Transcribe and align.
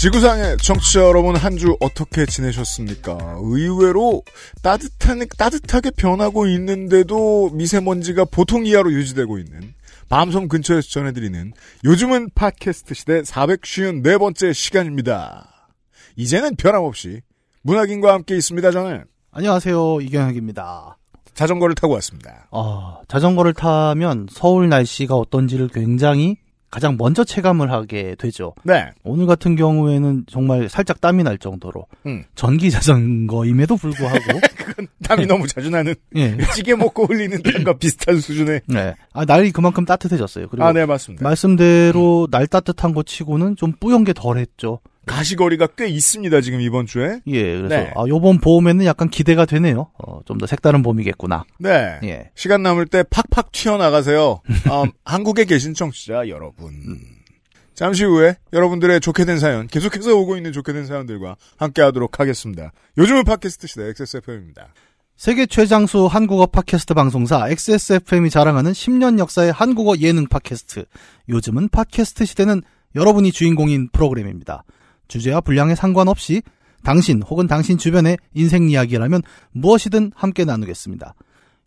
지구상의 0.00 0.56
청취자 0.62 1.00
여러분 1.00 1.36
한 1.36 1.58
주 1.58 1.76
어떻게 1.80 2.24
지내셨습니까? 2.24 3.36
의외로 3.42 4.22
따뜻한 4.62 5.20
따뜻하게 5.36 5.90
변하고 5.90 6.46
있는데도 6.46 7.50
미세먼지가 7.50 8.24
보통 8.24 8.64
이하로 8.64 8.92
유지되고 8.94 9.36
있는 9.38 9.74
밤섬 10.08 10.48
근처에서 10.48 10.88
전해드리는 10.88 11.52
요즘은 11.84 12.30
팟캐스트 12.34 12.94
시대 12.94 13.20
454번째 13.20 14.54
시간입니다. 14.54 15.68
이제는 16.16 16.56
변함없이 16.56 17.20
문학인과 17.60 18.14
함께 18.14 18.36
있습니다. 18.38 18.70
저는 18.70 19.04
안녕하세요. 19.32 20.00
이경혁입니다. 20.00 20.96
자전거를 21.34 21.74
타고 21.74 21.92
왔습니다. 21.94 22.48
어, 22.50 23.02
자전거를 23.06 23.52
타면 23.52 24.28
서울 24.30 24.70
날씨가 24.70 25.14
어떤지를 25.14 25.68
굉장히 25.68 26.38
가장 26.70 26.96
먼저 26.96 27.24
체감을 27.24 27.72
하게 27.72 28.14
되죠. 28.16 28.54
네. 28.62 28.90
오늘 29.02 29.26
같은 29.26 29.56
경우에는 29.56 30.24
정말 30.28 30.68
살짝 30.68 31.00
땀이 31.00 31.24
날 31.24 31.36
정도로 31.36 31.86
음. 32.06 32.24
전기 32.34 32.70
자전거임에도 32.70 33.76
불구하고 33.76 34.18
땀이 35.02 35.26
너무 35.26 35.48
자주 35.48 35.68
나는 35.68 35.94
예. 36.16 36.36
찌개 36.54 36.74
먹고 36.74 37.06
흘리는 37.06 37.42
땀과 37.42 37.78
비슷한 37.78 38.20
수준의 38.20 38.60
네. 38.66 38.94
아, 39.12 39.24
날이 39.24 39.50
그만큼 39.50 39.84
따뜻해졌어요. 39.84 40.48
그리고 40.48 40.64
아, 40.64 40.72
네, 40.72 40.86
맞습니다. 40.86 41.24
말씀대로 41.24 42.28
날 42.30 42.46
따뜻한 42.46 42.94
거 42.94 43.02
치고는 43.02 43.56
좀 43.56 43.72
뿌연 43.72 44.04
게 44.04 44.12
덜했죠. 44.12 44.80
가시거리가 45.10 45.68
꽤 45.76 45.88
있습니다, 45.88 46.40
지금 46.40 46.60
이번 46.60 46.86
주에. 46.86 47.20
예, 47.26 47.42
그래서 47.56 47.68
네. 47.68 47.92
아, 47.96 48.04
요번 48.08 48.38
봄에는 48.38 48.84
약간 48.84 49.08
기대가 49.10 49.44
되네요. 49.44 49.90
어, 49.98 50.20
좀 50.24 50.38
더 50.38 50.46
색다른 50.46 50.82
봄이겠구나. 50.82 51.44
네. 51.58 51.98
예. 52.04 52.30
시간 52.34 52.62
남을 52.62 52.86
때 52.86 53.02
팍팍 53.10 53.52
튀어나가세요. 53.52 54.40
음, 54.48 54.54
한국에 55.04 55.44
계신 55.44 55.74
청취자 55.74 56.28
여러분. 56.28 56.72
잠시 57.74 58.04
후에 58.04 58.36
여러분들의 58.52 59.00
좋게 59.00 59.24
된 59.24 59.38
사연, 59.38 59.66
계속해서 59.66 60.14
오고 60.16 60.36
있는 60.36 60.52
좋게 60.52 60.72
된 60.72 60.86
사연들과 60.86 61.36
함께 61.56 61.80
하도록 61.82 62.20
하겠습니다. 62.20 62.72
요즘은 62.98 63.24
팟캐스트 63.24 63.66
시대 63.66 63.84
XSFM입니다. 63.88 64.68
세계 65.16 65.46
최장수 65.46 66.06
한국어 66.06 66.46
팟캐스트 66.46 66.94
방송사 66.94 67.48
XSFM이 67.50 68.30
자랑하는 68.30 68.72
10년 68.72 69.18
역사의 69.18 69.52
한국어 69.52 69.96
예능 69.98 70.26
팟캐스트. 70.26 70.84
요즘은 71.28 71.68
팟캐스트 71.70 72.24
시대는 72.26 72.62
여러분이 72.94 73.32
주인공인 73.32 73.88
프로그램입니다. 73.92 74.64
주제와 75.10 75.42
분량에 75.42 75.74
상관없이 75.74 76.42
당신 76.82 77.22
혹은 77.22 77.46
당신 77.46 77.76
주변의 77.76 78.16
인생 78.32 78.70
이야기라면 78.70 79.22
무엇이든 79.52 80.12
함께 80.14 80.44
나누겠습니다. 80.46 81.14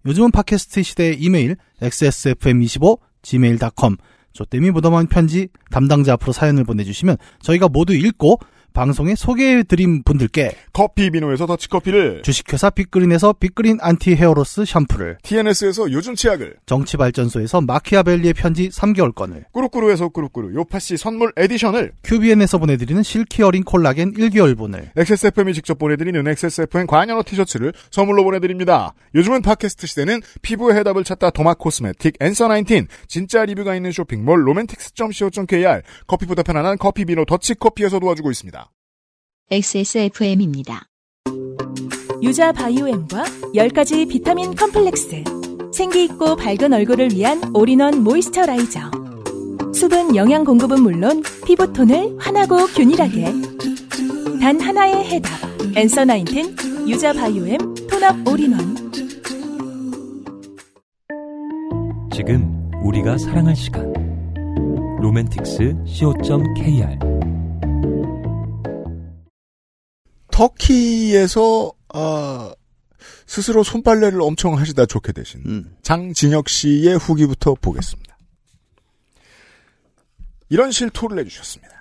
요즘은 0.06 0.32
팟캐스트 0.32 0.82
시대의 0.82 1.22
이메일 1.22 1.58
xsfm25 1.82 3.00
gmail.com 3.22 3.98
조땜이 4.32 4.72
묻어만 4.72 5.08
편지 5.08 5.50
담당자 5.70 6.14
앞으로 6.14 6.34
사연을 6.34 6.64
보내주시면 6.64 7.18
저희가 7.42 7.70
모두 7.70 7.94
읽고 7.94 8.40
방송에 8.74 9.16
소개해드린 9.16 10.04
분들께 10.04 10.52
커피 10.74 11.10
비노에서 11.12 11.46
더치커피를, 11.46 12.24
주식회사 12.24 12.70
빅그린에서 12.72 13.34
빅그린 13.34 13.78
안티 13.82 14.16
헤어로스 14.16 14.66
샴푸를 14.66 15.18
TNS에서 15.24 15.92
요즘 15.92 16.16
치약을, 16.16 16.56
정치발전소에서 16.66 17.62
마키아벨리의 17.62 18.34
편지 18.34 18.70
3개월권을 18.70 19.46
꾸루꾸루에서 19.52 20.10
꾸루꾸루 20.10 20.56
요파시 20.56 20.98
선물 20.98 21.32
에디션을, 21.38 21.94
큐비엔에서 22.04 22.58
보내드리는 22.58 23.04
실키 23.04 23.44
어린 23.44 23.64
콜라겐 23.64 24.14
1개월분을 24.14 24.90
XSFM이 24.98 25.54
직접 25.54 25.78
보내드리는 25.78 26.28
XSFM 26.28 26.88
관현어 26.88 27.24
티셔츠를 27.26 27.74
선물로 27.92 28.24
보내드립니다. 28.24 28.94
요즘은 29.16 29.42
팟캐스트 29.44 29.88
시대는 29.88 30.22
피부의 30.42 30.78
해답을 30.78 31.04
찾다 31.04 31.30
도마 31.30 31.54
코스메틱 31.54 32.16
앤서 32.20 32.48
19 32.50 32.88
진짜 33.08 33.46
리뷰가 33.46 33.76
있는 33.76 33.92
쇼핑몰 33.92 34.48
로맨틱스.co.kr 34.48 35.82
커피보다 36.08 36.44
편안한 36.44 36.78
커피 36.78 37.06
비노 37.06 37.26
더치커피에서 37.26 38.00
도와주고 38.00 38.32
있습니다. 38.32 38.63
XSFM입니다. 39.52 40.88
유자 42.22 42.54
biome과 42.54 43.24
10가지 43.54 44.08
비타민 44.10 44.56
컴플렉스. 44.56 45.24
생기 45.74 46.06
있고 46.06 46.36
밝은 46.38 46.72
얼굴을 46.72 47.12
위한 47.12 47.42
all-in-one 47.54 48.04
moisturizer. 48.04 48.80
수분 49.76 50.16
영양 50.16 50.46
공급은 50.46 50.82
물론 50.82 51.22
피부톤을 51.46 52.16
환하고 52.20 52.68
균일하게. 52.68 53.26
단 54.40 54.60
하나의 54.60 55.04
해답. 55.10 55.32
Answer 55.76 56.06
Nineteen 56.06 56.56
유자 56.88 57.12
biome 57.12 57.58
tone-up 57.90 58.28
all-in-one. 58.28 58.92
지금 62.14 62.72
우리가 62.84 63.18
사랑할 63.18 63.56
시간 63.56 63.92
로맨틱스 65.02 65.76
co.kr 65.86 66.98
터키에서 70.34 71.72
어, 71.94 72.52
스스로 73.26 73.64
손빨래를 73.64 74.22
엄청 74.22 74.58
하시다 74.58 74.86
좋게 74.86 75.12
되신 75.14 75.42
음. 75.46 75.76
장진혁 75.82 76.50
씨의 76.50 76.98
후기부터 76.98 77.56
보겠습니다. 77.56 78.18
이런 80.50 80.72
실토를 80.72 81.20
해주셨습니다. 81.20 81.74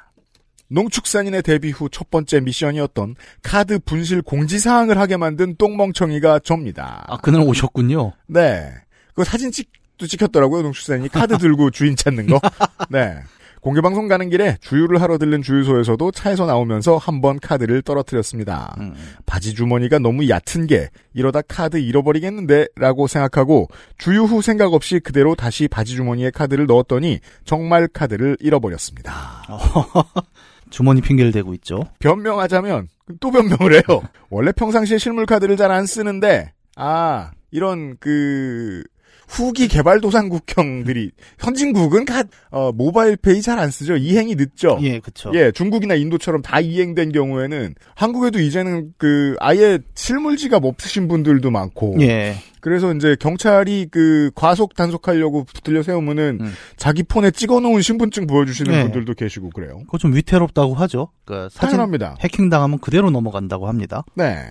농축산인의 0.68 1.42
데뷔 1.42 1.70
후 1.70 1.88
첫 1.90 2.10
번째 2.10 2.40
미션이었던 2.40 3.16
카드 3.42 3.78
분실 3.78 4.22
공지사항을 4.22 4.98
하게 4.98 5.18
만든 5.18 5.54
똥멍청이가 5.56 6.38
접니다. 6.40 7.04
아 7.08 7.18
그날 7.18 7.42
오셨군요 7.42 8.12
네. 8.28 8.72
그 9.14 9.24
사진 9.24 9.50
찍 9.50 9.82
도 10.02 10.06
찍혔더라고요, 10.08 10.62
농축산인이. 10.62 11.08
카드 11.10 11.38
들고 11.38 11.70
주인 11.70 11.94
찾는 11.96 12.26
거. 12.26 12.40
네. 12.90 13.22
공개방송 13.62 14.08
가는 14.08 14.28
길에 14.28 14.56
주유를 14.60 15.00
하러 15.00 15.18
들른 15.18 15.40
주유소에서도 15.42 16.10
차에서 16.10 16.46
나오면서 16.46 16.96
한 16.98 17.20
번 17.22 17.38
카드를 17.38 17.82
떨어뜨렸습니다. 17.82 18.74
음. 18.80 18.94
바지 19.26 19.54
주머니가 19.54 20.00
너무 20.00 20.28
얕은 20.28 20.66
게 20.66 20.88
이러다 21.14 21.40
카드 21.42 21.76
잃어버리겠는데 21.76 22.66
라고 22.74 23.06
생각하고 23.06 23.68
주유 23.96 24.24
후 24.24 24.42
생각 24.42 24.74
없이 24.74 24.98
그대로 24.98 25.36
다시 25.36 25.68
바지 25.68 25.94
주머니에 25.94 26.30
카드를 26.30 26.66
넣었더니 26.66 27.20
정말 27.44 27.86
카드를 27.86 28.36
잃어버렸습니다. 28.40 29.44
주머니 30.70 31.00
핑계를 31.00 31.30
대고 31.32 31.54
있죠 31.54 31.84
변명하자면 32.00 32.88
또 33.20 33.30
변명을 33.30 33.74
해요. 33.74 34.02
원래 34.30 34.50
평상시에 34.50 34.98
실물 34.98 35.24
카드를 35.26 35.56
잘 35.56 35.70
안 35.70 35.86
쓰는데 35.86 36.52
아 36.74 37.30
이런 37.52 37.96
그 38.00 38.82
후기 39.32 39.66
개발도상국형들이 39.66 41.10
현진국은 41.38 42.04
카, 42.04 42.24
어, 42.50 42.70
모바일 42.72 43.16
페이 43.16 43.40
잘 43.40 43.58
안 43.58 43.70
쓰죠. 43.70 43.96
이행이 43.96 44.34
늦죠. 44.34 44.78
예 44.82 44.98
그쵸 44.98 45.30
예, 45.34 45.52
중국이나 45.52 45.94
인도처럼 45.94 46.42
다 46.42 46.58
이행된 46.60 47.12
경우에는 47.12 47.74
한국에도 47.94 48.40
이제는 48.40 48.92
그 48.98 49.36
아예 49.40 49.78
실물지갑 49.94 50.64
없으신 50.64 51.06
분들도 51.08 51.50
많고 51.50 51.96
예 52.00 52.34
그래서 52.60 52.92
이제 52.94 53.16
경찰이 53.18 53.88
그 53.90 54.30
과속 54.34 54.74
단속하려고 54.74 55.44
붙들려 55.44 55.82
세우면은 55.82 56.38
음. 56.40 56.52
자기 56.76 57.02
폰에 57.02 57.30
찍어놓은 57.30 57.82
신분증 57.82 58.26
보여주시는 58.26 58.72
네. 58.72 58.82
분들도 58.84 59.14
계시고 59.14 59.50
그래요. 59.50 59.78
그거 59.86 59.98
좀 59.98 60.14
위태롭다고 60.14 60.74
하죠 60.74 61.08
그 61.24 61.48
사진 61.50 61.70
당연합니다. 61.70 62.16
해킹 62.20 62.48
당하면 62.50 62.78
그대로 62.80 63.10
넘어간다고 63.10 63.68
합니다 63.68 64.04
네. 64.14 64.46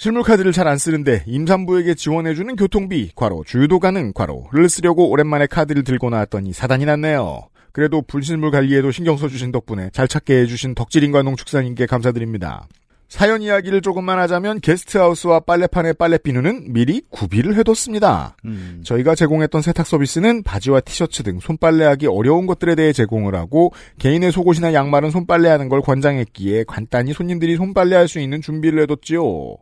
실물 0.00 0.22
카드를 0.22 0.52
잘 0.52 0.66
안 0.66 0.78
쓰는데 0.78 1.24
임산부에게 1.26 1.92
지원해주는 1.94 2.56
교통비 2.56 3.10
과로 3.14 3.44
주유도 3.44 3.78
가능 3.80 4.14
과로를 4.14 4.70
쓰려고 4.70 5.10
오랜만에 5.10 5.46
카드를 5.46 5.84
들고 5.84 6.08
나왔더니 6.08 6.54
사단이 6.54 6.86
났네요. 6.86 7.42
그래도 7.72 8.00
불실물 8.00 8.50
관리에도 8.50 8.92
신경 8.92 9.18
써주신 9.18 9.52
덕분에 9.52 9.90
잘 9.92 10.08
찾게 10.08 10.40
해주신 10.40 10.74
덕질인과 10.74 11.22
농축산인께 11.22 11.84
감사드립니다. 11.84 12.66
사연 13.08 13.42
이야기를 13.42 13.82
조금만 13.82 14.18
하자면 14.20 14.60
게스트하우스와 14.60 15.40
빨래판의 15.40 15.94
빨래 15.94 16.16
비누는 16.16 16.72
미리 16.72 17.02
구비를 17.10 17.56
해뒀습니다. 17.56 18.36
음. 18.46 18.80
저희가 18.82 19.14
제공했던 19.14 19.60
세탁 19.60 19.86
서비스는 19.86 20.44
바지와 20.44 20.80
티셔츠 20.80 21.22
등 21.24 21.40
손빨래하기 21.40 22.06
어려운 22.06 22.46
것들에 22.46 22.74
대해 22.74 22.94
제공을 22.94 23.34
하고 23.34 23.74
개인의 23.98 24.32
속옷이나 24.32 24.72
양말은 24.72 25.10
손빨래하는 25.10 25.68
걸 25.68 25.82
권장했기에 25.82 26.64
간단히 26.66 27.12
손님들이 27.12 27.56
손빨래할 27.56 28.08
수 28.08 28.18
있는 28.18 28.40
준비를 28.40 28.80
해뒀지요. 28.84 29.56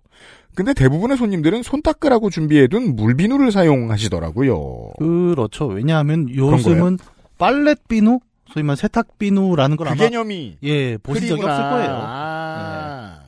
근데 0.59 0.75
대부분의 0.75 1.17
손님들은 1.17 1.63
손 1.63 1.83
닦으라고 1.83 2.31
준비해둔 2.31 2.97
물비누를 2.97 3.53
사용하시더라고요. 3.53 4.95
그렇죠 4.99 5.67
왜냐하면? 5.69 6.29
요즘은 6.35 6.99
빨랫 7.39 7.87
비누 7.87 8.19
소위 8.53 8.65
말 8.65 8.77
세탁 8.77 9.19
비누라는 9.19 9.77
걸 9.77 9.87
그 9.87 9.93
아마 9.93 10.03
개념이 10.03 10.57
예 10.65 10.97
보신 10.97 11.29
적이. 11.29 11.43
없을 11.45 11.63
거예요 11.63 11.91
아. 12.03 13.21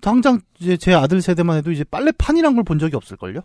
당장 0.00 0.40
이제 0.58 0.76
제 0.76 0.92
아들 0.94 1.22
세대만 1.22 1.58
해도 1.58 1.70
이제 1.70 1.84
빨래판이란 1.84 2.56
걸 2.56 2.64
본 2.64 2.80
적이 2.80 2.96
없을 2.96 3.16
걸요? 3.16 3.42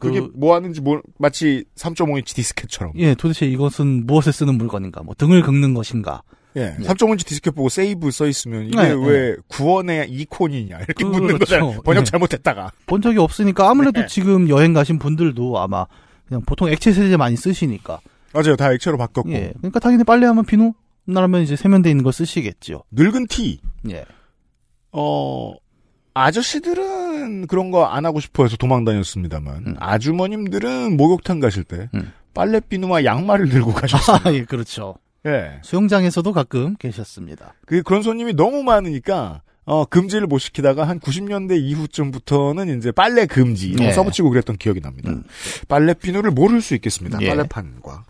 그게 0.00 0.18
그- 0.20 0.32
뭐 0.34 0.56
하는지 0.56 0.80
모- 0.80 1.00
마치 1.18 1.66
3.5인치 1.76 2.34
디스켓처럼. 2.34 2.94
예, 2.96 3.14
도대체 3.14 3.46
이것은 3.46 4.06
무엇에 4.08 4.32
쓰는 4.32 4.56
물건인가? 4.58 5.04
뭐 5.04 5.14
등을 5.16 5.42
긁는 5.42 5.72
것인가? 5.74 6.22
예. 6.56 6.74
뭐. 6.78 6.88
3.5인치 6.88 7.26
디스켓 7.26 7.54
보고 7.54 7.68
save 7.68 8.10
써 8.10 8.26
있으면 8.26 8.66
이게 8.66 8.76
네, 8.76 8.92
왜 8.92 9.36
구원의 9.48 10.10
이콘이냐 10.10 10.78
이렇게 10.80 11.04
묻는 11.04 11.26
그렇죠. 11.26 11.38
거잖아요. 11.38 11.82
번역 11.82 12.00
예. 12.00 12.04
잘못했다가. 12.04 12.72
본 12.86 13.02
적이 13.02 13.18
없으니까 13.18 13.68
아무래도 13.70 14.00
네. 14.00 14.06
지금 14.06 14.48
여행 14.48 14.72
가신 14.72 14.98
분들도 14.98 15.58
아마 15.58 15.86
그냥 16.26 16.42
보통 16.46 16.68
액체 16.68 16.92
세제 16.92 17.16
많이 17.16 17.36
쓰시니까. 17.36 18.00
맞아요. 18.32 18.56
다 18.56 18.72
액체로 18.72 18.96
바뀌었고. 18.98 19.30
예. 19.32 19.52
그러니까 19.58 19.78
당연히 19.80 20.04
빨래하면 20.04 20.44
비누 20.44 20.72
나라면 21.06 21.42
이제 21.42 21.56
세면대 21.56 21.88
있는 21.90 22.04
거 22.04 22.12
쓰시겠죠. 22.12 22.82
늙은 22.92 23.26
티. 23.28 23.60
예. 23.90 24.04
어 24.92 25.54
아저씨들은 26.14 27.46
그런 27.46 27.70
거 27.70 27.86
안 27.86 28.04
하고 28.04 28.20
싶어 28.20 28.42
해서 28.44 28.56
도망 28.56 28.84
다녔습니다만 28.84 29.56
음. 29.66 29.74
아주머님들은 29.78 30.96
목욕탕 30.96 31.40
가실 31.40 31.64
때 31.64 31.88
음. 31.94 32.12
빨래 32.34 32.60
비누와 32.60 33.04
양말을 33.04 33.48
들고 33.48 33.72
가셨어요. 33.72 34.18
아, 34.24 34.32
예, 34.32 34.44
그렇죠. 34.44 34.96
예. 35.26 35.58
수영장에서도 35.62 36.32
가끔 36.32 36.76
계셨습니다. 36.76 37.54
그 37.66 37.82
그런 37.82 38.02
손님이 38.02 38.34
너무 38.34 38.62
많으니까 38.62 39.42
어 39.64 39.84
금지를 39.84 40.26
못 40.26 40.38
시키다가 40.38 40.88
한 40.88 40.98
90년대 41.00 41.60
이후쯤부터는 41.60 42.78
이제 42.78 42.90
빨래 42.90 43.26
금지 43.26 43.68
이런 43.68 43.78
거 43.78 43.84
예. 43.86 43.92
써붙이고 43.92 44.30
그랬던 44.30 44.56
기억이 44.56 44.80
납니다. 44.80 45.10
음. 45.10 45.24
빨래 45.68 45.92
비누를 45.92 46.30
모를 46.30 46.60
수 46.62 46.74
있겠습니다. 46.74 47.18
예. 47.20 47.28
빨래판과 47.28 48.04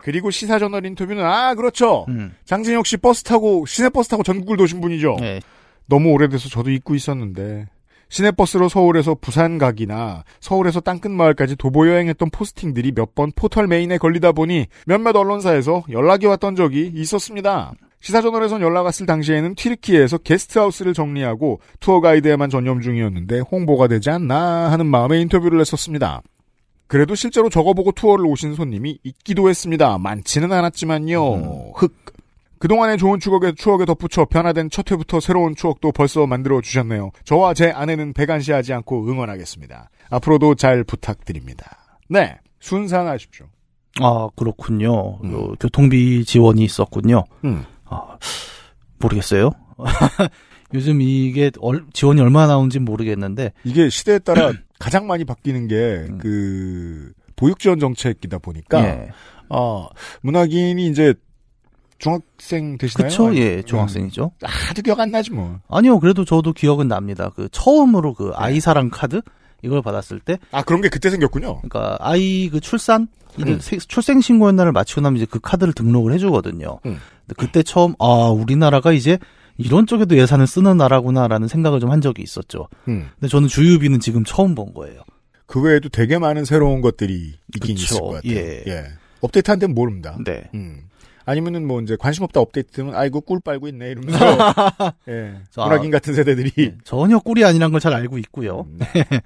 그리고 0.00 0.30
시사저널 0.30 0.84
인터뷰는 0.86 1.24
아 1.24 1.54
그렇죠. 1.54 2.06
음. 2.08 2.34
장진혁 2.44 2.86
씨 2.86 2.96
버스 2.96 3.22
타고 3.22 3.64
시내 3.66 3.88
버스 3.88 4.08
타고 4.08 4.22
전국을 4.22 4.56
도신 4.56 4.80
분이죠. 4.80 5.16
예. 5.22 5.40
너무 5.86 6.10
오래돼서 6.10 6.48
저도 6.48 6.70
잊고 6.70 6.94
있었는데 6.94 7.66
시내버스로 8.08 8.68
서울에서 8.68 9.16
부산 9.20 9.58
가기나 9.58 10.24
서울에서 10.40 10.80
땅끝 10.80 11.10
마을까지 11.10 11.56
도보 11.56 11.88
여행했던 11.88 12.30
포스팅들이 12.30 12.92
몇 12.92 13.14
번 13.14 13.30
포털 13.36 13.66
메인에 13.68 13.98
걸리다 13.98 14.32
보니 14.32 14.66
몇몇 14.86 15.14
언론사에서 15.14 15.84
연락이 15.90 16.26
왔던 16.26 16.56
적이 16.56 16.90
있었습니다. 16.94 17.72
시사저널에선 18.00 18.60
연락 18.60 18.82
왔을 18.82 19.06
당시에는 19.06 19.54
튀르키예에서 19.54 20.18
게스트하우스를 20.18 20.92
정리하고 20.94 21.60
투어 21.80 22.00
가이드에만 22.00 22.50
전념 22.50 22.80
중이었는데 22.80 23.40
홍보가 23.40 23.86
되지 23.88 24.10
않나 24.10 24.70
하는 24.70 24.86
마음에 24.86 25.20
인터뷰를 25.20 25.60
했었습니다. 25.60 26.20
그래도 26.86 27.14
실제로 27.14 27.48
적어보고 27.48 27.92
투어를 27.92 28.26
오신 28.26 28.54
손님이 28.56 28.98
있기도 29.04 29.48
했습니다. 29.48 29.96
많지는 29.98 30.52
않았지만요. 30.52 31.72
흑. 31.76 31.94
그동안의 32.58 32.98
좋은 32.98 33.20
추억에, 33.20 33.52
추억에 33.54 33.84
덧붙여 33.84 34.24
변화된 34.26 34.70
첫 34.70 34.90
회부터 34.90 35.20
새로운 35.20 35.54
추억도 35.54 35.92
벌써 35.92 36.26
만들어 36.26 36.60
주셨네요. 36.60 37.10
저와 37.24 37.52
제 37.54 37.70
아내는 37.70 38.12
배관시하지 38.14 38.72
않고 38.72 39.06
응원하겠습니다. 39.08 39.90
앞으로도 40.10 40.54
잘 40.54 40.84
부탁드립니다. 40.84 41.98
네. 42.08 42.36
순산하십시오. 42.60 43.46
아, 44.00 44.28
그렇군요. 44.36 45.18
음. 45.24 45.32
요 45.32 45.54
교통비 45.60 46.24
지원이 46.24 46.64
있었군요. 46.64 47.24
음. 47.44 47.64
아, 47.84 48.16
모르겠어요. 48.98 49.50
요즘 50.72 51.00
이게 51.02 51.50
얼- 51.60 51.84
지원이 51.92 52.20
얼마나 52.20 52.48
나오는지 52.48 52.78
모르겠는데, 52.80 53.52
이게 53.64 53.88
시대에 53.88 54.18
따라 54.18 54.52
가장 54.80 55.06
많이 55.06 55.24
바뀌는 55.24 55.68
게, 55.68 56.06
음. 56.08 56.18
그, 56.18 57.12
보육 57.36 57.58
지원 57.60 57.78
정책이다 57.78 58.38
보니까, 58.38 58.80
예. 58.84 59.08
어, 59.50 59.88
문학인이 60.22 60.84
이제, 60.88 61.14
중학생 62.04 62.76
되시나요? 62.78 63.08
그쵸? 63.08 63.34
예, 63.36 63.62
중학생이죠. 63.62 64.24
음, 64.24 64.46
하도 64.46 64.82
기억 64.82 65.00
안 65.00 65.10
나지 65.10 65.30
뭐. 65.32 65.58
아니요, 65.68 65.98
그래도 66.00 66.24
저도 66.24 66.52
기억은 66.52 66.86
납니다. 66.88 67.30
그 67.34 67.48
처음으로 67.50 68.10
네. 68.10 68.14
그 68.18 68.30
아이 68.34 68.60
사랑 68.60 68.90
카드 68.90 69.22
이걸 69.62 69.80
받았을 69.80 70.20
때, 70.20 70.38
아, 70.52 70.62
그런 70.62 70.82
게 70.82 70.88
그때 70.90 71.08
생겼군요. 71.08 71.62
그러니까 71.62 71.96
아이 72.00 72.50
그 72.50 72.60
출산 72.60 73.08
음. 73.40 73.58
세- 73.60 73.78
출생 73.78 74.20
신고 74.20 74.46
연날을 74.48 74.72
마치고 74.72 75.00
나면 75.00 75.16
이제 75.16 75.26
그 75.28 75.40
카드를 75.40 75.72
등록을 75.72 76.12
해주거든요. 76.12 76.78
음. 76.84 76.98
근데 77.26 77.34
그때 77.38 77.62
처음 77.62 77.94
아 77.98 78.28
우리나라가 78.28 78.92
이제 78.92 79.18
이런 79.56 79.86
쪽에도 79.86 80.16
예산을 80.18 80.46
쓰는 80.46 80.76
나라구나라는 80.76 81.48
생각을 81.48 81.80
좀 81.80 81.90
한 81.90 82.00
적이 82.02 82.22
있었죠. 82.22 82.68
음. 82.88 83.08
근데 83.18 83.28
저는 83.28 83.48
주유비는 83.48 84.00
지금 84.00 84.22
처음 84.24 84.54
본 84.54 84.74
거예요. 84.74 85.00
그 85.46 85.60
외에도 85.62 85.88
되게 85.88 86.18
많은 86.18 86.44
새로운 86.44 86.80
것들이 86.82 87.34
있긴 87.56 87.76
그쵸. 87.76 87.82
있을 87.84 88.00
것 88.00 88.06
같아요. 88.14 88.34
예. 88.34 88.84
업데이트한 89.20 89.58
데는 89.58 89.74
모릅니다. 89.74 90.18
네. 90.24 90.44
음. 90.54 90.80
아니면은 91.26 91.66
뭐 91.66 91.80
이제 91.80 91.96
관심 91.98 92.24
없다 92.24 92.40
업데이트면 92.40 92.94
아이고 92.94 93.20
꿀 93.22 93.40
빨고 93.40 93.68
있네 93.68 93.90
이러면서 93.92 94.18
예. 95.08 95.34
자, 95.50 95.64
문학인 95.64 95.90
같은 95.90 96.14
세대들이 96.14 96.50
네, 96.56 96.74
전혀 96.84 97.18
꿀이 97.18 97.44
아니란 97.44 97.70
걸 97.72 97.80
잘 97.80 97.92
알고 97.94 98.18
있고요. 98.18 98.66
음. 98.68 98.78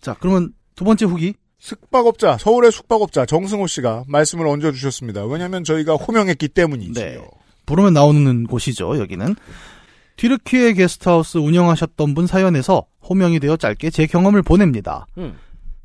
자 0.00 0.14
그러면 0.20 0.52
두 0.74 0.84
번째 0.84 1.06
후기 1.06 1.34
숙박업자 1.58 2.36
서울의 2.38 2.72
숙박업자 2.72 3.24
정승호 3.26 3.66
씨가 3.66 4.04
말씀을 4.06 4.46
얹어 4.46 4.72
주셨습니다. 4.72 5.24
왜냐하면 5.24 5.64
저희가 5.64 5.94
호명했기 5.94 6.48
때문이지요. 6.48 7.04
네. 7.04 7.18
부르면 7.66 7.94
나오는 7.94 8.44
곳이죠. 8.46 8.98
여기는 8.98 9.34
튀르키예 10.16 10.74
게스트하우스 10.74 11.38
운영하셨던 11.38 12.14
분 12.14 12.26
사연에서 12.26 12.84
호명이 13.08 13.40
되어 13.40 13.56
짧게 13.56 13.90
제 13.90 14.06
경험을 14.06 14.42
보냅니다. 14.42 15.06
음. 15.18 15.36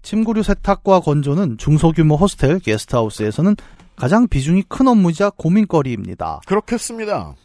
침구류 0.01 0.43
세탁과 0.43 0.99
건조는 1.01 1.57
중소규모 1.57 2.15
호스텔 2.15 2.59
게스트하우스에서는 2.59 3.55
가장 3.99 4.27
비중이 4.27 4.63
큰 4.69 4.87
업무이자 4.87 5.29
고민거리입니다. 5.29 6.39
그렇겠습니다. 6.45 7.35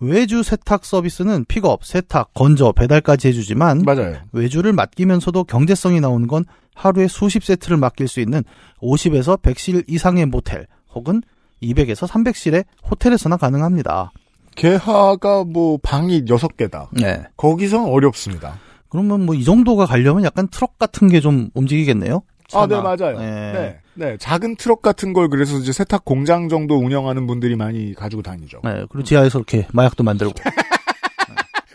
외주 0.00 0.42
세탁 0.42 0.84
서비스는 0.84 1.44
픽업, 1.46 1.84
세탁, 1.84 2.32
건조, 2.34 2.72
배달까지 2.72 3.28
해주지만 3.28 3.82
맞아요. 3.84 4.16
외주를 4.32 4.72
맡기면서도 4.72 5.44
경제성이 5.44 6.00
나오는 6.00 6.26
건 6.26 6.44
하루에 6.74 7.06
수십 7.06 7.44
세트를 7.44 7.76
맡길 7.76 8.08
수 8.08 8.20
있는 8.20 8.42
50에서 8.82 9.40
100실 9.40 9.84
이상의 9.88 10.26
모텔 10.26 10.66
혹은 10.94 11.22
200에서 11.62 12.08
300실의 12.08 12.64
호텔에서나 12.90 13.36
가능합니다. 13.36 14.10
개하가 14.56 15.44
뭐 15.44 15.78
방이 15.82 16.24
6개다. 16.24 16.88
네. 16.92 17.22
거기선 17.36 17.84
어렵습니다. 17.84 18.58
그러면 18.88 19.24
뭐 19.26 19.36
이 19.36 19.44
정도가 19.44 19.86
가려면 19.86 20.24
약간 20.24 20.48
트럭 20.48 20.78
같은 20.78 21.08
게 21.08 21.20
좀 21.20 21.50
움직이겠네요? 21.54 22.22
아, 22.54 22.66
네. 22.66 22.80
맞아요. 22.80 23.18
네. 23.18 23.52
네. 23.52 23.80
네. 23.94 24.16
작은 24.18 24.56
트럭 24.56 24.82
같은 24.82 25.12
걸 25.12 25.28
그래서 25.28 25.56
이제 25.58 25.72
세탁 25.72 26.04
공장 26.04 26.48
정도 26.48 26.76
운영하는 26.78 27.26
분들이 27.26 27.56
많이 27.56 27.94
가지고 27.94 28.22
다니죠. 28.22 28.60
네, 28.64 28.84
그리고 28.90 29.02
지하에서 29.04 29.38
이렇게 29.38 29.66
마약도 29.72 30.02
만들고. 30.04 30.34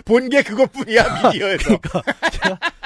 본 0.06 0.30
게 0.30 0.44
그것뿐이야, 0.44 1.32
미디어에서. 1.32 1.80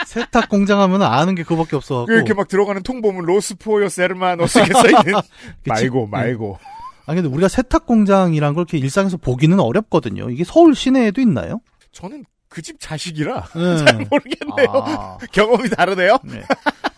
세탁 0.06 0.48
공장 0.50 0.80
하면 0.82 1.02
아는 1.04 1.36
게 1.36 1.44
그거밖에 1.44 1.76
없어갖고. 1.76 2.12
이렇게 2.14 2.34
막 2.34 2.48
들어가는 2.48 2.82
통보문 2.84 3.26
로스포요 3.26 3.90
세르마노스 3.90 4.60
이렇게 4.64 4.74
써있는. 4.74 5.22
말고, 5.66 6.08
말고. 6.08 6.58
아 7.06 7.14
근데 7.14 7.28
우리가 7.28 7.48
세탁 7.50 7.86
공장이란 7.88 8.54
걸 8.54 8.62
이렇게 8.62 8.78
일상에서 8.78 9.18
보기는 9.18 9.60
어렵거든요. 9.60 10.30
이게 10.30 10.44
서울 10.46 10.76
시내에도 10.76 11.20
있나요? 11.22 11.60
저는 11.92 12.24
그 12.48 12.62
집 12.62 12.80
자식이라 12.80 13.44
네. 13.56 14.06
모르겠네요. 14.10 14.68
아, 14.74 15.18
경험이 15.32 15.70
다르네요. 15.70 16.18
네. 16.24 16.42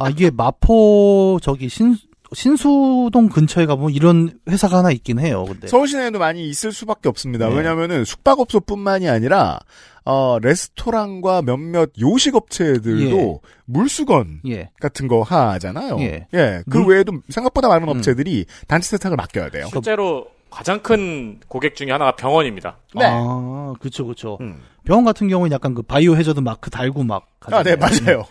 아 0.06 0.10
이게 0.10 0.30
마포 0.32 1.40
저기 1.42 1.70
신 1.70 1.96
신수동 2.34 3.28
근처에 3.30 3.66
가보면 3.66 3.92
이런 3.94 4.40
회사가 4.50 4.78
하나 4.80 4.92
있긴 4.92 5.20
해요. 5.20 5.44
근데 5.48 5.68
서울 5.68 5.88
시내에도 5.88 6.18
많이 6.18 6.48
있을 6.50 6.72
수밖에 6.72 7.10
없습니다. 7.10 7.50
네. 7.50 7.56
왜냐하면은 7.56 8.06
숙박업소뿐만이 8.06 9.10
아니라 9.10 9.60
어 10.06 10.40
레스토랑과 10.42 11.42
몇몇 11.42 11.92
요식업체들도 12.00 13.18
예. 13.18 13.38
물수건 13.66 14.42
예. 14.48 14.70
같은 14.80 15.08
거 15.08 15.22
하잖아요. 15.24 15.98
예. 16.00 16.28
그 16.70 16.78
물- 16.78 16.96
외에도 16.96 17.14
생각보다 17.30 17.68
많은 17.68 17.88
음. 17.88 17.98
업체들이 17.98 18.46
단체 18.68 18.90
세탁을 18.92 19.18
맡겨야 19.18 19.50
돼요. 19.50 19.68
실제로 19.70 20.26
가장 20.50 20.80
큰 20.82 21.40
고객 21.48 21.76
중에 21.76 21.92
하나가 21.92 22.16
병원입니다. 22.16 22.78
네. 22.96 23.06
아 23.06 23.74
그렇죠 23.80 24.06
그렇죠. 24.06 24.38
음. 24.42 24.58
병원 24.86 25.06
같은 25.06 25.28
경우는 25.28 25.52
약간 25.52 25.76
그 25.76 25.82
바이오 25.82 26.16
해저드 26.16 26.40
마크 26.40 26.70
달고 26.70 27.04
막. 27.04 27.28
아, 27.42 27.62
네. 27.62 27.76
맞아요. 27.76 28.26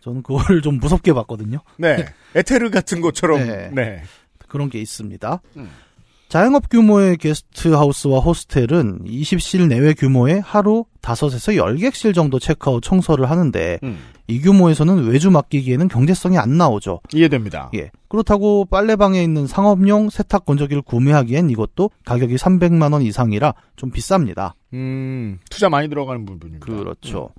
저는 0.00 0.22
그걸 0.22 0.62
좀 0.62 0.78
무섭게 0.78 1.12
봤거든요. 1.12 1.60
네. 1.78 2.06
에테르 2.34 2.70
같은 2.70 3.00
것처럼. 3.00 3.46
네. 3.46 3.70
네. 3.72 4.02
그런 4.48 4.68
게 4.68 4.80
있습니다. 4.80 5.40
음. 5.56 5.70
자영업 6.30 6.68
규모의 6.70 7.16
게스트하우스와 7.16 8.20
호스텔은 8.20 9.04
20실 9.04 9.66
내외 9.66 9.94
규모의 9.94 10.40
하루 10.40 10.84
5에서 11.02 11.56
10객실 11.56 12.14
정도 12.14 12.38
체크아웃 12.38 12.84
청소를 12.84 13.28
하는데 13.28 13.80
음. 13.82 13.98
이 14.28 14.40
규모에서는 14.40 15.08
외주 15.08 15.32
맡기기에는 15.32 15.88
경제성이 15.88 16.38
안 16.38 16.56
나오죠. 16.56 17.00
이해됩니다. 17.12 17.70
예. 17.74 17.90
그렇다고 18.06 18.64
빨래방에 18.64 19.20
있는 19.24 19.48
상업용 19.48 20.08
세탁 20.08 20.44
건조기를 20.44 20.82
구매하기엔 20.82 21.50
이것도 21.50 21.90
가격이 22.04 22.36
300만 22.36 22.92
원 22.92 23.02
이상이라 23.02 23.54
좀 23.74 23.90
비쌉니다. 23.90 24.52
음, 24.72 25.40
투자 25.50 25.68
많이 25.68 25.88
들어가는 25.88 26.24
부분입니다. 26.26 26.64
그렇죠. 26.64 27.30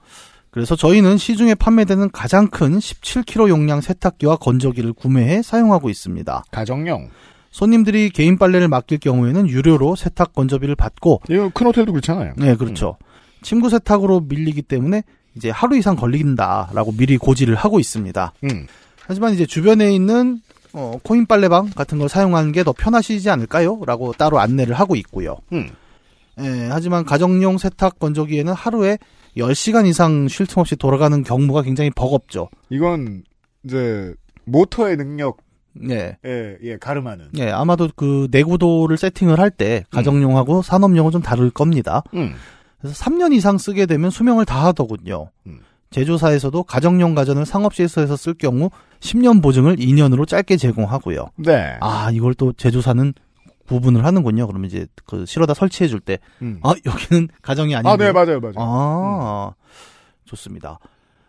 그래서 0.51 0.75
저희는 0.75 1.17
시중에 1.17 1.55
판매되는 1.55 2.12
가장 2.12 2.48
큰 2.48 2.77
17kg 2.77 3.48
용량 3.50 3.79
세탁기와 3.81 4.36
건조기를 4.38 4.93
구매해 4.93 5.41
사용하고 5.41 5.89
있습니다. 5.89 6.43
가정용. 6.51 7.10
손님들이 7.51 8.10
개인 8.10 8.38
빨래를 8.38 8.67
맡길 8.67 9.00
경우에는 9.00 9.48
유료로 9.50 9.96
세탁 9.96 10.34
건조비를 10.34 10.75
받고 10.75 11.22
이거 11.29 11.50
큰 11.53 11.67
호텔도 11.67 11.91
그렇잖아요. 11.93 12.34
네, 12.38 12.55
그렇죠. 12.55 12.98
침구 13.41 13.70
세탁으로 13.70 14.22
밀리기 14.22 14.62
때문에 14.62 15.03
이제 15.36 15.50
하루 15.50 15.77
이상 15.77 15.96
걸린다라고 15.96 16.93
미리 16.93 17.17
고지를 17.17 17.55
하고 17.55 17.79
있습니다. 17.79 18.34
음. 18.43 18.67
하지만 19.05 19.34
이제 19.34 19.46
주변에 19.46 19.93
있는 19.93 20.41
어, 20.74 20.98
코인 21.03 21.25
빨래방 21.25 21.72
같은 21.75 21.98
걸 21.98 22.08
사용하는 22.08 22.51
게 22.53 22.63
더 22.63 22.72
편하시지 22.72 23.29
않을까요? 23.29 23.81
라고 23.86 24.13
따로 24.13 24.39
안내를 24.39 24.75
하고 24.75 24.96
있고요. 24.96 25.38
음. 25.51 25.70
예, 26.39 26.70
하지만 26.72 27.03
가정용 27.03 27.58
세탁 27.58 28.00
건조기에는 28.00 28.53
하루에 28.53 28.98
10시간 29.38 29.88
이상 29.88 30.27
쉴 30.27 30.45
틈 30.45 30.59
없이 30.59 30.75
돌아가는 30.75 31.23
경우가 31.23 31.61
굉장히 31.63 31.89
버겁죠. 31.89 32.50
이건 32.69 33.23
이제 33.63 34.13
모터의 34.45 34.97
능력에 34.97 35.38
예. 35.89 36.17
예, 36.61 36.77
가름하는. 36.77 37.29
예, 37.38 37.50
아마도 37.50 37.89
그 37.95 38.27
내구도를 38.31 38.97
세팅을 38.97 39.39
할 39.39 39.51
때 39.51 39.83
가정용하고 39.91 40.61
산업용은 40.61 41.11
좀 41.11 41.21
다를 41.21 41.50
겁니다. 41.50 42.03
음. 42.13 42.33
그래서 42.79 42.95
3년 43.03 43.33
이상 43.33 43.57
쓰게 43.57 43.85
되면 43.85 44.09
수명을 44.09 44.45
다 44.45 44.65
하더군요. 44.65 45.29
음. 45.47 45.59
제조사에서도 45.91 46.63
가정용 46.63 47.15
가전을 47.15 47.45
상업시설에서 47.45 48.15
쓸 48.15 48.33
경우 48.33 48.69
10년 49.01 49.43
보증을 49.43 49.75
2년으로 49.75 50.25
짧게 50.27 50.57
제공하고요. 50.57 51.27
네. 51.38 51.77
아, 51.81 52.09
이걸 52.13 52.33
또 52.33 52.53
제조사는 52.53 53.13
구분을 53.71 54.05
하는군요. 54.05 54.47
그러면 54.47 54.67
이제 54.69 54.85
그 55.05 55.25
실어다 55.25 55.53
설치해 55.53 55.87
줄 55.87 55.99
때, 55.99 56.19
음. 56.41 56.59
아, 56.63 56.73
여기는 56.85 57.29
가정이 57.41 57.75
아닌데. 57.75 57.89
아, 57.89 57.97
네, 57.97 58.11
맞아요, 58.11 58.39
맞아요. 58.39 58.53
아, 58.57 59.53
좋습니다. 60.25 60.79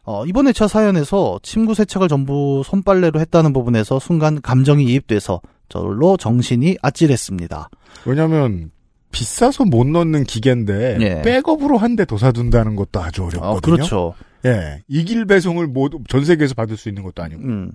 어, 0.05 0.27
이번에 0.27 0.53
저 0.53 0.67
사연에서 0.67 1.39
침구 1.43 1.75
세척을 1.75 2.09
전부 2.09 2.63
손빨래로 2.65 3.21
했다는 3.21 3.53
부분에서 3.53 3.99
순간 4.01 4.41
감정이 4.41 4.85
이입돼서 4.85 5.41
저로 5.69 6.17
정신이 6.17 6.77
아찔했습니다. 6.83 7.71
왜냐면, 8.05 8.71
비싸서 9.13 9.65
못 9.67 9.87
넣는 9.87 10.25
기계인데, 10.25 10.97
예. 11.01 11.23
백업으로 11.23 11.77
한 11.79 11.97
대 11.97 12.05
더 12.05 12.17
사둔다는 12.19 12.77
것도 12.77 13.01
아주 13.01 13.23
어렵거든요. 13.25 13.57
어, 13.57 13.61
그렇죠. 13.61 14.15
예. 14.45 14.83
이길 14.89 15.27
배송을 15.27 15.67
모두 15.69 16.01
전 16.09 16.25
세계에서 16.25 16.55
받을 16.55 16.77
수 16.77 16.89
있는 16.89 17.03
것도 17.05 17.23
아니고. 17.23 17.43
음. 17.43 17.73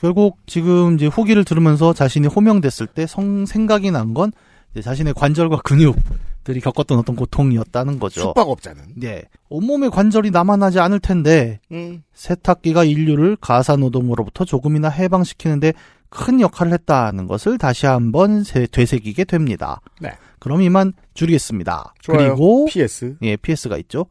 결국 0.00 0.38
지금 0.46 0.94
이제 0.94 1.06
후기를 1.06 1.44
들으면서 1.44 1.92
자신이 1.92 2.26
호명됐을 2.26 2.86
때 2.86 3.06
성, 3.06 3.44
생각이 3.46 3.90
난 3.90 4.14
건 4.14 4.32
자신의 4.80 5.14
관절과 5.14 5.58
근육들이 5.64 6.60
겪었던 6.60 6.96
어떤 6.98 7.16
고통이었다는 7.16 7.98
거죠. 7.98 8.20
숙박업자는. 8.20 8.82
네. 8.96 9.22
온몸에 9.48 9.88
관절이 9.88 10.30
남아나지 10.30 10.78
않을 10.78 11.00
텐데 11.00 11.58
음. 11.72 12.02
세탁기가 12.14 12.84
인류를 12.84 13.36
가사노동으로부터 13.40 14.44
조금이나 14.44 14.88
해방시키는데 14.88 15.72
큰 16.08 16.40
역할을 16.40 16.72
했다는 16.72 17.26
것을 17.26 17.58
다시 17.58 17.86
한번 17.86 18.42
세- 18.44 18.66
되새기게 18.66 19.24
됩니다. 19.24 19.80
네. 20.00 20.12
그럼 20.38 20.62
이만 20.62 20.92
줄이겠습니다. 21.14 21.92
좋아요. 22.00 22.18
그리고 22.36 22.66
PS. 22.66 23.16
예, 23.22 23.36
PS가 23.36 23.76
있죠. 23.78 24.06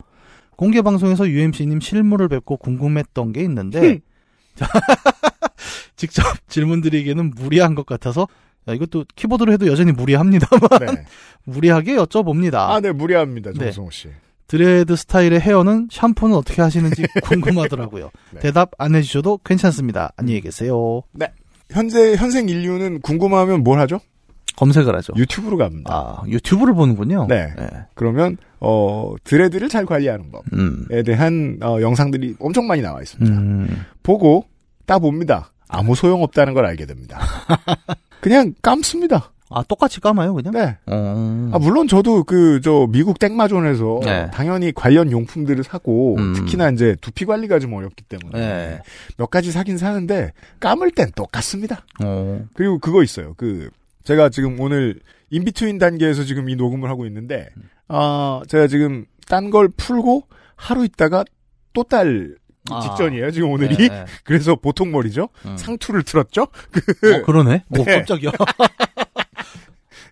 공개 0.58 0.81
방송에서 0.81 1.27
UMC님 1.27 1.79
실물을 1.79 2.27
뵙고 2.27 2.58
궁금했던 2.58 3.31
게 3.31 3.41
있는데 3.43 4.00
자, 4.55 4.67
직접 6.00 6.24
질문 6.48 6.82
드리기에는 6.82 7.34
무리한 7.36 7.75
것 7.75 7.86
같아서 7.86 8.27
야, 8.68 8.74
이것도 8.74 9.06
키보드로 9.15 9.51
해도 9.51 9.68
여전히 9.68 9.91
무리합니다만 9.91 10.70
네. 10.79 11.06
무리하게 11.44 11.96
여쭤봅니다. 11.98 12.56
아, 12.56 12.79
네, 12.79 12.91
무리합니다, 12.91 13.51
네. 13.51 13.65
정성호 13.65 13.91
씨. 13.91 14.08
드레드 14.48 14.96
스타일의 14.96 15.39
헤어는 15.41 15.89
샴푸는 15.91 16.36
어떻게 16.36 16.62
하시는지 16.62 17.06
궁금하더라고요. 17.24 18.10
네. 18.32 18.39
대답 18.39 18.72
안 18.77 18.96
해주셔도 18.96 19.39
괜찮습니다. 19.44 20.12
안녕히 20.15 20.41
계세요. 20.41 21.03
현재, 21.70 22.15
현생 22.15 22.50
인류는 22.50 23.01
궁금하면 23.01 23.63
뭘 23.63 23.79
하죠? 23.82 24.00
검색을 24.56 24.96
하죠. 24.96 25.13
유튜브로 25.15 25.58
갑니다. 25.58 25.94
아 25.94 26.24
유튜브를 26.27 26.74
보는군요. 26.74 27.27
네. 27.29 27.53
그러면, 27.94 28.38
어, 28.60 29.13
드레드를 29.24 29.70
잘 29.70 29.86
관리하는 29.86 30.32
법에 30.32 30.44
음. 30.53 30.86
대한, 31.06 31.60
어, 31.62 31.79
영상들이 31.79 32.36
엄청 32.39 32.65
많이 32.68 32.82
나와 32.82 33.01
있습니다. 33.01 33.32
음. 33.38 33.86
보고, 34.01 34.46
따 34.86 34.98
봅니다. 34.98 35.51
아무 35.70 35.96
소용없다는 35.96 36.54
걸 36.54 36.66
알게 36.66 36.86
됩니다. 36.86 37.20
그냥 38.20 38.54
감습니다. 38.62 39.32
아 39.52 39.64
똑같이 39.64 40.00
감아요 40.00 40.34
그냥? 40.36 40.54
네. 40.54 40.78
어. 40.86 41.50
아, 41.54 41.58
물론 41.58 41.88
저도 41.88 42.24
그, 42.24 42.62
저, 42.64 42.86
미국 42.92 43.18
땡마존에서 43.18 44.02
네. 44.04 44.30
당연히 44.32 44.72
관련 44.72 45.12
용품들을 45.12 45.64
사고, 45.64 46.18
음. 46.18 46.34
특히나 46.34 46.70
이제 46.70 46.96
두피 47.02 47.26
관리가 47.26 47.58
좀 47.58 47.74
어렵기 47.74 48.04
때문에 48.04 48.40
네. 48.40 48.80
몇 49.18 49.32
가지 49.32 49.52
사긴 49.52 49.80
사는데, 49.80 50.34
감을 50.60 50.92
땐 50.92 51.10
똑같습니다. 51.16 51.84
어. 52.04 52.46
그리고 52.54 52.78
그거 52.78 53.02
있어요. 53.02 53.34
그, 53.38 53.72
제가 54.04 54.30
지금 54.30 54.60
오늘 54.60 55.00
인비트윈 55.32 55.80
단계에서 55.80 56.26
지금 56.26 56.50
이 56.50 56.56
녹음을 56.56 56.88
하고 56.88 57.08
있는데, 57.08 57.50
아, 57.88 58.42
제가 58.48 58.68
지금 58.68 59.06
딴 59.28 59.50
걸 59.50 59.68
풀고 59.70 60.24
하루 60.56 60.86
있다가 60.86 61.24
또 61.74 61.84
딸 61.84 62.36
아. 62.70 62.82
직전이에요. 62.82 63.32
지금 63.32 63.51
오늘이. 63.51 63.75
네, 63.78 63.88
네. 63.89 64.06
그래서 64.24 64.56
보통 64.56 64.92
머리죠. 64.92 65.30
음. 65.46 65.58
상투를 65.58 66.04
틀었죠. 66.04 66.44
어, 66.44 67.25
그러네. 67.25 67.63
오, 67.72 67.84
네. 67.84 67.84
깜짝이야. 68.04 68.32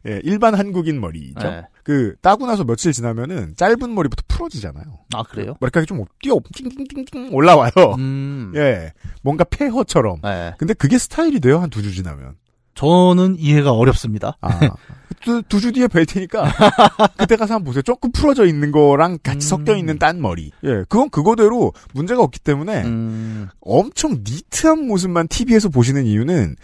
예, 0.07 0.21
일반 0.23 0.55
한국인 0.55 1.01
머리죠. 1.01 1.39
네. 1.49 1.63
그 1.83 2.15
따고 2.21 2.45
나서 2.45 2.63
며칠 2.63 2.93
지나면은 2.93 3.55
짧은 3.57 3.93
머리부터 3.93 4.23
풀어지잖아요. 4.27 4.85
아 5.13 5.23
그래요? 5.23 5.55
머리카락이 5.59 5.87
좀 5.87 6.03
뛰어 6.21 6.35
띵띵띵띵 6.53 7.29
올라와요. 7.33 7.71
음. 7.97 8.53
예, 8.55 8.93
뭔가 9.21 9.43
폐허처럼. 9.43 10.21
네. 10.21 10.53
근데 10.57 10.73
그게 10.73 10.97
스타일이 10.97 11.39
돼요 11.39 11.59
한 11.59 11.69
두 11.69 11.81
주 11.81 11.91
지나면. 11.93 12.35
저는 12.77 13.35
이해가 13.39 13.71
어렵습니다. 13.73 14.37
아, 14.41 14.49
두주 15.49 15.71
뒤에 15.71 15.87
뵐 15.87 16.05
테니까 16.05 16.45
그때 17.17 17.35
가서 17.35 17.55
한번 17.55 17.65
보세요. 17.65 17.81
조금 17.81 18.11
풀어져 18.11 18.45
있는 18.45 18.71
거랑 18.71 19.17
같이 19.23 19.37
음. 19.37 19.41
섞여 19.41 19.75
있는 19.75 19.97
딴 19.99 20.21
머리. 20.21 20.51
예, 20.63 20.83
그건 20.87 21.09
그거대로 21.09 21.73
문제가 21.93 22.21
없기 22.21 22.39
때문에 22.39 22.83
음. 22.85 23.49
엄청 23.61 24.11
니트한 24.23 24.85
모습만 24.87 25.27
TV에서 25.27 25.69
보시는 25.69 26.05
이유는 26.05 26.55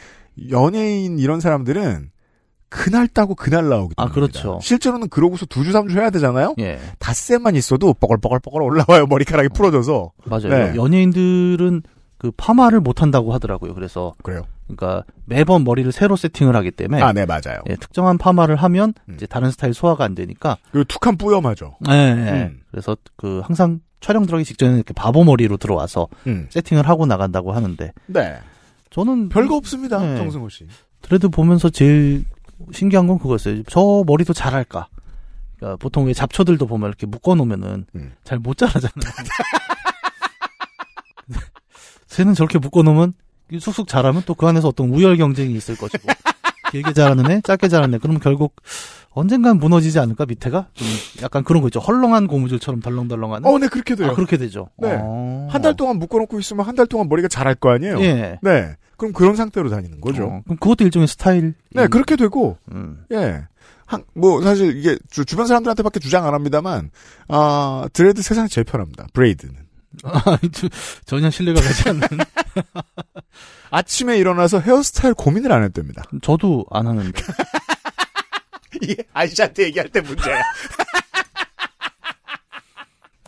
연예인 0.51 1.19
이런 1.19 1.39
사람들은 1.39 2.11
그날 2.69 3.07
따고 3.07 3.35
그날 3.35 3.69
나오기 3.69 3.93
아, 3.97 4.05
때문에. 4.05 4.13
그렇죠. 4.15 4.59
실제로는 4.61 5.09
그러고서 5.09 5.45
두 5.45 5.63
주, 5.63 5.71
삼 5.71 5.87
주 5.87 5.99
해야 5.99 6.09
되잖아요? 6.09 6.55
예. 6.59 6.79
닷새만 6.99 7.55
있어도 7.55 7.93
뻐글뻐글뻐글 7.93 8.61
올라와요. 8.63 9.05
머리카락이 9.07 9.49
풀어져서. 9.49 10.11
맞아요. 10.25 10.49
네. 10.49 10.73
연예인들은 10.75 11.83
그 12.23 12.31
파마를 12.37 12.79
못 12.79 13.01
한다고 13.01 13.33
하더라고요. 13.33 13.73
그래서 13.73 14.13
그래요. 14.23 14.43
그러니까 14.65 15.03
매번 15.25 15.65
머리를 15.65 15.91
새로 15.91 16.15
세팅을 16.15 16.55
하기 16.55 16.71
때문에 16.71 17.01
아, 17.01 17.11
네, 17.11 17.25
맞아요. 17.25 17.61
예, 17.69 17.75
특정한 17.75 18.17
파마를 18.17 18.55
하면 18.55 18.93
음. 19.09 19.15
이제 19.15 19.25
다른 19.25 19.51
스타일 19.51 19.73
소화가 19.73 20.05
안 20.05 20.15
되니까 20.15 20.55
그리고 20.71 20.85
툭한 20.85 21.17
뿌염하죠. 21.17 21.75
예, 21.89 21.93
예. 21.93 22.31
음. 22.45 22.61
그래서 22.71 22.95
그 23.17 23.41
항상 23.43 23.81
촬영 23.99 24.25
들어가기 24.25 24.45
직전에 24.45 24.73
이렇게 24.73 24.93
바보 24.93 25.25
머리로 25.25 25.57
들어와서 25.57 26.07
음. 26.25 26.47
세팅을 26.49 26.87
하고 26.87 27.05
나간다고 27.05 27.51
하는데 27.51 27.91
네. 28.05 28.37
저는 28.89 29.27
별거 29.27 29.57
없습니다. 29.57 29.99
네. 29.99 30.15
정승호 30.15 30.47
씨. 30.47 30.65
드레드 31.01 31.27
보면서 31.27 31.69
제일 31.69 32.23
신기한 32.71 33.05
건 33.05 33.19
그거였어요. 33.19 33.63
저 33.63 34.05
머리도 34.07 34.31
잘할까? 34.31 34.87
그러니까 35.57 35.75
보통 35.75 36.05
왜 36.05 36.13
잡초들도 36.13 36.67
보면 36.67 36.87
이렇게 36.87 37.05
묶어 37.05 37.35
놓으면은 37.35 37.85
음. 37.95 38.13
잘못 38.23 38.57
자라잖아요. 38.57 38.93
쟤는 42.13 42.33
저렇게 42.33 42.57
묶어놓으면 42.59 43.13
쑥쑥 43.59 43.87
자라면 43.87 44.23
또 44.25 44.33
그 44.35 44.47
안에서 44.47 44.67
어떤 44.69 44.89
우열 44.89 45.17
경쟁이 45.17 45.53
있을 45.53 45.75
것이고 45.75 46.07
길게 46.71 46.93
자라는 46.93 47.29
애, 47.31 47.41
짧게 47.41 47.67
자라는 47.67 47.95
애. 47.95 47.97
그러면 47.99 48.19
결국 48.19 48.55
언젠간 49.11 49.57
무너지지 49.59 49.99
않을까 49.99 50.25
밑에가 50.25 50.69
좀 50.73 50.87
약간 51.21 51.43
그런 51.43 51.61
거 51.61 51.67
있죠. 51.67 51.79
헐렁한 51.79 52.25
고무줄처럼 52.27 52.79
덜렁덜렁하는. 52.81 53.47
어, 53.47 53.59
네, 53.59 53.67
그렇게 53.67 53.95
돼요. 53.95 54.09
아 54.09 54.13
그렇게 54.15 54.37
되죠. 54.37 54.69
네. 54.79 54.97
어. 54.99 55.47
한달 55.51 55.75
동안 55.75 55.97
묶어놓고 55.97 56.39
있으면 56.39 56.65
한 56.65 56.75
달 56.75 56.87
동안 56.87 57.07
머리가 57.09 57.27
자랄 57.27 57.53
거 57.55 57.69
아니에요? 57.69 57.99
예. 58.01 58.39
네. 58.41 58.75
그럼 58.97 59.13
그런 59.13 59.35
상태로 59.35 59.69
다니는 59.69 60.01
거죠. 60.01 60.23
어, 60.23 60.41
그럼 60.45 60.57
그것도 60.57 60.83
일종의 60.85 61.07
스타일. 61.07 61.53
네, 61.71 61.87
그렇게 61.87 62.15
되고, 62.15 62.57
음. 62.71 63.03
예. 63.11 63.43
한, 63.85 64.03
뭐, 64.15 64.41
사실 64.41 64.77
이게 64.77 64.97
주, 65.11 65.25
주변 65.25 65.45
사람들한테밖에 65.45 65.99
주장 65.99 66.25
안 66.25 66.33
합니다만, 66.33 66.89
아, 67.27 67.87
dread 67.93 68.21
세상에 68.23 68.47
제일 68.47 68.63
편합니다. 68.65 69.07
braid는. 69.13 69.55
아, 70.03 70.37
저- 70.51 70.67
전혀 71.05 71.29
신뢰가 71.29 71.61
가지 71.61 71.89
않는. 71.89 72.01
아침에 73.71 74.17
일어나서 74.17 74.59
헤어스타일 74.59 75.13
고민을 75.13 75.51
안 75.51 75.63
했답니다. 75.63 76.03
저도 76.21 76.65
안 76.71 76.87
하는데. 76.87 77.21
이게 78.81 78.95
아저씨한테 79.13 79.63
얘기할 79.65 79.89
때 79.89 80.01
문제야. 80.01 80.41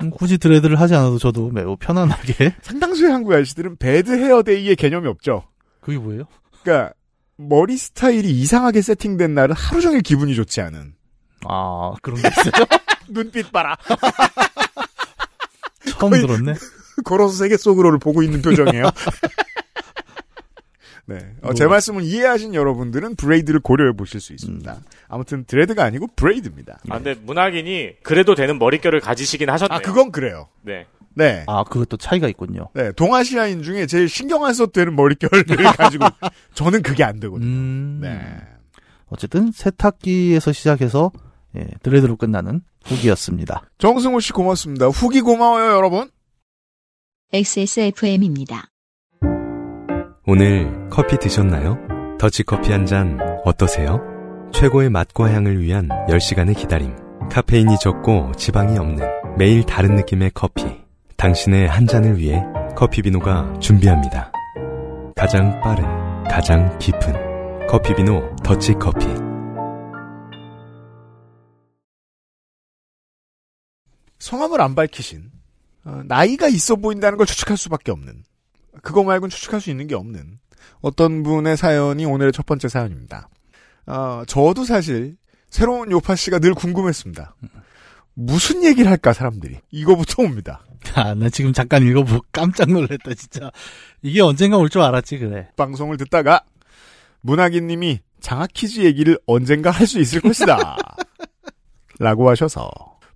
음, 0.02 0.10
굳이 0.10 0.38
dread를 0.38 0.80
하지 0.80 0.94
않아도 0.96 1.18
저도 1.18 1.50
매우 1.52 1.78
편안하게. 1.78 2.56
상당수의 2.62 3.12
한국 3.12 3.34
아저씨들은 3.34 3.78
배드 3.78 4.12
헤어데이의 4.12 4.76
개념이 4.76 5.08
없죠. 5.08 5.48
그게 5.80 5.98
뭐예요? 5.98 6.24
그러니까, 6.64 6.94
머리 7.38 7.78
스타일이 7.78 8.30
이상하게 8.32 8.82
세팅된 8.82 9.34
날은 9.34 9.56
하루 9.56 9.82
종일 9.82 10.02
기분이 10.02 10.36
좋지 10.36 10.62
않은. 10.62 10.96
아, 11.48 11.94
그런 12.02 12.22
게 12.22 12.28
있어요? 12.28 12.66
눈빛 13.08 13.52
봐라. 13.52 13.78
처음 16.00 16.12
들었네. 16.12 16.54
걸어서 17.04 17.36
세계 17.36 17.58
속으로를 17.58 18.00
보고 18.00 18.24
있는 18.24 18.42
표정이에요. 18.42 18.90
네. 21.08 21.20
어, 21.44 21.54
제 21.54 21.68
말씀을 21.68 22.04
이해하신 22.04 22.56
여러분들은 22.56 23.16
braid를 23.16 23.60
고려해 23.60 23.94
보실 23.96 24.20
수 24.20 24.34
있습니다. 24.34 24.74
음. 24.74 24.80
아무튼 25.08 25.46
dread가 25.46 25.84
아니고 25.84 26.08
braid입니다. 26.16 26.80
아, 26.90 26.96
근데 26.96 27.14
문학인이 27.14 27.98
그래도 28.02 28.34
되는 28.34 28.58
머릿결을 28.58 29.02
가지시긴 29.02 29.50
하셨네요. 29.52 29.78
아, 29.78 29.82
그건 29.82 30.12
그래요. 30.12 30.48
네. 30.64 30.88
네. 31.14 31.44
아, 31.48 31.64
그것도 31.64 31.98
차이가 31.98 32.28
있군요. 32.28 32.70
네. 32.74 32.92
동아시아인 32.92 33.62
중에 33.62 33.86
제일 33.86 34.10
신경 34.10 34.46
안 34.46 34.54
써도 34.54 34.72
되는 34.72 34.96
머릿결을 34.96 35.44
가지고 35.78 36.06
저는 36.56 36.82
그게 36.82 37.04
안 37.04 37.20
되거든요. 37.20 37.48
음. 37.48 38.00
네. 38.02 38.20
어쨌든 39.08 39.52
세탁기에서 39.52 40.52
시작해서 40.52 41.12
예, 41.58 41.68
드레드로 41.84 42.18
끝나는 42.18 42.62
후기였습니다. 42.84 43.64
정승호 43.78 44.20
씨 44.20 44.34
고맙습니다. 44.34 44.88
후기 44.88 45.22
고마워요, 45.22 45.72
여러분. 45.72 46.10
XSFM입니다. 47.34 48.66
오늘 50.28 50.90
커피 50.90 51.18
드셨나요? 51.18 51.78
더치커피 52.20 52.72
한 52.72 52.86
잔 52.86 53.20
어떠세요? 53.46 54.00
최고의 54.54 54.90
맛과 54.90 55.32
향을 55.32 55.62
위한 55.62 55.90
10시간의 56.08 56.58
기다림. 56.58 56.96
카페인이 57.32 57.78
적고 57.80 58.32
지방이 58.38 58.78
없는 58.78 59.06
매일 59.38 59.64
다른 59.64 59.96
느낌의 59.96 60.32
커피. 60.34 60.66
당신의 61.18 61.68
한 61.68 61.88
잔을 61.88 62.18
위해 62.18 62.42
커피비노가 62.76 63.60
준비합니다. 63.60 64.32
가장 65.16 65.60
빠른, 65.62 65.84
가장 66.26 66.78
깊은 66.80 67.68
커피비노 67.68 68.36
더치커피. 68.44 69.25
성함을 74.26 74.60
안 74.60 74.74
밝히신 74.74 75.30
어, 75.86 76.02
나이가 76.06 76.48
있어 76.48 76.76
보인다는 76.78 77.16
걸 77.18 77.28
추측할 77.28 77.58
수밖에 77.58 77.92
없는 77.92 78.24
그거 78.82 79.04
말고는 79.04 79.30
추측할 79.30 79.62
수 79.62 79.70
있는 79.70 79.86
게 79.86 79.94
없는 79.94 80.40
어떤 80.82 81.22
분의 81.22 81.56
사연이 81.58 82.06
오늘의 82.06 82.32
첫 82.34 82.44
번째 82.48 82.68
사연입니다. 82.68 83.30
어, 83.86 84.24
저도 84.28 84.66
사실 84.66 85.16
새로운 85.52 85.92
요파 85.92 86.16
씨가 86.16 86.40
늘 86.40 86.56
궁금했습니다. 86.56 87.36
무슨 88.16 88.64
얘기를 88.64 88.90
할까 88.90 89.14
사람들이 89.14 89.60
이거부터 89.70 90.24
옵니다. 90.24 90.66
아, 90.96 91.14
나 91.14 91.30
지금 91.30 91.54
잠깐 91.54 91.84
읽어보고 91.84 92.26
깜짝 92.32 92.70
놀랐다, 92.72 93.14
진짜. 93.14 93.52
이게 94.02 94.22
언젠가 94.22 94.58
올 94.58 94.70
줄 94.70 94.82
알았지, 94.82 95.20
그래. 95.20 95.50
방송을 95.56 95.98
듣다가 95.98 96.44
문학인님이 97.22 98.00
장학 98.22 98.50
퀴즈 98.54 98.80
얘기를 98.82 99.20
언젠가 99.28 99.70
할 99.70 99.86
수 99.86 100.00
있을 100.00 100.22
것이다. 100.22 100.78
라고 102.00 102.30
하셔서 102.30 102.70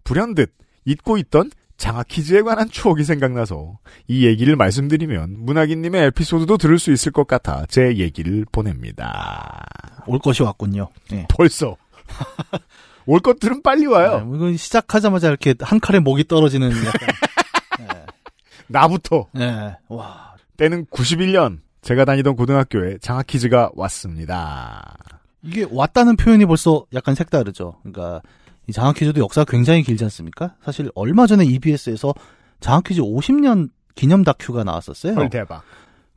불현듯 0.04 0.54
잊고 0.90 1.18
있던 1.18 1.52
장학 1.78 2.08
퀴즈에 2.08 2.42
관한 2.42 2.70
추억이 2.70 3.04
생각나서 3.04 3.78
이 4.08 4.26
얘기를 4.26 4.56
말씀드리면 4.56 5.38
문학인님의 5.46 6.08
에피소드도 6.08 6.58
들을 6.58 6.78
수 6.78 6.92
있을 6.92 7.12
것 7.12 7.26
같아 7.26 7.66
제 7.70 7.96
얘기를 7.98 8.46
보냅니다. 8.52 9.66
올 10.08 10.20
것이 10.20 10.44
왔군요. 10.44 10.90
예. 11.14 11.26
벌써 11.30 11.78
올 13.06 13.22
것들은 13.22 13.62
빨리 13.64 13.86
와요. 13.86 14.26
네, 14.30 14.36
이건 14.36 14.58
시작하자마자 14.58 15.30
이렇게 15.30 15.56
한 15.62 15.80
칼에 15.80 16.00
목이 16.00 16.28
떨어지는 16.28 16.70
약간. 16.86 17.10
나부터 18.68 19.28
예. 19.38 19.78
와. 19.88 20.36
때는 20.58 20.86
91년 20.88 21.60
제가 21.82 22.04
다니던 22.06 22.36
고등학교에 22.36 22.98
장학 23.00 23.26
퀴즈가 23.28 23.72
왔습니다. 23.74 24.96
이게 25.42 25.66
왔다는 25.72 26.18
표현이 26.18 26.46
벌써 26.46 26.86
약간 26.94 27.16
색다르죠. 27.16 27.78
그러니까 27.84 28.22
이 28.70 28.72
장학 28.72 28.96
퀴즈도 28.96 29.20
역사가 29.20 29.50
굉장히 29.50 29.82
길지 29.82 30.04
않습니까? 30.06 30.54
사실 30.64 30.92
얼마 30.94 31.26
전에 31.26 31.44
EBS에서 31.44 32.14
장학 32.60 32.84
퀴즈 32.84 33.02
50년 33.02 33.70
기념 33.96 34.24
다큐가 34.24 34.64
나왔었어요. 34.64 35.16
헐 35.16 35.30
대박. 35.30 35.64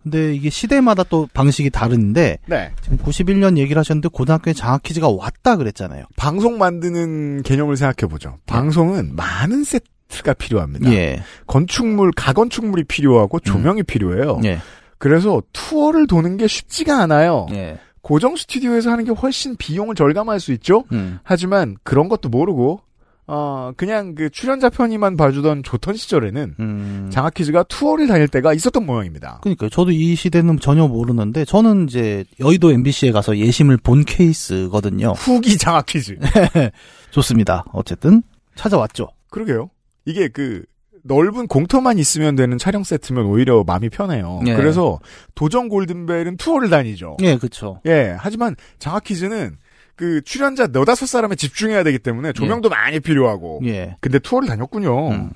근데 0.02 0.34
이게 0.34 0.50
시대마다 0.50 1.02
또 1.04 1.28
방식이 1.32 1.70
다른데 1.70 2.38
네. 2.46 2.72
지금 2.82 2.98
91년 2.98 3.56
얘기를 3.56 3.78
하셨는데 3.78 4.08
고등학교에 4.08 4.52
장학 4.52 4.82
퀴즈가 4.82 5.08
왔다 5.08 5.56
그랬잖아요. 5.56 6.04
방송 6.16 6.58
만드는 6.58 7.42
개념을 7.42 7.76
생각해 7.76 8.10
보죠. 8.10 8.36
방송은 8.46 9.16
많은 9.16 9.64
세트가 9.64 10.34
필요합니다. 10.34 10.92
예. 10.92 11.22
건축물, 11.46 12.10
가건축물이 12.14 12.84
필요하고 12.84 13.40
조명이 13.40 13.82
필요해요. 13.84 14.40
예. 14.44 14.58
그래서 14.98 15.40
투어를 15.52 16.06
도는 16.06 16.36
게 16.36 16.46
쉽지가 16.48 17.00
않아요. 17.02 17.46
예. 17.52 17.78
고정 18.02 18.36
스튜디오에서 18.36 18.90
하는 18.90 19.04
게 19.04 19.12
훨씬 19.12 19.56
비용을 19.56 19.94
절감할 19.94 20.40
수 20.40 20.52
있죠. 20.52 20.84
음. 20.92 21.18
하지만 21.22 21.76
그런 21.84 22.08
것도 22.08 22.28
모르고 22.28 22.80
어 23.28 23.70
그냥 23.76 24.16
그 24.16 24.28
출연자 24.28 24.68
편의만 24.68 25.16
봐주던 25.16 25.62
좋던 25.62 25.94
시절에는 25.94 26.56
음. 26.58 27.08
장학 27.10 27.34
퀴즈가 27.34 27.62
투어를 27.62 28.08
다닐 28.08 28.26
때가 28.26 28.52
있었던 28.52 28.84
모양입니다. 28.84 29.38
그러니까 29.42 29.68
저도 29.68 29.92
이 29.92 30.16
시대는 30.16 30.58
전혀 30.58 30.88
모르는데 30.88 31.44
저는 31.44 31.86
이제 31.88 32.24
여의도 32.40 32.72
MBC에 32.72 33.12
가서 33.12 33.38
예심을 33.38 33.76
본 33.78 34.04
케이스거든요. 34.04 35.12
후기 35.12 35.56
장학 35.56 35.86
퀴즈. 35.86 36.18
좋습니다. 37.12 37.64
어쨌든 37.72 38.22
찾아왔죠. 38.56 39.08
그러게요. 39.30 39.70
이게 40.04 40.26
그 40.26 40.64
넓은 41.02 41.46
공터만 41.46 41.98
있으면 41.98 42.36
되는 42.36 42.58
촬영 42.58 42.84
세트면 42.84 43.26
오히려 43.26 43.64
마음이 43.64 43.88
편해요. 43.88 44.40
예. 44.46 44.54
그래서 44.54 45.00
도전 45.34 45.68
골든벨은 45.68 46.36
투어를 46.36 46.70
다니죠. 46.70 47.16
예, 47.22 47.36
그렇죠. 47.36 47.80
예, 47.86 48.14
하지만 48.18 48.54
장학 48.78 49.04
퀴즈는 49.04 49.56
그 49.96 50.22
출연자 50.22 50.68
너다섯 50.68 51.06
사람에 51.08 51.34
집중해야 51.34 51.82
되기 51.84 51.98
때문에 51.98 52.32
조명도 52.32 52.68
많이 52.68 53.00
필요하고. 53.00 53.60
예. 53.64 53.96
근데 54.00 54.18
투어를 54.18 54.48
다녔군요. 54.48 55.10
음. 55.10 55.30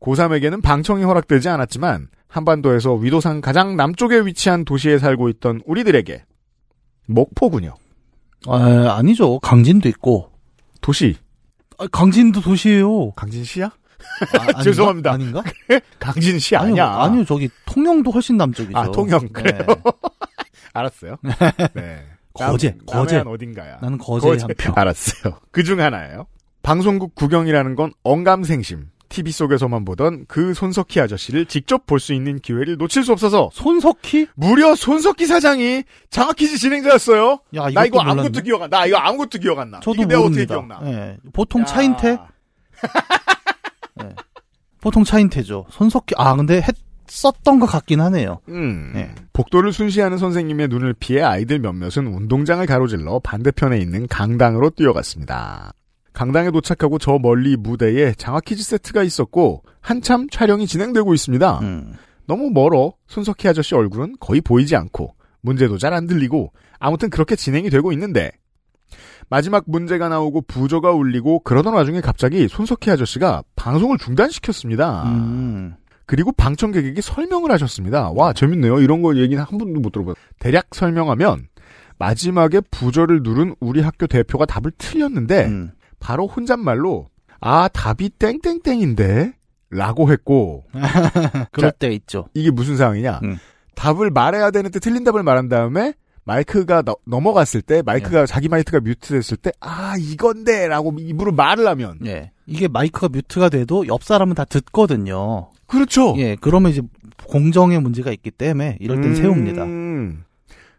고3에게는 0.00 0.62
방청이 0.62 1.02
허락되지 1.02 1.48
않았지만 1.48 2.08
한반도에서 2.28 2.94
위도상 2.94 3.40
가장 3.40 3.76
남쪽에 3.76 4.20
위치한 4.20 4.64
도시에 4.64 4.98
살고 4.98 5.28
있던 5.30 5.60
우리들에게 5.64 6.24
목포군요. 7.06 7.74
아, 8.46 8.96
아니죠. 8.98 9.38
강진도 9.40 9.88
있고. 9.88 10.30
도시. 10.80 11.16
아, 11.78 11.86
강진도 11.86 12.40
도시예요. 12.40 13.12
강진시야? 13.12 13.70
아? 14.54 14.62
죄송합니다. 14.62 15.12
아닌가? 15.12 15.42
강진시 15.98 16.56
아니요, 16.56 16.84
아니야. 16.84 17.02
아니요. 17.04 17.24
저기 17.24 17.48
통영도 17.66 18.10
훨씬 18.10 18.36
남쪽이죠. 18.36 18.76
아, 18.78 18.90
통영. 18.90 19.28
그래요? 19.32 19.58
네. 19.66 19.74
알았어요. 20.72 21.16
네. 21.74 22.04
거제, 22.32 22.70
남- 22.70 22.86
거제. 22.86 23.18
어딘가야. 23.18 23.78
나는 23.80 23.98
거제에 23.98 24.36
한 24.40 24.48
표. 24.58 24.72
알았어요. 24.74 25.38
그 25.52 25.62
중 25.62 25.80
하나예요. 25.80 26.26
방송국 26.62 27.14
구경이라는 27.14 27.76
건 27.76 27.92
언감생심. 28.02 28.88
TV 29.10 29.30
속에서만 29.30 29.84
보던 29.84 30.24
그 30.26 30.54
손석희 30.54 30.98
아저씨를 30.98 31.46
직접 31.46 31.86
볼 31.86 32.00
수 32.00 32.12
있는 32.14 32.40
기회를 32.40 32.78
놓칠 32.78 33.04
수 33.04 33.12
없어서 33.12 33.48
손석희? 33.52 34.26
무려 34.34 34.74
손석희 34.74 35.26
사장이 35.26 35.84
장학퀴즈 36.10 36.58
진행자였어요. 36.58 37.38
야, 37.54 37.62
나 37.62 37.68
이거 37.68 37.84
이것도 37.84 38.00
아무것도 38.00 38.22
몰랐네. 38.30 38.42
기억 38.42 38.62
안 38.62 38.70
나. 38.70 38.86
이거 38.86 38.96
아무것도 38.96 39.38
기억 39.38 39.58
안 39.60 39.70
나. 39.70 39.78
저도 39.80 39.94
이게 39.94 40.06
내가 40.06 40.20
어떻게 40.22 40.44
모릅니다. 40.46 40.54
기억나? 40.54 40.80
예. 40.90 41.16
보통 41.32 41.60
야. 41.60 41.64
차인태? 41.66 42.18
예. 44.84 44.84
보통 44.84 45.02
차인태죠. 45.04 45.66
손석희, 45.70 46.14
아, 46.16 46.36
근데 46.36 46.62
했었던 47.08 47.58
것 47.58 47.66
같긴 47.66 48.00
하네요. 48.02 48.40
음. 48.48 48.92
네. 48.94 49.14
복도를 49.32 49.72
순시하는 49.72 50.18
선생님의 50.18 50.68
눈을 50.68 50.94
피해 50.94 51.22
아이들 51.22 51.58
몇몇은 51.58 52.06
운동장을 52.06 52.64
가로질러 52.66 53.20
반대편에 53.20 53.78
있는 53.78 54.06
강당으로 54.06 54.70
뛰어갔습니다. 54.70 55.72
강당에 56.12 56.50
도착하고 56.50 56.98
저 56.98 57.18
멀리 57.18 57.56
무대에 57.56 58.12
장학퀴즈 58.14 58.62
세트가 58.62 59.02
있었고 59.02 59.62
한참 59.80 60.28
촬영이 60.30 60.66
진행되고 60.66 61.12
있습니다. 61.12 61.58
음. 61.60 61.94
너무 62.26 62.50
멀어 62.50 62.92
손석희 63.08 63.48
아저씨 63.48 63.74
얼굴은 63.74 64.16
거의 64.20 64.40
보이지 64.40 64.76
않고 64.76 65.14
문제도 65.40 65.76
잘 65.76 65.92
안 65.92 66.06
들리고 66.06 66.52
아무튼 66.78 67.10
그렇게 67.10 67.36
진행이 67.36 67.68
되고 67.68 67.90
있는데 67.92 68.30
마지막 69.28 69.64
문제가 69.66 70.08
나오고 70.08 70.42
부조가 70.42 70.92
울리고 70.92 71.40
그러던 71.40 71.74
와중에 71.74 72.00
갑자기 72.00 72.46
손석희 72.48 72.90
아저씨가 72.90 73.42
방송을 73.56 73.98
중단시켰습니다. 73.98 75.04
음. 75.04 75.74
그리고 76.06 76.32
방청객에게 76.32 77.00
설명을 77.00 77.50
하셨습니다. 77.52 78.10
와 78.10 78.32
재밌네요. 78.32 78.80
이런 78.80 79.02
거 79.02 79.16
얘기는 79.16 79.42
한 79.42 79.58
번도 79.58 79.80
못 79.80 79.90
들어봐요. 79.90 80.14
대략 80.38 80.66
설명하면 80.72 81.48
마지막에 81.98 82.60
부조를 82.70 83.20
누른 83.22 83.54
우리 83.60 83.80
학교 83.80 84.06
대표가 84.06 84.46
답을 84.46 84.72
틀렸는데 84.76 85.46
음. 85.46 85.70
바로 86.00 86.26
혼잣말로 86.26 87.08
아 87.40 87.68
답이 87.68 88.10
땡땡땡인데 88.18 89.32
라고 89.70 90.12
했고 90.12 90.64
그럴 91.52 91.70
자, 91.70 91.76
때가 91.78 91.92
있죠. 91.94 92.28
이게 92.34 92.50
무슨 92.50 92.76
상황이냐 92.76 93.20
음. 93.22 93.38
답을 93.74 94.10
말해야 94.10 94.50
되는데 94.50 94.78
틀린 94.78 95.04
답을 95.04 95.22
말한 95.22 95.48
다음에 95.48 95.94
마이크가 96.24 96.82
너- 96.82 96.96
넘어갔을 97.06 97.60
때 97.62 97.82
마이크가 97.82 98.20
네. 98.20 98.26
자기 98.26 98.48
마이크가 98.48 98.80
뮤트 98.80 99.12
됐을 99.12 99.36
때 99.36 99.52
아 99.60 99.94
이건데 99.98 100.68
라고 100.68 100.94
입으로 100.98 101.32
말을 101.32 101.66
하면 101.68 101.98
예. 102.06 102.30
이게 102.46 102.66
마이크가 102.68 103.08
뮤트가 103.08 103.48
돼도 103.50 103.86
옆 103.88 104.02
사람은 104.04 104.34
다 104.34 104.44
듣거든요. 104.44 105.50
그렇죠 105.66 106.14
예. 106.18 106.36
그러면 106.40 106.72
이제 106.72 106.82
공정의 107.26 107.80
문제가 107.80 108.10
있기 108.12 108.30
때문에 108.30 108.78
이럴 108.80 109.00
땐 109.00 109.10
음, 109.10 109.14
세웁니다. 109.14 110.24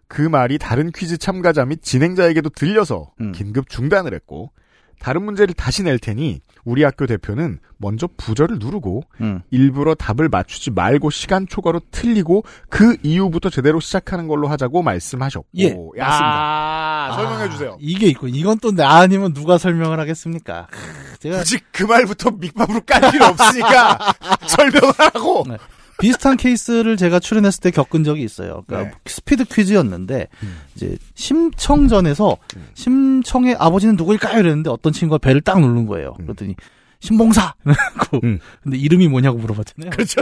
그 0.08 0.21
말이 0.21 0.58
다른 0.60 0.91
퀴즈 0.91 1.17
참가자 1.17 1.65
및 1.65 1.81
진행자에게도 1.81 2.49
들려서 2.49 3.12
음. 3.21 3.31
긴급 3.31 3.69
중단을 3.69 4.13
했고 4.13 4.51
다른 4.99 5.23
문제를 5.23 5.53
다시 5.55 5.84
낼 5.84 5.99
테니 5.99 6.41
우리 6.65 6.84
학교 6.84 7.06
대표는 7.08 7.60
먼저 7.78 8.08
부절을 8.17 8.58
누르고 8.60 9.04
음. 9.21 9.41
일부러 9.51 9.95
답을 9.95 10.30
맞추지 10.30 10.71
말고 10.71 11.10
시간 11.12 11.45
초과로 11.47 11.82
틀리고 11.91 12.43
그 12.69 12.97
이후부터 13.04 13.49
제대로 13.49 13.80
시작하는 13.80 14.28
걸로 14.28 14.47
하자고 14.47 14.82
말씀하셨고 14.82 15.47
예. 15.60 15.69
야, 15.99 16.08
아, 16.08 17.13
설명해 17.15 17.49
주세요. 17.49 17.78
이게 17.80 18.08
있고 18.08 18.28
이건 18.28 18.60
또 18.60 18.71
나 18.71 18.97
아니면 18.97 19.34
누가 19.34 19.58
설명을 19.58 19.99
하겠습니까? 19.99 20.67
크, 20.71 21.19
제가 21.19 21.38
굳이 21.38 21.60
그 21.71 21.84
말부터 21.84 22.32
밑밥으로 22.32 22.82
깔 22.82 23.12
필요 23.12 23.25
없으니까 23.28 23.99
설명을 24.47 24.93
하고 24.97 25.45
네. 25.47 25.58
비슷한 25.99 26.38
케이스를 26.38 26.97
제가 26.97 27.19
출연했을 27.19 27.62
때 27.62 27.71
겪은 27.71 28.03
적이 28.03 28.23
있어요. 28.23 28.63
그러니까 28.67 28.91
네. 28.91 28.99
스피드 29.05 29.45
퀴즈였는데 29.45 30.27
음. 30.43 30.58
이제 30.75 30.97
심청전에서 31.15 32.38
음. 32.58 32.67
심청의 32.73 33.55
아버지는 33.58 33.95
누구일까요? 33.95 34.39
이랬는데 34.39 34.69
어떤 34.69 34.93
친구가 34.93 35.19
배를 35.19 35.41
딱 35.41 35.60
누른 35.60 35.86
거예요. 35.86 36.15
음. 36.19 36.25
그랬더니 36.25 36.55
신봉사. 36.99 37.53
그래갖고 37.63 38.19
음. 38.23 38.39
근데 38.63 38.77
이름이 38.77 39.08
뭐냐고 39.08 39.38
물어봤잖아요. 39.38 39.91
그렇죠. 39.91 40.21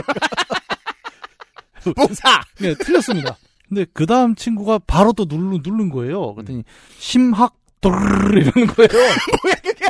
봉사. 1.96 2.40
네, 2.60 2.74
틀렸습니다. 2.74 3.36
근데 3.68 3.86
그 3.92 4.06
다음 4.06 4.34
친구가 4.34 4.80
바로 4.86 5.12
또 5.12 5.26
누른, 5.28 5.60
누른 5.62 5.90
거예요. 5.90 6.34
그랬더니 6.34 6.64
심학 6.98 7.54
도르르 7.80 8.40
이러는 8.40 8.66
거예요. 8.68 8.88
뭐야 9.42 9.54
그게? 9.62 9.84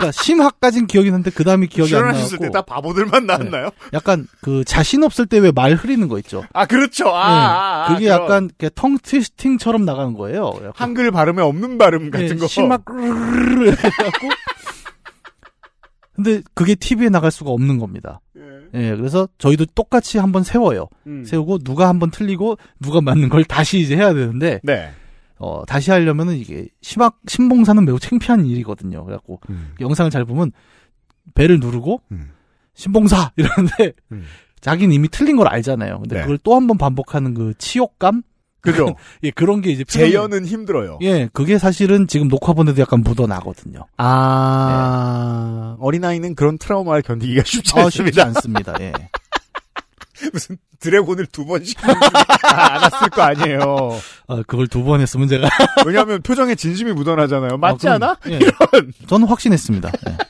그러니까 0.00 0.22
심학까진 0.22 0.86
기억이 0.86 1.10
나는데 1.10 1.30
그 1.30 1.44
다음이 1.44 1.66
기억이 1.66 1.94
안때 1.94 2.18
나고 2.36 2.50
다 2.50 2.62
바보들만 2.62 3.26
나왔나요? 3.26 3.70
약간 3.92 4.26
그 4.40 4.64
자신 4.64 5.02
없을 5.04 5.26
때 5.26 5.38
왜 5.38 5.52
말 5.52 5.74
흐리는 5.74 6.06
거 6.08 6.18
있죠. 6.20 6.44
아 6.52 6.64
그렇죠. 6.66 7.08
아, 7.08 7.28
네. 7.28 7.34
아, 7.34 7.84
아, 7.84 7.94
그게 7.94 8.06
그런 8.06 8.22
약간 8.22 8.50
텅 8.74 8.96
트위스팅처럼 8.98 9.84
나가는 9.84 10.14
거예요. 10.14 10.52
약간 10.56 10.72
한글 10.74 11.10
발음에 11.10 11.42
없는 11.42 11.76
발음 11.78 12.10
같은 12.10 12.26
네, 12.28 12.34
거. 12.36 12.46
심막 12.46 12.82
르르르 12.86 13.70
해갖고 13.70 14.28
근데 16.14 16.42
그게 16.54 16.74
TV에 16.74 17.08
나갈 17.08 17.30
수가 17.30 17.50
없는 17.50 17.78
겁니다. 17.78 18.20
예. 18.36 18.42
예, 18.90 18.96
그래서 18.96 19.26
저희도 19.38 19.66
똑같이 19.74 20.18
한번 20.18 20.44
세워요. 20.44 20.86
음. 21.06 21.24
세우고 21.24 21.58
누가 21.58 21.88
한번 21.88 22.10
틀리고 22.10 22.56
누가 22.80 23.00
맞는 23.00 23.28
걸 23.30 23.44
다시 23.44 23.80
이제 23.80 23.96
해야 23.96 24.12
되는데 24.12 24.60
네. 24.62 24.92
어 25.40 25.64
다시 25.66 25.90
하려면은 25.90 26.36
이게 26.36 26.68
심학 26.82 27.18
신봉사는 27.26 27.84
매우 27.84 27.98
창피한 27.98 28.44
일이거든요. 28.46 29.04
그래갖고 29.04 29.40
음. 29.50 29.72
영상을 29.80 30.10
잘 30.10 30.24
보면 30.24 30.52
배를 31.34 31.58
누르고 31.60 32.02
음. 32.12 32.30
신봉사 32.74 33.32
이러는데 33.36 33.92
음. 34.12 34.24
자기는 34.60 34.94
이미 34.94 35.08
틀린 35.08 35.36
걸 35.36 35.48
알잖아요. 35.48 36.00
근데 36.00 36.16
네. 36.16 36.22
그걸 36.22 36.38
또 36.38 36.54
한 36.54 36.66
번 36.66 36.76
반복하는 36.78 37.32
그 37.34 37.54
치욕감 37.58 38.22
그죠. 38.60 38.94
예 39.24 39.30
그런 39.30 39.62
게 39.62 39.70
이제 39.70 39.82
재연은 39.84 40.44
힘들어요. 40.44 40.98
예 41.00 41.30
그게 41.32 41.56
사실은 41.56 42.06
지금 42.06 42.28
녹화본에도 42.28 42.78
약간 42.82 43.00
묻어나거든요. 43.00 43.86
아 43.96 45.76
어린아이는 45.80 46.34
그런 46.34 46.58
트라우마를 46.58 47.00
견디기가 47.02 47.42
쉽지 47.46 47.72
아, 47.78 47.88
쉽지 47.88 48.20
않습니다. 48.20 48.72
않습니다. 48.72 48.74
예. 48.80 48.92
무슨 50.32 50.58
드래곤을 50.80 51.26
두 51.26 51.44
번씩 51.46 51.78
안았을 52.42 53.10
거 53.10 53.22
아니에요. 53.22 53.60
아, 54.28 54.42
그걸 54.46 54.66
두 54.66 54.82
번 54.82 55.00
했으면 55.00 55.28
제가 55.28 55.48
왜냐하면 55.86 56.22
표정에 56.22 56.54
진심이 56.54 56.92
묻어나잖아요. 56.92 57.58
맞지 57.58 57.88
아, 57.88 57.98
그럼- 57.98 58.02
않아? 58.02 58.16
예. 58.30 58.36
이런 58.36 58.92
저는 59.06 59.26
확신했습니다. 59.28 59.90
예. 60.08 60.16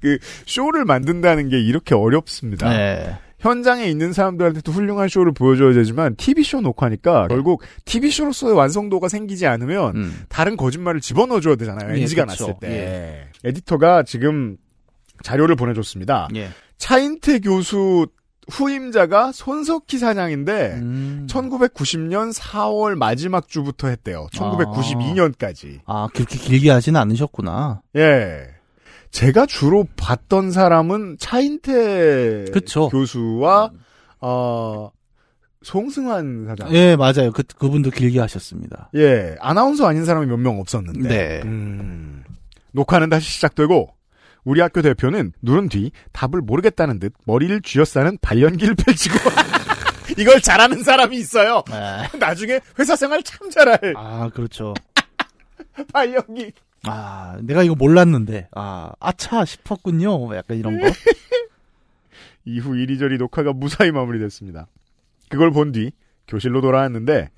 그 0.00 0.18
쇼를 0.46 0.84
만든다는 0.84 1.48
게 1.48 1.58
이렇게 1.60 1.94
어렵습니다. 1.94 2.68
네. 2.68 3.16
현장에 3.40 3.86
있는 3.86 4.12
사람들한테도 4.12 4.70
훌륭한 4.72 5.08
쇼를 5.08 5.32
보여줘야 5.32 5.72
되지만 5.74 6.14
TV 6.16 6.44
쇼 6.44 6.60
녹화니까 6.60 7.28
결국 7.28 7.62
TV 7.86 8.10
쇼로서의 8.10 8.54
완성도가 8.54 9.08
생기지 9.08 9.46
않으면 9.46 9.96
음. 9.96 10.22
다른 10.28 10.56
거짓말을 10.56 11.00
집어넣어줘야 11.00 11.56
되잖아요. 11.56 11.94
예, 11.96 12.00
NG가 12.02 12.24
그쵸. 12.26 12.46
났을 12.48 12.54
때. 12.60 13.28
에디터가 13.44 14.02
지금 14.04 14.56
자료를 15.22 15.56
보내줬습니다. 15.56 16.28
예. 16.36 16.48
차인태 16.84 17.38
교수 17.38 18.06
후임자가 18.50 19.32
손석희 19.32 19.96
사장인데 19.98 20.74
음. 20.82 21.26
1990년 21.30 22.30
4월 22.38 22.94
마지막 22.94 23.48
주부터 23.48 23.88
했대요. 23.88 24.26
1992년까지. 24.34 25.80
아, 25.86 26.08
그렇게 26.12 26.36
길게 26.36 26.70
하진 26.70 26.96
않으셨구나. 26.96 27.80
예. 27.96 28.48
제가 29.10 29.46
주로 29.46 29.86
봤던 29.96 30.50
사람은 30.50 31.16
차인태 31.18 32.50
그쵸. 32.52 32.90
교수와 32.90 33.70
어 34.20 34.90
송승환 35.62 36.44
사장. 36.48 36.74
예, 36.74 36.96
맞아요. 36.96 37.32
그, 37.32 37.44
그분도 37.44 37.88
길게 37.92 38.20
하셨습니다. 38.20 38.90
예, 38.94 39.36
아나운서 39.40 39.86
아닌 39.86 40.04
사람이 40.04 40.26
몇 40.26 40.36
명 40.38 40.60
없었는데. 40.60 41.08
네. 41.08 41.40
음, 41.46 42.24
녹화는 42.72 43.08
다시 43.08 43.30
시작되고 43.30 43.88
우리 44.44 44.60
학교 44.60 44.82
대표는 44.82 45.32
누른 45.42 45.68
뒤 45.68 45.90
답을 46.12 46.40
모르겠다는 46.42 46.98
듯 46.98 47.12
머리를 47.26 47.62
쥐어싸는 47.62 48.18
발연기를 48.20 48.74
펼치고 48.74 49.16
이걸 50.18 50.40
잘하는 50.40 50.82
사람이 50.82 51.16
있어요. 51.16 51.62
아, 51.70 52.06
나중에 52.18 52.60
회사 52.78 52.94
생활 52.94 53.22
참 53.22 53.48
잘할 53.50 53.94
아, 53.96 54.28
그렇죠. 54.34 54.74
발연기. 55.92 56.52
아, 56.86 57.38
내가 57.40 57.62
이거 57.62 57.74
몰랐는데, 57.74 58.48
아, 58.52 58.92
아차 59.00 59.46
싶었군요. 59.46 60.36
약간 60.36 60.58
이런 60.58 60.78
거. 60.78 60.86
이후 62.44 62.76
이리저리 62.76 63.16
녹화가 63.16 63.54
무사히 63.54 63.90
마무리됐습니다. 63.90 64.66
그걸 65.30 65.50
본 65.50 65.72
뒤 65.72 65.92
교실로 66.28 66.60
돌아왔는데 66.60 67.30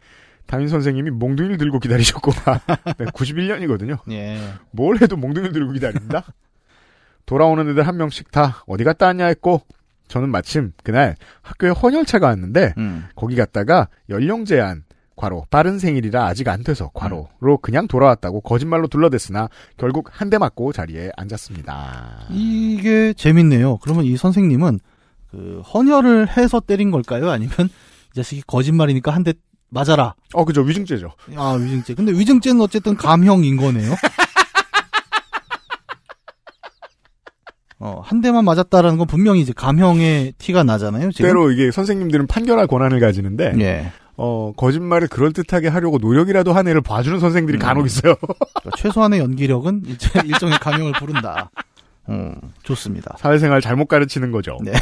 담임 0.47 0.67
선생님이 0.69 1.11
몽둥이를 1.13 1.57
들고 1.59 1.79
기다리셨고 1.79 2.33
네, 2.99 3.05
91년이거든요. 3.07 3.99
예. 4.13 4.39
뭘 4.73 4.99
해도 5.01 5.17
몽둥이를 5.17 5.53
들고 5.53 5.73
기다린다? 5.73 6.25
돌아오는 7.27 7.69
애들 7.69 7.87
한 7.87 7.97
명씩 7.97 8.31
다 8.31 8.63
어디 8.67 8.85
갔다 8.85 9.07
왔냐 9.07 9.27
했고 9.27 9.63
저는 10.09 10.29
마침 10.31 10.73
그날 10.85 11.17
학교에 11.43 11.71
헌혈차가 11.71 12.29
왔는데 12.29 12.75
음. 12.79 13.07
거기 13.17 13.35
갔다가 13.37 13.89
연령 14.09 14.45
제한 14.45 14.85
과로 15.17 15.47
빠른 15.51 15.79
생일이라 15.79 16.27
아직 16.27 16.47
안 16.49 16.63
돼서 16.63 16.91
과로로 16.95 17.59
그냥 17.63 17.89
돌아왔다고 17.89 18.43
거짓말로 18.43 18.87
둘러댔으나 18.87 19.49
결국 19.79 20.09
한 20.13 20.29
대 20.31 20.37
맞고 20.39 20.73
자리에 20.73 21.11
앉았습니다. 21.17 22.27
이게 22.31 23.15
재밌네요. 23.15 23.79
그러면 23.79 24.05
이 24.05 24.17
선생님은 24.17 24.79
그 25.31 25.63
헌혈을 25.73 26.37
해서 26.37 26.61
때린 26.61 26.91
걸까요? 26.91 27.31
아니면 27.31 27.55
이 28.13 28.15
자식이 28.17 28.43
거짓말이니까 28.47 29.11
한 29.11 29.25
대 29.25 29.33
맞아라. 29.69 30.15
어 30.35 30.45
그죠 30.45 30.61
위증죄죠. 30.61 31.11
아, 31.37 31.53
위증죄. 31.55 31.95
근데 31.95 32.13
위증죄는 32.13 32.61
어쨌든 32.61 32.95
감형인 32.97 33.57
거네요. 33.57 33.95
어, 37.79 38.01
한 38.03 38.21
대만 38.21 38.45
맞았다라는 38.45 38.97
건 38.99 39.07
분명히 39.07 39.41
이제 39.41 39.53
감형의 39.55 40.35
티가 40.39 40.63
나잖아요, 40.65 41.13
지금. 41.13 41.29
때로 41.29 41.51
이게 41.51 41.71
선생님들은 41.71 42.27
판결할 42.27 42.67
권한을 42.67 43.01
가지는데 43.01 43.55
예. 43.61 43.93
어 44.17 44.53
거짓말을 44.57 45.09
그럴듯하게 45.09 45.69
하려고 45.69 45.99
노력이라도 45.99 46.55
한 46.55 46.67
애를 46.69 46.81
봐주는 46.81 47.21
선생들이 47.21 47.59
음. 47.59 47.61
간혹 47.61 47.85
있어요. 47.85 48.15
그러니까 48.17 48.71
최소한의 48.77 49.21
연기력은 49.21 49.83
이제 49.87 50.09
일종의 50.25 50.59
감형을 50.59 50.93
부른다. 50.93 51.51
음, 52.09 52.35
좋습니다. 52.63 53.17
사회생활 53.19 53.61
잘못 53.61 53.89
가르치는 53.89 54.31
거죠. 54.33 54.57
네. 54.63 54.73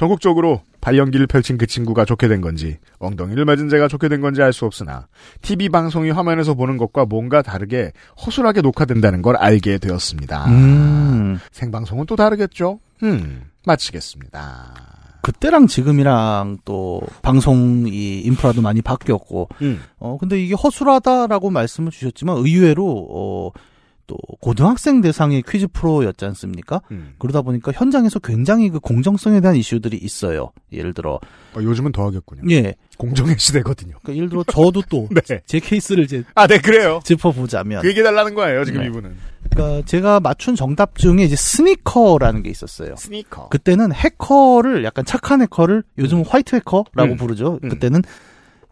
전국적으로 0.00 0.62
발연기를 0.80 1.26
펼친 1.26 1.58
그 1.58 1.66
친구가 1.66 2.06
좋게 2.06 2.26
된 2.26 2.40
건지 2.40 2.78
엉덩이를 3.00 3.44
맞은 3.44 3.68
제가 3.68 3.86
좋게 3.86 4.08
된 4.08 4.22
건지 4.22 4.40
알 4.40 4.54
수 4.54 4.64
없으나 4.64 5.08
TV 5.42 5.68
방송이 5.68 6.08
화면에서 6.08 6.54
보는 6.54 6.78
것과 6.78 7.04
뭔가 7.04 7.42
다르게 7.42 7.92
허술하게 8.24 8.62
녹화된다는 8.62 9.20
걸 9.20 9.36
알게 9.36 9.76
되었습니다. 9.76 10.46
음, 10.46 11.38
생방송은 11.52 12.06
또 12.06 12.16
다르겠죠? 12.16 12.80
음, 13.02 13.42
마치겠습니다. 13.66 14.74
그때랑 15.20 15.66
지금이랑 15.66 16.60
또 16.64 17.02
방송 17.20 17.84
이 17.86 18.20
인프라도 18.20 18.62
많이 18.62 18.80
바뀌었고, 18.80 19.50
음, 19.60 19.82
어, 19.98 20.16
근데 20.18 20.42
이게 20.42 20.54
허술하다라고 20.54 21.50
말씀을 21.50 21.90
주셨지만 21.90 22.38
의외로, 22.38 23.06
어, 23.10 23.50
또 24.10 24.16
고등학생 24.40 25.00
대상의 25.00 25.44
퀴즈 25.48 25.68
프로였지 25.68 26.24
않습니까? 26.24 26.80
음. 26.90 27.14
그러다 27.18 27.42
보니까 27.42 27.70
현장에서 27.70 28.18
굉장히 28.18 28.68
그 28.68 28.80
공정성에 28.80 29.40
대한 29.40 29.54
이슈들이 29.54 29.96
있어요. 29.98 30.50
예를 30.72 30.94
들어, 30.94 31.20
어, 31.54 31.62
요즘은 31.62 31.92
더 31.92 32.06
하겠군요. 32.06 32.42
예. 32.50 32.74
공정의 32.98 33.36
시대거든요. 33.38 33.94
그러니까 34.02 34.16
예를 34.16 34.28
들어 34.28 34.42
저도 34.42 34.82
또 34.90 35.08
제 35.24 35.40
네. 35.46 35.60
케이스를 35.60 36.02
이제 36.02 36.24
아, 36.34 36.48
네, 36.48 36.58
그래요. 36.58 36.98
짚어보자면, 37.04 37.82
그 37.82 37.88
얘기해달라는 37.88 38.34
거예요, 38.34 38.64
지금 38.64 38.80
네. 38.80 38.88
이분은. 38.88 39.16
그러니까 39.48 39.86
제가 39.86 40.18
맞춘 40.18 40.56
정답 40.56 40.98
중에 40.98 41.22
이제 41.22 41.36
sneaker라는 41.36 42.42
게 42.42 42.50
있었어요. 42.50 42.96
스니커. 42.96 43.48
그때는 43.50 43.92
해커를 43.92 44.82
약간 44.84 45.04
착한 45.04 45.40
해커를 45.42 45.84
요즘 45.98 46.18
은 46.18 46.24
화이트 46.26 46.56
해커라고 46.56 47.12
음. 47.12 47.16
부르죠. 47.16 47.60
음. 47.62 47.68
그때는 47.68 48.02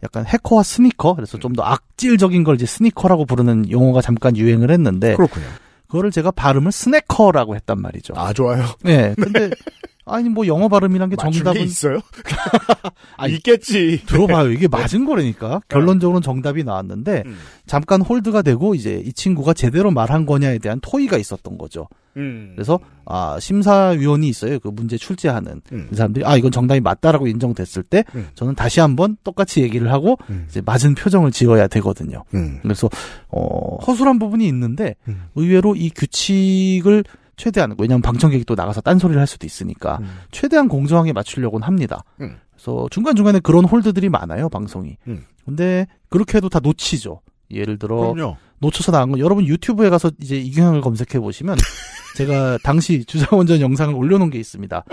약간 0.03 0.25
해커와 0.25 0.63
스니커 0.63 1.15
그래서 1.15 1.37
좀 1.37 1.53
더 1.53 1.63
악질적인 1.63 2.43
걸 2.43 2.55
이제 2.55 2.65
sneaker라고 2.65 3.25
부르는 3.25 3.69
용어가 3.71 4.01
잠깐 4.01 4.37
유행을 4.37 4.71
했는데 4.71 5.15
그렇군요. 5.15 5.45
그거를 5.87 6.11
제가 6.11 6.31
발음을 6.31 6.71
스네커라고 6.71 7.55
했단 7.55 7.81
말이죠. 7.81 8.13
아, 8.15 8.31
좋아요. 8.33 8.63
네. 8.83 9.13
근데 9.15 9.49
아니 10.05 10.29
뭐 10.29 10.45
영어 10.47 10.67
발음이란 10.69 11.09
게 11.09 11.15
맞춘 11.15 11.31
게 11.31 11.37
정답은 11.37 11.61
있어요? 11.61 11.99
아니, 13.17 13.33
있겠지. 13.35 14.01
들어봐요. 14.05 14.51
이게 14.51 14.67
맞은 14.67 15.05
거라니까. 15.05 15.61
결론적으로는 15.67 16.21
정답이 16.21 16.63
나왔는데 16.63 17.23
음. 17.25 17.37
잠깐 17.67 18.01
홀드가 18.01 18.41
되고 18.41 18.73
이제 18.75 19.01
이 19.05 19.13
친구가 19.13 19.53
제대로 19.53 19.91
말한 19.91 20.25
거냐에 20.25 20.57
대한 20.59 20.79
토의가 20.81 21.17
있었던 21.17 21.57
거죠. 21.57 21.87
음. 22.17 22.53
그래서 22.55 22.79
아 23.05 23.39
심사위원이 23.39 24.27
있어요. 24.27 24.59
그 24.59 24.67
문제 24.69 24.97
출제하는 24.97 25.61
음. 25.71 25.87
그 25.89 25.95
사람들이 25.95 26.25
아 26.25 26.35
이건 26.37 26.51
정답이 26.51 26.81
맞다라고 26.81 27.27
인정됐을 27.27 27.83
때 27.83 28.03
음. 28.15 28.27
저는 28.35 28.55
다시 28.55 28.79
한번 28.79 29.17
똑같이 29.23 29.61
얘기를 29.61 29.91
하고 29.91 30.17
음. 30.29 30.45
이제 30.49 30.61
맞은 30.61 30.95
표정을 30.95 31.31
지어야 31.31 31.67
되거든요. 31.67 32.23
음. 32.33 32.59
그래서 32.61 32.89
어 33.29 33.77
허술한 33.77 34.19
부분이 34.19 34.47
있는데 34.47 34.95
음. 35.07 35.23
의외로 35.35 35.75
이 35.75 35.89
규칙을 35.89 37.03
최대한 37.35 37.73
왜냐하면 37.77 38.01
방청객이 38.01 38.43
또 38.45 38.55
나가서 38.55 38.81
딴소리를 38.81 39.19
할 39.19 39.25
수도 39.25 39.47
있으니까 39.47 39.99
음. 40.01 40.09
최대한 40.31 40.67
공정하게 40.67 41.13
맞추려고는 41.13 41.65
합니다. 41.65 42.03
음. 42.21 42.35
그래서 42.51 42.87
중간 42.91 43.15
중간에 43.15 43.39
그런 43.39 43.63
홀드들이 43.65 44.09
많아요 44.09 44.49
방송이. 44.49 44.97
음. 45.07 45.23
근데 45.45 45.87
그렇게 46.09 46.37
해도 46.37 46.49
다 46.49 46.59
놓치죠. 46.61 47.21
예를 47.49 47.79
들어 47.79 48.13
그럼요. 48.13 48.37
놓쳐서 48.59 48.91
나간 48.91 49.11
건 49.11 49.19
여러분 49.19 49.45
유튜브에 49.45 49.89
가서 49.89 50.11
이제 50.21 50.37
이경영을 50.37 50.81
검색해 50.81 51.19
보시면 51.19 51.57
제가 52.17 52.57
당시 52.63 53.05
주장원전 53.05 53.61
영상을 53.61 53.93
올려놓은 53.93 54.29
게 54.29 54.39
있습니다. 54.39 54.83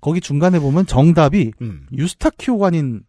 거기 0.00 0.20
중간에 0.20 0.58
보면 0.58 0.86
정답이 0.86 1.52
음. 1.60 1.86
유스타키오관인 1.92 3.02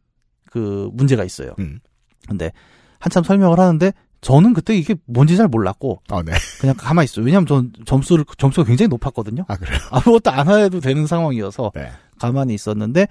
그 0.49 0.89
문제가 0.93 1.23
있어요. 1.23 1.53
음. 1.59 1.79
근데 2.27 2.51
한참 2.99 3.23
설명을 3.23 3.59
하는데 3.59 3.93
저는 4.19 4.53
그때 4.53 4.75
이게 4.77 4.95
뭔지 5.05 5.35
잘 5.35 5.47
몰랐고 5.47 6.01
아, 6.09 6.21
네. 6.21 6.33
그냥 6.59 6.75
가만히 6.77 7.05
있어요. 7.05 7.25
왜냐하면 7.25 7.47
전 7.47 7.71
점수를 7.85 8.23
점수가 8.37 8.67
굉장히 8.67 8.89
높았거든요. 8.89 9.45
아, 9.47 9.57
그래요? 9.57 9.79
아무것도 9.89 10.29
안 10.29 10.47
해도 10.49 10.79
되는 10.79 11.07
상황이어서 11.07 11.71
네. 11.73 11.89
가만히 12.19 12.53
있었는데 12.53 13.07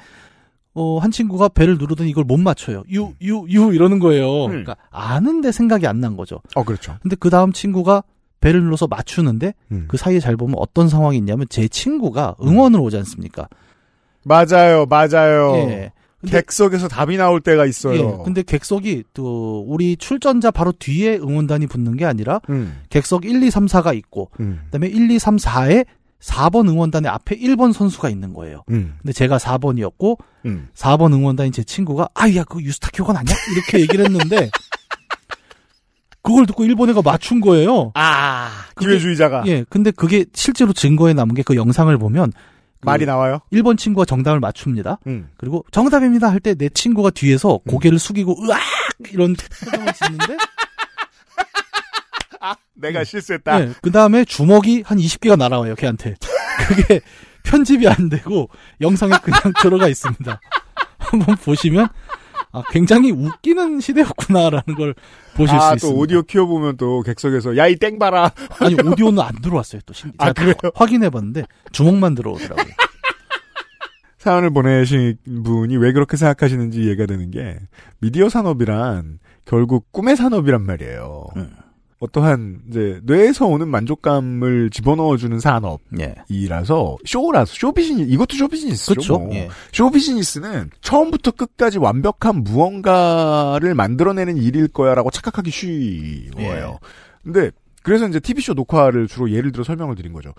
어, 0.74 0.98
한 0.98 1.11
친구가 1.11 1.48
배를 1.48 1.78
누르더니 1.78 2.11
이걸 2.11 2.24
못 2.24 2.37
맞춰요. 2.38 2.85
유, 2.92 3.12
유, 3.22 3.44
유 3.50 3.72
이러는 3.74 3.98
거예요. 3.98 4.44
음. 4.44 4.48
그러니까 4.48 4.76
아는데 4.90 5.50
생각이 5.52 5.87
안 5.87 6.00
난 6.00 6.16
거죠. 6.16 6.40
어, 6.54 6.62
그렇죠. 6.64 6.96
근데 7.02 7.16
그 7.16 7.28
다음 7.30 7.52
친구가 7.52 8.02
배를 8.40 8.62
눌러서 8.62 8.87
맞추는데 8.87 9.52
음. 9.72 9.85
그 9.88 9.96
사이에 9.96 10.18
잘 10.20 10.37
보면 10.37 10.54
어떤 10.59 10.88
상황이 10.88 11.18
있냐면 11.18 11.46
제 11.50 11.68
친구가 11.68 12.37
응원을 12.42 12.80
오지 12.80 12.96
않습니까? 12.98 13.48
맞아요, 14.24 14.87
맞아요. 14.87 15.54
예. 15.56 15.92
근데, 16.20 16.37
객석에서 16.38 16.88
답이 16.88 17.16
나올 17.16 17.40
때가 17.40 17.64
있어요. 17.66 17.98
예. 18.20 18.24
근데 18.24 18.42
객석이 18.42 19.04
또 19.14 19.64
우리 19.66 19.96
출전자 19.96 20.50
바로 20.50 20.72
뒤에 20.72 21.16
응원단이 21.16 21.66
붙는 21.66 21.96
게 21.96 22.04
아니라 22.04 22.40
음. 22.50 22.80
객석 22.90 23.24
1, 23.24 23.42
2, 23.42 23.50
3, 23.50 23.66
4가 23.66 23.96
있고 23.96 24.30
음. 24.40 24.61
그다음에 24.66 24.87
1, 24.88 25.11
2, 25.11 25.18
3, 25.18 25.37
4에 25.37 25.87
4번 26.20 26.68
응원단의 26.68 27.11
앞에 27.11 27.37
1번 27.38 27.72
선수가 27.72 28.09
있는 28.11 28.33
거예요. 28.35 28.62
음. 28.70 28.94
근데 29.00 29.12
제가 29.12 29.38
4번이었고 29.38 30.18
음. 30.46 30.68
4번 30.74 31.12
응원단인 31.14 31.52
제 31.52 31.62
친구가 31.64 32.09
아야 32.14 32.44
그거 32.44 32.61
유스타키오건 32.61 33.16
아니야? 33.16 33.35
이렇게 33.54 33.80
얘기를 33.80 34.04
했는데 34.04 34.50
그걸 36.22 36.46
듣고 36.46 36.64
일본 36.64 36.90
애가 36.90 37.00
맞춘 37.02 37.40
거예요. 37.40 37.92
아, 37.94 38.50
그게- 38.74 38.90
기회주의자가. 38.90 39.44
예. 39.46 39.64
근데 39.70 39.90
그게 39.90 40.26
실제로 40.35 40.72
증거에 40.72 41.14
남은 41.14 41.35
게 41.35 41.42
그 41.42 41.56
영상을 41.56 41.96
보면 41.96 42.33
그 42.80 42.87
말이 42.87 43.06
나와요? 43.06 43.40
일본 43.50 43.76
친구가 43.78 44.04
정답을 44.04 44.38
맞춥니다. 44.40 44.98
음. 45.06 45.28
그리고 45.38 45.64
정답입니다 45.70 46.28
할 46.30 46.40
때 46.40 46.54
내 46.54 46.68
친구가 46.68 47.11
뒤에서 47.11 47.59
고개를 47.66 47.98
숙이고 47.98 48.37
으악 48.44 48.61
이런 49.12 49.35
표정을 49.35 49.92
짓는데 49.94 50.37
내가 52.74 53.05
실수했다. 53.05 53.61
예, 53.61 53.72
그 53.83 53.90
다음에 53.90 54.24
주먹이 54.24 54.83
한 54.87 54.98
20개가 54.98 55.37
날아와요 55.37 55.74
걔한테. 55.74 56.14
그게 56.68 57.00
편집이 57.44 57.87
안 57.88 58.09
되고 58.09 58.48
영상에 58.81 59.12
그냥 59.22 59.40
들어가 59.62 59.88
있습니다. 59.88 60.40
한번 60.98 61.37
보시면 61.37 61.88
아, 62.53 62.62
굉장히 62.70 63.11
웃기는 63.12 63.81
시대였구나라는 63.81 64.74
걸 64.76 64.94
보실 65.37 65.55
아, 65.57 65.61
수또 65.61 65.74
있습니다. 65.76 65.98
오디오 66.00 66.22
키워보면 66.22 66.76
또 66.79 67.00
객석에서, 67.03 67.57
야, 67.57 67.66
이 67.68 67.76
땡 67.76 67.98
봐라. 67.98 68.31
아니 68.59 68.74
오디오는 68.74 69.22
안 69.22 69.40
들어왔어요 69.40 69.81
또 69.87 69.92
신- 69.94 70.12
아, 70.18 70.33
그래요? 70.33 70.55
확인해봤는데 70.74 71.44
주먹만 71.72 72.14
들어오더라고요. 72.16 72.74
사연을 74.18 74.50
보내신 74.50 75.16
분이 75.44 75.76
왜 75.79 75.92
그렇게 75.92 76.16
생각하시는지 76.16 76.83
이해가 76.83 77.07
되는 77.07 77.31
게, 77.31 77.57
미디어 78.00 78.29
산업이란 78.29 79.18
결국 79.46 79.90
꿈의 79.92 80.16
산업이란 80.16 80.62
말이에요. 80.62 81.26
음. 81.37 81.50
어떠한, 82.00 82.62
이제, 82.68 82.98
뇌에서 83.04 83.46
오는 83.46 83.68
만족감을 83.68 84.70
집어넣어주는 84.70 85.36
예. 85.36 85.40
산업이라서, 85.40 86.96
쇼라서, 87.04 87.54
쇼비즈니스, 87.54 88.10
이것도 88.10 88.36
쇼비즈니스죠. 88.36 88.94
그렇죠. 88.94 89.18
뭐. 89.18 89.34
예. 89.34 89.48
쇼비즈니스는 89.72 90.70
처음부터 90.80 91.32
끝까지 91.32 91.78
완벽한 91.78 92.42
무언가를 92.42 93.74
만들어내는 93.74 94.38
일일 94.38 94.68
거야라고 94.68 95.10
착각하기 95.10 95.50
쉬워요. 95.50 96.78
예. 96.82 96.88
근데 97.22 97.50
그래서 97.82 98.08
이제 98.08 98.18
TV쇼 98.18 98.54
녹화를 98.54 99.06
주로 99.06 99.30
예를 99.30 99.52
들어 99.52 99.62
설명을 99.62 99.94
드린 99.94 100.14
거죠. 100.14 100.32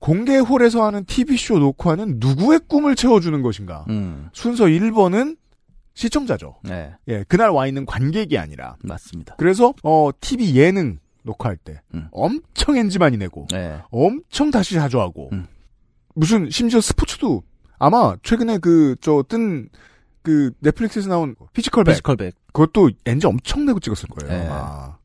공개홀에서 0.00 0.84
하는 0.84 1.04
TV쇼 1.04 1.58
녹화는 1.58 2.16
누구의 2.18 2.60
꿈을 2.68 2.94
채워주는 2.94 3.40
것인가? 3.42 3.84
음. 3.88 4.28
순서 4.32 4.64
1번은 4.64 5.36
시청자죠. 6.00 6.56
네. 6.64 6.92
예, 7.08 7.24
그날 7.28 7.50
와 7.50 7.66
있는 7.66 7.84
관객이 7.86 8.38
아니라. 8.38 8.76
맞습니다. 8.82 9.34
그래서 9.38 9.74
어 9.82 10.10
TV 10.20 10.56
예능 10.56 10.98
녹화할 11.22 11.56
때 11.58 11.82
음. 11.94 12.08
엄청 12.10 12.76
엔지 12.78 12.98
많이 12.98 13.16
내고 13.18 13.46
네. 13.50 13.78
엄청 13.90 14.50
다시 14.50 14.74
자주 14.74 15.00
하고 15.00 15.28
음. 15.32 15.46
무슨 16.14 16.48
심지어 16.50 16.80
스포츠도 16.80 17.42
아마 17.78 18.16
최근에 18.22 18.58
그 18.58 18.96
저 19.00 19.22
뜬 19.28 19.68
그 20.22 20.52
넷플릭스에서 20.60 21.08
나온 21.08 21.34
피지컬백 21.54 21.92
피지컬백. 21.94 22.34
그것도 22.52 22.90
엔지 23.06 23.26
엄청 23.26 23.64
내고 23.64 23.80
찍었을 23.80 24.08
거예요. 24.10 24.30
네. 24.42 24.46
아마. 24.48 24.98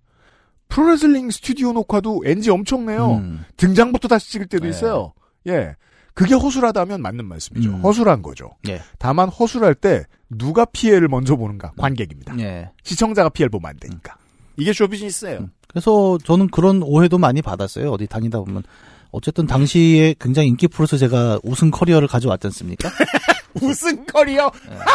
프로레슬링 0.67 1.29
스튜디오 1.31 1.71
녹화도 1.73 2.23
엔지 2.25 2.49
엄청 2.49 2.85
내요. 2.85 3.15
음. 3.15 3.45
등장부터 3.55 4.07
다시 4.09 4.31
찍을 4.31 4.47
때도 4.47 4.63
네. 4.63 4.69
있어요. 4.71 5.13
예. 5.47 5.75
그게 6.15 6.33
허술하다면 6.33 7.01
맞는 7.01 7.25
말씀이죠. 7.25 7.69
음. 7.69 7.81
허술한 7.81 8.21
거죠. 8.21 8.51
예. 8.69 8.81
다만 8.97 9.27
허술할 9.29 9.75
때 9.75 10.05
누가 10.29 10.63
피해를 10.65 11.09
먼저 11.09 11.35
보는가 11.35 11.73
관객입니다. 11.77 12.39
예. 12.39 12.71
시청자가 12.83 13.29
피해를 13.29 13.49
보면 13.51 13.69
안 13.69 13.77
되니까. 13.77 14.15
이게 14.55 14.71
쇼비즈니스예요. 14.71 15.39
음. 15.39 15.51
그래서 15.67 16.17
저는 16.23 16.47
그런 16.47 16.81
오해도 16.81 17.17
많이 17.17 17.41
받았어요. 17.41 17.91
어디 17.91 18.07
다니다 18.07 18.39
보면. 18.39 18.63
어쨌든 19.11 19.45
당시에 19.45 20.15
굉장히 20.19 20.47
인기 20.47 20.67
프로에서 20.67 20.97
제가 20.97 21.39
우승 21.43 21.69
커리어를 21.69 22.07
가져왔지 22.07 22.47
않습니까? 22.47 22.89
우승 23.61 24.05
커리어. 24.05 24.51
네. 24.69 24.77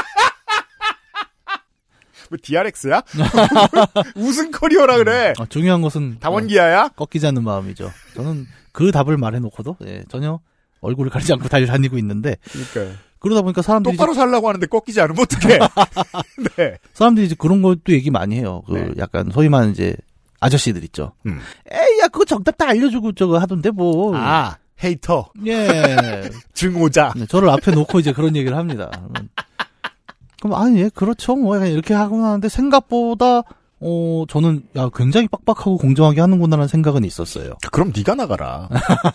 뭐 2.30 2.38
DRX야? 2.42 3.02
우승 4.16 4.50
커리어라 4.50 4.98
그래. 4.98 5.34
어, 5.38 5.46
중요한 5.46 5.82
것은 5.82 6.18
다원기아야? 6.20 6.84
어, 6.84 6.90
꺾이지 6.96 7.26
않는 7.26 7.44
마음이죠. 7.44 7.90
저는 8.14 8.46
그 8.72 8.90
답을 8.92 9.16
말해놓고도 9.16 9.76
예, 9.86 10.04
전혀 10.08 10.38
얼굴을 10.80 11.10
가리지 11.10 11.32
않고 11.32 11.48
달 11.48 11.66
다니고 11.66 11.98
있는데 11.98 12.36
그러니까 12.50 12.98
그러다 13.20 13.42
보니까 13.42 13.62
사람들이 13.62 13.96
똑바로 13.96 14.14
살라고 14.14 14.48
하는데 14.48 14.66
꺾이지 14.66 15.00
않으면 15.00 15.22
어떡해. 15.22 15.58
네. 16.56 16.78
사람들이 16.94 17.26
이제 17.26 17.36
그런 17.38 17.62
것도 17.62 17.92
얘기 17.92 18.10
많이 18.10 18.36
해요. 18.36 18.62
그 18.66 18.72
네. 18.72 18.90
약간 18.98 19.30
소위 19.32 19.48
말하는 19.48 19.72
이제 19.72 19.94
아저씨들 20.40 20.82
있죠. 20.84 21.12
음. 21.26 21.38
에이 21.70 22.00
야 22.00 22.08
그거 22.08 22.24
정답 22.24 22.56
다 22.56 22.68
알려주고 22.68 23.12
저거 23.12 23.38
하던데 23.38 23.70
뭐. 23.70 24.16
아, 24.16 24.56
헤이터. 24.82 25.32
예. 25.46 26.30
증오자. 26.54 27.12
네, 27.14 27.26
저를 27.26 27.50
앞에 27.50 27.72
놓고 27.72 28.00
이제 28.00 28.12
그런 28.12 28.34
얘기를 28.34 28.56
합니다. 28.56 28.90
그럼 30.40 30.54
아니 30.54 30.80
예 30.80 30.88
그렇죠 30.88 31.36
뭐 31.36 31.58
이렇게 31.58 31.92
하고 31.92 32.16
나는데 32.16 32.48
생각보다 32.48 33.42
어 33.80 34.24
저는 34.28 34.62
야 34.76 34.88
굉장히 34.94 35.28
빡빡하고 35.28 35.76
공정하게 35.76 36.22
하는구나라는 36.22 36.68
생각은 36.68 37.04
있었어요. 37.04 37.54
그럼 37.70 37.92
네가 37.94 38.14
나가라. 38.14 38.70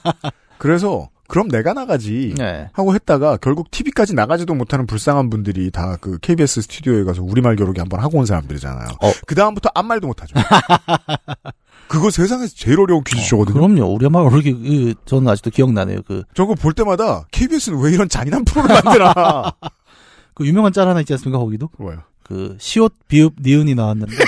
그래서 0.60 1.10
그럼 1.28 1.48
내가 1.48 1.74
나가지. 1.74 2.36
네. 2.38 2.70
하고 2.74 2.94
했다가 2.94 3.38
결국 3.38 3.72
TV까지 3.72 4.14
나가지도 4.14 4.54
못하는 4.54 4.86
불쌍한 4.86 5.30
분들이 5.30 5.72
다 5.72 5.98
그 6.02 6.18
KBS 6.20 6.62
스튜디오에 6.62 7.04
가서 7.04 7.24
우리말 7.24 7.56
겨루기 7.56 7.80
한번 7.80 8.00
하고 8.00 8.20
온 8.20 8.26
사람들이잖아요. 8.26 8.88
어. 9.02 9.12
그 9.26 9.34
다음부터 9.36 9.70
아무 9.74 9.88
말도 9.90 10.08
못하죠. 10.08 10.36
그거 11.88 12.10
세상에서 12.10 12.54
제일 12.56 12.80
어려운 12.80 13.04
퀴즈쇼거든요. 13.04 13.54
그럼요. 13.54 13.94
우리 13.94 14.06
엄마 14.06 14.22
모르게 14.22 14.52
그, 14.54 14.94
저는 15.06 15.28
아직도 15.30 15.52
기억나네요. 15.52 16.02
그, 16.08 16.24
저거 16.34 16.56
볼 16.56 16.74
때마다 16.74 17.26
KBS는 17.32 17.80
왜 17.82 17.92
이런 17.94 18.10
잔인한 18.10 18.44
프로를 18.46 18.76
만드나. 18.84 19.54
그 20.34 20.46
유명한 20.46 20.74
짤 20.74 20.88
하나 20.88 21.00
있지 21.00 21.14
않습니까? 21.14 21.40
거기도 21.40 21.70
뭐요? 21.78 22.00
그 22.24 22.58
시옷 22.60 22.94
비읍 23.08 23.36
니은이 23.42 23.76
나왔는데 23.76 24.16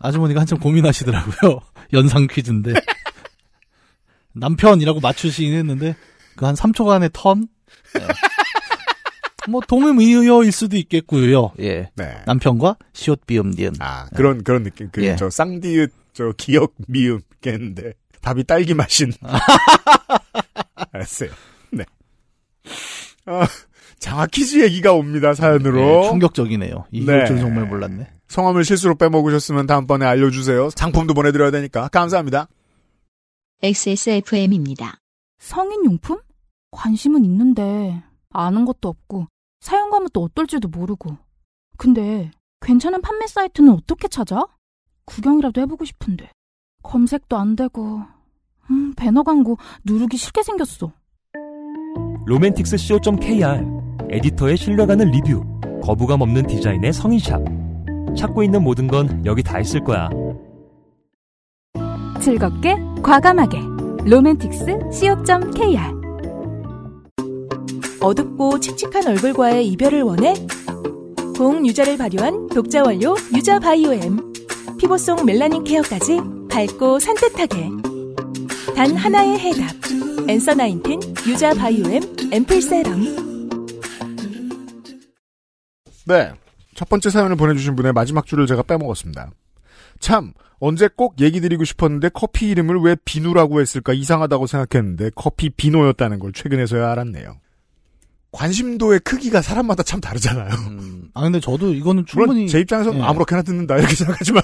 아주머니가 0.00 0.40
한참 0.40 0.58
고민하시더라고요. 0.58 1.60
연상 1.92 2.26
퀴즈인데 2.26 2.72
남편이라고 4.34 5.00
맞추시긴 5.00 5.54
했는데 5.54 5.96
그 6.36 6.44
한 6.46 6.54
3초간의 6.54 7.10
턴. 7.12 7.46
네. 7.94 8.00
뭐 9.48 9.60
동의의어일 9.68 10.50
수도 10.52 10.76
있겠고요. 10.76 11.52
예. 11.60 11.90
네. 11.96 12.22
남편과 12.26 12.76
시옷 12.92 13.26
비읍 13.26 13.48
니은. 13.56 13.72
아 13.78 14.06
그런 14.16 14.42
그런 14.42 14.62
느낌. 14.62 14.88
그 14.90 15.04
예. 15.04 15.16
저 15.16 15.28
쌍디읒 15.30 15.90
저 16.14 16.32
기억 16.36 16.72
미음 16.88 17.20
겠는데 17.40 17.92
답이 18.22 18.44
딸기 18.44 18.72
맛인. 18.74 19.12
알았어요. 20.92 21.30
네. 21.72 21.84
어, 23.26 23.42
장화 23.98 24.26
퀴즈 24.26 24.62
얘기가 24.62 24.92
옵니다, 24.92 25.34
사연으로. 25.34 25.76
네, 26.02 26.08
충격적이네요. 26.08 26.86
이럴 26.92 27.20
네. 27.20 27.26
줄 27.26 27.38
정말 27.38 27.66
몰랐네. 27.66 28.08
성함을 28.28 28.64
실수로 28.64 28.94
빼먹으셨으면 28.96 29.66
다음번에 29.66 30.06
알려주세요. 30.06 30.70
상품도 30.74 31.14
보내드려야 31.14 31.50
되니까. 31.50 31.88
감사합니다. 31.88 32.48
XSFM입니다. 33.62 34.98
성인용품? 35.38 36.20
관심은 36.70 37.24
있는데 37.24 38.02
아는 38.30 38.64
것도 38.64 38.88
없고 38.88 39.26
사용감은 39.60 40.08
또 40.12 40.22
어떨지도 40.24 40.68
모르고. 40.68 41.16
근데 41.78 42.30
괜찮은 42.60 43.00
판매 43.00 43.26
사이트는 43.26 43.72
어떻게 43.72 44.08
찾아? 44.08 44.44
구경이라도 45.06 45.60
해보고 45.62 45.84
싶은데 45.84 46.30
검색도 46.82 47.36
안 47.36 47.56
되고 47.56 48.02
음, 48.70 48.92
배너 48.96 49.22
광고 49.22 49.56
누르기 49.84 50.16
싫게 50.16 50.42
생겼어. 50.42 50.92
로맨틱스 52.26 52.76
co.kr 52.78 53.64
에디터의 54.10 54.56
신뢰가는 54.56 55.10
리뷰 55.10 55.42
거부감 55.82 56.22
없는 56.22 56.46
디자인의 56.46 56.92
성인샵 56.92 57.42
찾고 58.16 58.42
있는 58.42 58.62
모든 58.62 58.86
건 58.86 59.22
여기 59.26 59.42
다 59.42 59.60
있을 59.60 59.84
거야 59.84 60.08
즐겁게 62.22 62.76
과감하게 63.04 63.60
로맨틱스 64.06 64.64
co.kr 64.90 65.78
어둡고 68.00 68.60
칙칙한 68.60 69.06
얼굴과의 69.06 69.68
이별을 69.68 70.02
원해? 70.02 70.34
공 71.36 71.66
유자를 71.66 71.98
발효한 71.98 72.48
독자 72.48 72.82
원료 72.82 73.14
유자 73.34 73.58
바이오엠. 73.58 74.32
피부 74.78 74.96
속 74.96 75.22
멜라닌 75.24 75.64
케어까지 75.64 76.18
밝고 76.50 76.98
산뜻하게. 76.98 77.70
단 78.74 78.96
하나의 78.96 79.38
해답. 79.38 79.68
엔서 80.26 80.54
나인틴 80.54 81.00
유자 81.28 81.52
바이오엠 81.52 82.02
앰플 82.32 82.62
세럼. 82.62 83.00
네. 86.06 86.32
첫 86.74 86.88
번째 86.88 87.10
사연을 87.10 87.36
보내주신 87.36 87.76
분의 87.76 87.92
마지막 87.92 88.24
줄을 88.24 88.46
제가 88.46 88.62
빼먹었습니다. 88.62 89.30
참, 90.04 90.34
언제 90.60 90.86
꼭 90.94 91.18
얘기 91.22 91.40
드리고 91.40 91.64
싶었는데 91.64 92.10
커피 92.10 92.50
이름을 92.50 92.78
왜 92.80 92.94
비누라고 93.06 93.62
했을까 93.62 93.94
이상하다고 93.94 94.46
생각했는데 94.46 95.12
커피 95.14 95.48
비노였다는 95.48 96.18
걸 96.18 96.34
최근에서야 96.34 96.92
알았네요. 96.92 97.40
관심도의 98.30 99.00
크기가 99.00 99.40
사람마다 99.40 99.82
참 99.82 100.02
다르잖아요. 100.02 100.52
음, 100.68 101.08
아 101.14 101.22
근데 101.22 101.40
저도 101.40 101.72
이거는 101.72 102.04
충분히 102.04 102.46
제 102.48 102.60
입장에서는 102.60 102.98
예. 102.98 103.02
아무렇게나 103.02 103.40
듣는다 103.40 103.78
이렇게 103.78 103.94
생각하지만 103.94 104.42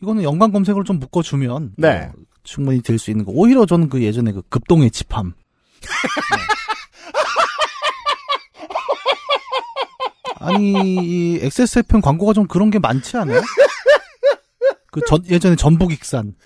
이거는 0.00 0.22
연관 0.22 0.52
검색어를 0.52 0.84
좀 0.84 1.00
묶어주면 1.00 1.72
네. 1.76 2.02
어, 2.04 2.12
충분히 2.44 2.80
될수 2.82 3.10
있는 3.10 3.24
거. 3.24 3.32
오히려 3.34 3.66
저는 3.66 3.88
그 3.88 4.00
예전에 4.00 4.30
그 4.30 4.42
급동의 4.42 4.92
집함. 4.92 5.32
네. 5.82 6.58
아니 10.40 10.72
이 10.72 11.40
XSFM 11.42 12.00
광고가 12.00 12.32
좀 12.32 12.46
그런 12.46 12.70
게 12.70 12.78
많지 12.78 13.16
않아요? 13.16 13.40
그 14.90 15.00
전, 15.06 15.24
예전에 15.26 15.56
전북익산. 15.56 16.34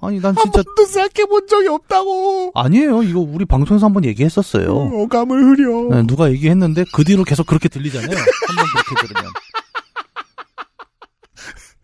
아니 0.00 0.20
난 0.20 0.34
진짜 0.36 0.62
번도 0.62 0.84
생각해 0.86 1.26
본 1.28 1.46
적이 1.46 1.68
없다고. 1.68 2.52
아니에요. 2.54 3.02
이거 3.04 3.20
우리 3.20 3.46
방송에서 3.46 3.86
한 3.86 3.94
번 3.94 4.04
얘기했었어요. 4.04 4.70
어감을 4.74 5.42
흐려. 5.42 5.88
네, 5.96 6.06
누가 6.06 6.30
얘기했는데 6.30 6.84
그 6.92 7.04
뒤로 7.04 7.24
계속 7.24 7.46
그렇게 7.46 7.68
들리잖아요. 7.68 8.10
한 8.10 8.56
번 8.56 8.66
그렇게 8.84 9.06
들으면. 9.06 9.32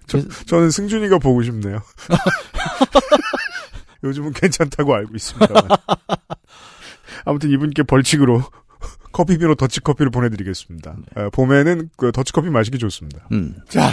저는 0.46 0.70
승준이가 0.70 1.18
보고 1.18 1.42
싶네요. 1.42 1.80
요즘은 4.04 4.33
괜찮다고 4.33 4.92
알고 4.94 5.14
있습니다만. 5.14 5.68
아무튼 7.24 7.50
이분께 7.50 7.85
벌칙으로 7.85 8.42
커피 9.12 9.38
비노 9.38 9.55
더치커피를 9.55 10.11
보내드리겠습니다. 10.11 10.96
에, 11.16 11.29
봄에는 11.33 11.90
그 11.96 12.12
더치커피 12.12 12.49
마시기 12.51 12.79
좋습니다. 12.79 13.27
음. 13.33 13.57
자, 13.68 13.90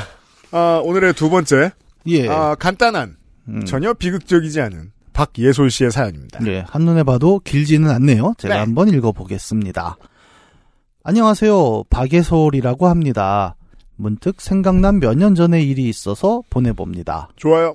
아, 0.52 0.82
오늘의 0.84 1.14
두 1.14 1.30
번째, 1.30 1.72
예. 2.08 2.28
아, 2.30 2.56
간단한, 2.56 3.18
음. 3.50 3.66
전혀 3.66 3.94
비극적이지 3.94 4.62
않은 4.62 4.92
박예솔 5.14 5.72
씨의 5.72 5.92
사연입니다. 5.92 6.40
네, 6.44 6.64
한눈에 6.68 7.04
봐도 7.04 7.40
길지는 7.44 7.90
않네요. 7.90 8.36
제가 8.38 8.54
네. 8.56 8.60
한번 8.60 8.88
읽어보겠습니다. 8.90 9.98
안녕하세요. 11.04 11.86
박예솔이라고 11.90 12.88
합니다. 12.88 13.56
문득 13.96 14.40
생각난 14.42 15.00
몇 15.00 15.16
년 15.16 15.34
전의 15.34 15.68
일이 15.68 15.90
있어서 15.90 16.44
보내봅니다. 16.50 17.30
좋아요. 17.36 17.74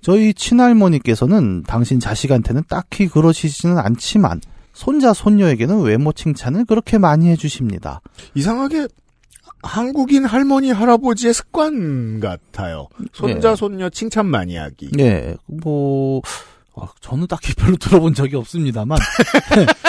저희 0.00 0.32
친할머니께서는 0.34 1.62
당신 1.64 2.00
자식한테는 2.00 2.62
딱히 2.68 3.06
그러시지는 3.06 3.78
않지만 3.78 4.40
손자 4.78 5.12
손녀에게는 5.12 5.80
외모 5.82 6.12
칭찬을 6.12 6.64
그렇게 6.64 6.98
많이 6.98 7.28
해주십니다. 7.30 8.00
이상하게 8.36 8.86
한국인 9.60 10.24
할머니 10.24 10.70
할아버지의 10.70 11.34
습관 11.34 12.20
같아요. 12.20 12.86
손자 13.12 13.50
네. 13.50 13.56
손녀 13.56 13.90
칭찬 13.90 14.26
많이 14.26 14.54
하기. 14.54 14.90
네, 14.92 15.34
뭐 15.46 16.22
아, 16.76 16.86
저는 17.00 17.26
딱히 17.26 17.54
별로 17.54 17.76
들어본 17.76 18.14
적이 18.14 18.36
없습니다만 18.36 19.00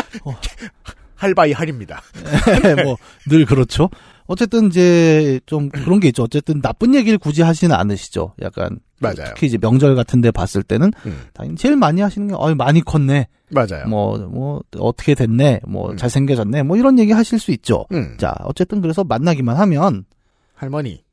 할바이 1.13 1.51
할입니다. 1.51 2.01
뭐늘 3.29 3.45
그렇죠. 3.45 3.91
어쨌든 4.29 4.67
이제 4.67 5.39
좀 5.47 5.69
그런 5.69 5.99
게 5.99 6.09
있죠. 6.09 6.21
어쨌든 6.21 6.61
나쁜 6.61 6.93
얘기를 6.93 7.17
굳이 7.17 7.41
하지는 7.41 7.75
않으시죠. 7.75 8.35
약간 8.43 8.79
맞아요. 8.99 9.25
특히 9.29 9.47
이제 9.47 9.57
명절 9.57 9.95
같은데 9.95 10.29
봤을 10.29 10.61
때는 10.61 10.91
음, 11.07 11.21
당연히 11.33 11.57
제일 11.57 11.75
많이 11.75 11.99
하시는 12.01 12.27
게 12.27 12.35
어이 12.37 12.53
많이 12.53 12.81
컸네. 12.81 13.27
맞아요. 13.49 13.87
뭐뭐 13.87 14.61
어떻게 14.77 15.15
됐네. 15.15 15.61
뭐 15.67 15.89
음. 15.89 15.97
잘생겨졌네. 15.97 16.61
뭐 16.61 16.77
이런 16.77 16.99
얘기 16.99 17.11
하실 17.11 17.39
수 17.39 17.49
있죠. 17.49 17.87
음. 17.91 18.17
자, 18.19 18.35
어쨌든 18.43 18.81
그래서 18.81 19.03
만나기만 19.03 19.57
하면 19.57 20.05
할머니. 20.53 21.03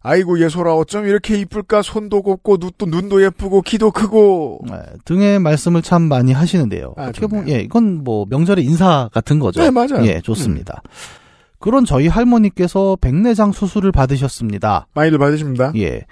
아이고 0.00 0.40
예솔아 0.40 0.76
어쩜 0.76 1.08
이렇게 1.08 1.40
이쁠까 1.40 1.82
손도 1.82 2.22
곱고 2.22 2.58
눈도, 2.58 2.86
눈도 2.86 3.24
예쁘고 3.24 3.62
키도 3.62 3.90
크고 3.90 4.60
예, 4.70 4.76
등의 5.04 5.40
말씀을 5.40 5.82
참 5.82 6.02
많이 6.02 6.32
하시는데요. 6.32 6.94
아, 6.96 7.08
어떻게 7.08 7.26
보면. 7.26 7.48
예, 7.48 7.58
이건 7.62 8.04
뭐 8.04 8.26
명절의 8.30 8.64
인사 8.64 9.10
같은 9.12 9.40
거죠. 9.40 9.60
네, 9.60 9.72
맞아요. 9.72 10.06
예, 10.06 10.20
좋습니다. 10.20 10.82
그런 11.58 11.84
저희 11.84 12.06
할머니께서 12.06 12.96
백내장 13.00 13.52
수술을 13.52 13.92
받으셨습니다. 13.92 14.86
많이들 14.94 15.18
받으십니다. 15.18 15.72
예. 15.76 16.06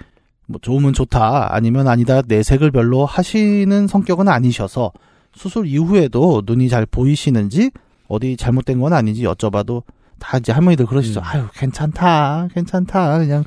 뭐 0.45 0.59
좋으면 0.61 0.93
좋다 0.93 1.53
아니면 1.53 1.87
아니다 1.87 2.21
내색을 2.25 2.71
별로 2.71 3.05
하시는 3.05 3.87
성격은 3.87 4.29
아니셔서 4.29 4.93
수술 5.33 5.67
이후에도 5.67 6.41
눈이 6.45 6.69
잘 6.69 6.85
보이시는지 6.85 7.71
어디 8.07 8.37
잘못된 8.37 8.79
건 8.79 8.93
아닌지 8.93 9.23
여쭤봐도 9.23 9.83
다 10.19 10.37
이제 10.37 10.51
할머니들 10.51 10.85
그러시죠. 10.85 11.19
음. 11.19 11.23
아유 11.25 11.47
괜찮다 11.53 12.47
괜찮다 12.53 13.19
그냥 13.19 13.43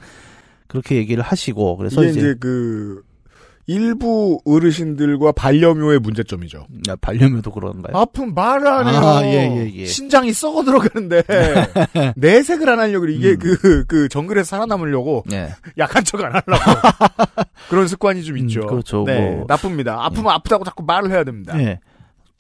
그렇게 0.67 0.97
얘기를 0.97 1.23
하시고 1.23 1.77
그래서 1.79 2.05
이제, 2.05 2.21
이제 2.21 2.35
그 2.39 3.03
일부 3.67 4.41
어르신들과 4.45 5.33
반려묘의 5.33 6.01
문제점이죠. 6.01 6.67
야, 6.89 6.97
반려묘도 7.01 7.53
그런가요? 7.53 7.97
아픈 7.97 8.35
말을 8.35 8.67
안 8.67 8.89
해요. 8.89 9.01
아, 9.01 9.25
예, 9.25 9.49
예, 9.49 9.73
예. 9.75 9.87
신장이 9.87 10.33
썩어 10.33 10.65
들어가는데 10.65 11.23
내색을 12.17 12.69
안 12.69 12.81
하려고. 12.81 13.07
이게 13.07 13.31
음. 13.33 13.39
그, 13.39 13.85
그 13.87 14.09
정글에 14.09 14.43
살아남으려고 14.45 15.25
예. 15.33 15.51
약한 15.79 16.05
척 16.05 16.21
안 16.21 16.33
하려고 16.33 16.51
그런 17.71 17.87
습관이 17.87 18.25
좀 18.25 18.37
음, 18.37 18.39
있죠. 18.41 18.67
그렇죠. 18.67 19.05
네, 19.07 19.21
뭐. 19.21 19.45
나쁩니다. 19.47 19.99
아프면 20.05 20.33
아프다고 20.33 20.65
자꾸 20.65 20.83
말을 20.83 21.11
해야 21.11 21.25
됩니다. 21.25 21.59
예. 21.61 21.79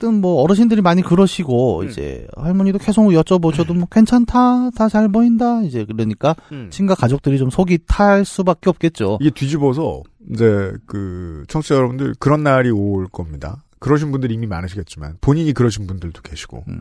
어쨌든 0.00 0.20
뭐 0.22 0.42
어르신들이 0.42 0.80
많이 0.80 1.02
그러시고 1.02 1.80
음. 1.80 1.88
이제 1.88 2.26
할머니도 2.36 2.78
계속 2.78 3.02
여쭤보셔도 3.08 3.76
뭐 3.76 3.86
괜찮다 3.90 4.70
다 4.70 4.88
잘 4.88 5.08
보인다 5.08 5.62
이제 5.62 5.84
그러니까 5.84 6.34
음. 6.50 6.68
친가 6.70 6.94
가족들이 6.96 7.38
좀 7.38 7.50
속이 7.50 7.80
탈 7.86 8.24
수밖에 8.24 8.70
없겠죠. 8.70 9.18
이게 9.20 9.30
뒤집어서 9.30 10.02
이제 10.32 10.72
그 10.86 11.44
청취자 11.48 11.76
여러분들 11.76 12.14
그런 12.18 12.42
날이 12.42 12.70
올 12.70 13.06
겁니다. 13.06 13.62
그러신 13.78 14.10
분들이 14.10 14.34
이미 14.34 14.46
많으시겠지만 14.46 15.18
본인이 15.20 15.52
그러신 15.52 15.86
분들도 15.86 16.22
계시고 16.22 16.64
음. 16.68 16.80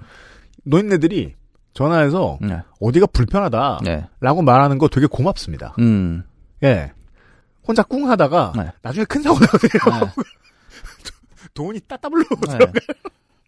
노인네들이 0.63 1.36
전화해서 1.73 2.39
네. 2.41 2.62
어디가 2.79 3.08
불편하다라고 3.08 3.82
네. 3.84 4.41
말하는 4.43 4.77
거 4.79 4.88
되게 4.88 5.05
고맙습니다. 5.08 5.76
음. 5.80 6.24
예. 6.63 6.93
혼자 7.67 7.84
꿍 7.84 8.09
하다가 8.09 8.53
네. 8.55 8.72
나중에 8.82 9.05
큰 9.05 9.22
사고 9.22 9.38
나거든요. 9.39 10.09
네. 11.60 11.64
돈이 11.64 11.80
따따블로 11.88 12.24
네. 12.47 12.57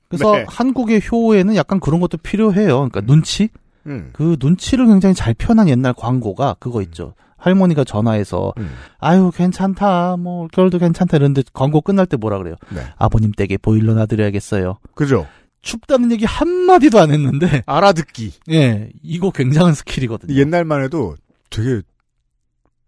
그래서 0.10 0.36
네. 0.36 0.46
한국의 0.48 1.02
효에는 1.10 1.56
약간 1.56 1.80
그런 1.80 2.02
것도 2.02 2.18
필요해요. 2.18 2.90
그러니까 2.90 3.02
눈치? 3.02 3.50
음. 3.88 4.10
그 4.14 4.36
눈치를 4.40 4.86
굉장히 4.88 5.16
잘 5.16 5.34
표현한 5.34 5.70
옛날 5.70 5.94
광고가 5.94 6.58
그거 6.60 6.82
있죠. 6.82 7.14
할머니가 7.38 7.84
전화해서 7.84 8.54
음. 8.58 8.70
아유 9.00 9.32
괜찮다 9.34 10.18
뭐 10.18 10.48
겨울도 10.48 10.78
괜찮다 10.78 11.18
이러는데 11.18 11.42
광고 11.54 11.82
끝날 11.82 12.06
때 12.06 12.18
뭐라 12.18 12.38
그래요? 12.38 12.56
네. 12.70 12.82
아버님 12.98 13.32
댁에 13.32 13.58
보일러 13.58 13.94
놔드려야겠어요. 13.96 14.78
그죠? 14.94 15.28
춥다는 15.64 16.12
얘기 16.12 16.26
한 16.26 16.48
마디도 16.48 17.00
안 17.00 17.12
했는데 17.12 17.64
알아듣기. 17.66 18.34
예 18.52 18.90
이거 19.02 19.32
굉장한 19.32 19.74
skill이거든요. 19.74 20.36
옛날만 20.36 20.84
해도 20.84 21.16
되게 21.50 21.82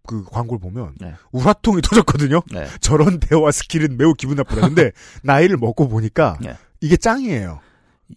그 0.06 0.24
광고를 0.26 0.60
보면 0.60 0.96
네. 1.00 1.14
우라통이 1.32 1.82
터졌거든요. 1.82 2.42
네. 2.52 2.68
저런 2.82 3.20
대화 3.20 3.52
스킬은 3.52 3.98
매우 3.98 4.14
기분 4.14 4.36
나쁘다. 4.36 4.68
근데 4.68 4.92
나이를 5.24 5.58
먹고 5.58 5.88
보니까 5.88 6.38
네. 6.42 6.56
이게 6.82 6.98
짱이에요. 6.98 7.60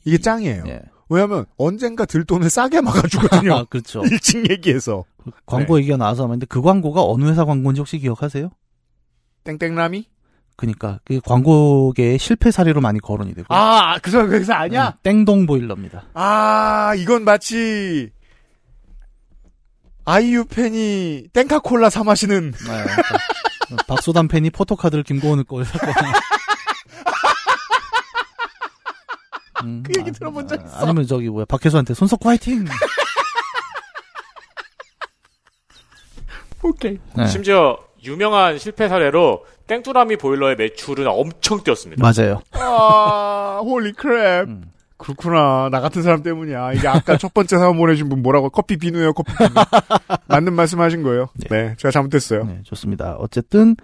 이게 0.04 0.18
짱이에요. 0.18 0.64
예. 0.66 0.82
왜냐하면 1.08 1.46
언젠가 1.56 2.04
들 2.04 2.24
돈을 2.24 2.50
싸게 2.50 2.80
막아주거든요. 2.80 3.54
아, 3.54 3.64
그렇죠. 3.70 4.02
일찍 4.04 4.50
얘기해서 4.50 5.04
광고 5.46 5.78
얘기가 5.78 5.96
나와서 5.96 6.26
말인데 6.26 6.46
그 6.46 6.60
광고가 6.60 7.04
어느 7.04 7.24
회사 7.26 7.44
광고인지 7.44 7.80
혹시 7.80 7.98
기억하세요? 7.98 8.50
땡땡남이 9.44 10.08
그니까 10.56 10.98
그 11.04 11.20
광고계의 11.20 12.18
실패 12.18 12.50
사례로 12.50 12.80
많이 12.80 12.98
거론이 12.98 13.34
되고 13.34 13.46
아 13.54 13.98
그래서 14.00 14.26
그래서 14.26 14.54
아니야. 14.54 14.88
음, 14.88 14.92
땡동 15.04 15.46
보일러입니다. 15.46 16.06
아 16.14 16.94
이건 16.96 17.22
마치 17.24 18.10
아이유 20.06 20.44
팬이 20.44 21.24
땡카콜라 21.32 21.90
사 21.90 22.04
마시는 22.04 22.52
네, 22.52 22.58
그러니까 22.64 23.02
박소담 23.88 24.28
팬이 24.28 24.50
포토카드를 24.50 25.02
김고은을 25.02 25.42
걸 25.44 25.64
샀거든요. 25.64 26.12
음, 29.64 29.82
그 29.84 29.92
얘기 29.98 30.12
들어본 30.12 30.46
적 30.46 30.64
있어. 30.64 30.76
아, 30.76 30.86
니면 30.86 31.06
저기 31.08 31.28
뭐야 31.28 31.44
박혜수한테 31.46 31.94
손석구 31.94 32.28
화이팅. 32.28 32.66
오케이. 36.62 36.98
네, 37.14 37.26
심지어 37.26 37.78
유명한 38.04 38.58
실패 38.58 38.88
사례로 38.88 39.44
땡뚜라미 39.66 40.16
보일러의 40.18 40.54
매출은 40.56 41.08
엄청 41.08 41.64
뛰었습니다. 41.64 42.00
맞아요. 42.00 42.40
아 42.52 43.60
holy 43.64 43.92
crap. 43.94 44.46
음. 44.46 44.70
그렇구나. 44.98 45.68
나 45.70 45.80
같은 45.80 46.02
사람 46.02 46.22
때문이야. 46.22 46.72
이게 46.72 46.88
아까 46.88 47.16
첫 47.18 47.34
번째 47.34 47.58
사연 47.58 47.76
보내준 47.76 48.08
분 48.08 48.22
뭐라고 48.22 48.50
커피 48.50 48.76
비누예요, 48.76 49.12
커피 49.12 49.32
비누. 49.36 49.50
맞는 50.28 50.54
말씀 50.54 50.80
하신 50.80 51.02
거예요. 51.02 51.28
네. 51.50 51.74
제가 51.78 51.90
잘못했어요. 51.92 52.44
네, 52.44 52.60
좋습니다. 52.64 53.16
어쨌든 53.18 53.76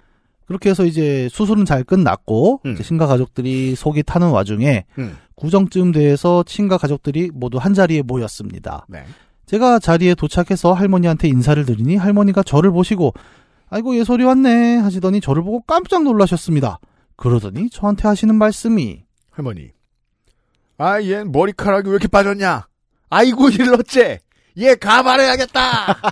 그렇게 0.46 0.70
해서 0.70 0.84
이제 0.84 1.28
수술은 1.30 1.64
잘 1.64 1.84
끝났고 1.84 2.60
음. 2.66 2.72
이제 2.72 2.82
친가 2.82 3.06
가족들이 3.06 3.74
속이 3.74 4.02
타는 4.02 4.30
와중에 4.30 4.84
음. 4.98 5.16
구정쯤 5.34 5.92
돼서 5.92 6.42
친가 6.46 6.78
가족들이 6.78 7.30
모두 7.32 7.58
한 7.58 7.74
자리에 7.74 8.02
모였습니다. 8.02 8.86
네. 8.88 9.04
제가 9.46 9.78
자리에 9.78 10.14
도착해서 10.14 10.72
할머니한테 10.72 11.28
인사를 11.28 11.64
드리니 11.66 11.96
할머니가 11.96 12.42
저를 12.42 12.70
보시고 12.70 13.12
아이고 13.68 13.96
예솔이 13.96 14.24
왔네 14.24 14.76
하시더니 14.76 15.20
저를 15.20 15.42
보고 15.42 15.60
깜짝 15.62 16.04
놀라셨습니다. 16.04 16.78
그러더니 17.16 17.70
저한테 17.70 18.08
하시는 18.08 18.34
말씀이 18.34 19.04
할머니. 19.30 19.70
아, 20.82 21.00
얘 21.02 21.22
머리카락이 21.22 21.86
왜 21.88 21.92
이렇게 21.92 22.08
빠졌냐? 22.08 22.66
아이고, 23.08 23.50
일렀째! 23.50 24.18
얘 24.58 24.74
가발해야겠다! 24.74 25.96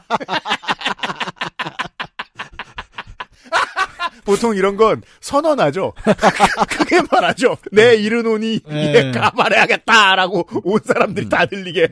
보통 4.24 4.54
이런 4.54 4.76
건 4.76 5.02
선언하죠. 5.20 5.92
크게 6.70 7.00
말하죠. 7.10 7.56
내 7.72 7.96
이르노니 7.96 8.60
네. 8.68 8.94
얘 8.94 9.10
가발해야겠다라고 9.10 10.46
온 10.62 10.78
사람들이 10.84 11.28
다 11.28 11.46
들리게. 11.46 11.88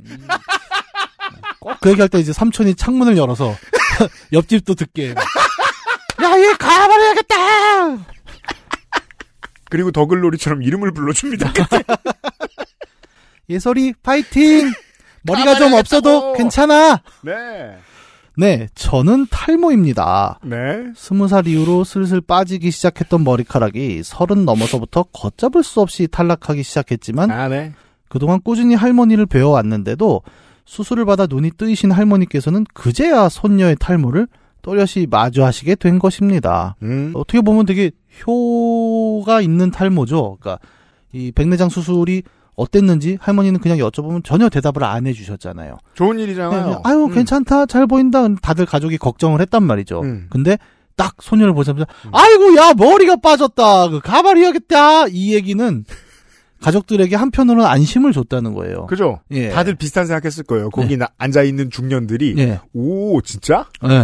꼭 1.59 1.81
그 1.81 1.91
얘기할 1.91 2.09
때 2.09 2.21
이제 2.21 2.33
삼촌이 2.33 2.77
창문을 2.77 3.17
열어서 3.17 3.57
옆집도 4.33 4.77
듣게 4.77 5.15
야 6.23 6.39
얘 6.39 6.53
가발해야겠다 6.55 8.07
그리고 9.71 9.91
더글로리처럼 9.91 10.63
이름을 10.63 10.93
불러줍니다. 10.93 11.53
예솔이 13.49 13.95
파이팅 14.03 14.71
머리가 15.23 15.57
좀. 15.57 15.73
없어도 15.73 16.33
괜찮아 16.35 17.01
네. 17.23 17.77
네 18.37 18.69
저는 18.75 19.27
탈모입니다 19.31 20.39
네. 20.45 20.87
스무 20.95 21.29
살 21.29 21.47
이후로 21.47 21.85
슬슬 21.85 22.21
빠지기 22.21 22.71
시작했던 22.71 23.25
머리카락이 23.25 24.03
서른 24.05 24.45
넘어서부터 24.45 25.05
걷잡을 25.13 25.63
수 25.65 25.81
없이 25.81 26.07
탈락하기 26.09 26.63
시작했지만 26.63 27.31
아, 27.31 27.49
네. 27.49 27.73
그동안 28.09 28.41
꾸준히 28.43 28.75
할머니를 28.75 29.27
배워왔는데도 29.27 30.23
수술을 30.65 31.05
받아 31.07 31.27
눈이 31.27 31.53
뜨이신 31.57 31.91
할머니께서는 31.91 32.65
그제야 32.75 33.29
손녀의 33.29 33.77
탈모를 33.81 34.29
또렷이 34.63 35.07
마주하시게 35.09 35.77
된 35.77 35.99
것입니다. 35.99 36.77
음. 36.83 37.13
어떻게 37.15 37.41
보면 37.41 37.65
되게 37.65 37.91
효가 38.27 39.41
있는 39.41 39.71
탈모죠. 39.71 40.37
그러니까 40.41 40.63
이 41.13 41.33
백내장 41.33 41.71
수술이 41.71 42.23
어땠는지 42.59 43.17
할머니는 43.21 43.61
그냥 43.61 43.79
여쭤보면 43.79 44.25
전혀 44.25 44.49
대답을 44.49 44.83
안 44.85 45.07
해주셨잖아요. 45.07 45.79
좋은 45.95 46.19
일이잖아요. 46.19 46.65
그냥, 46.65 46.81
아유 46.85 47.05
음. 47.05 47.15
괜찮다 47.15 47.67
잘 47.67 47.87
보인다 47.87 48.27
다들 48.43 48.67
가족이 48.67 48.99
걱정을 48.99 49.41
했단 49.41 49.63
말이죠. 49.63 50.01
음. 50.03 50.27
근데 50.29 50.59
딱 50.97 51.15
소녀를 51.21 51.55
보자마자 51.55 51.87
아이고 52.13 52.57
야 52.57 52.75
머리가 52.77 53.17
빠졌다 53.17 53.89
그 53.91 54.01
가발이야겠다 54.01 55.07
이 55.09 55.33
얘기는 55.35 55.85
가족들에게 56.61 57.15
한편으로는 57.15 57.65
안심을 57.65 58.13
줬다는 58.13 58.53
거예요. 58.55 58.87
그죠? 58.87 59.21
예. 59.31 59.51
다들 59.51 59.77
비슷한 59.77 60.07
생각했을 60.07 60.43
거예요. 60.43 60.71
거기 60.71 60.97
나- 60.97 61.09
앉아 61.17 61.45
있는 61.45 61.71
중년들이. 61.71 62.35
예. 62.39 62.59
오, 62.73 63.21
진짜? 63.23 63.67
예. 63.89 63.95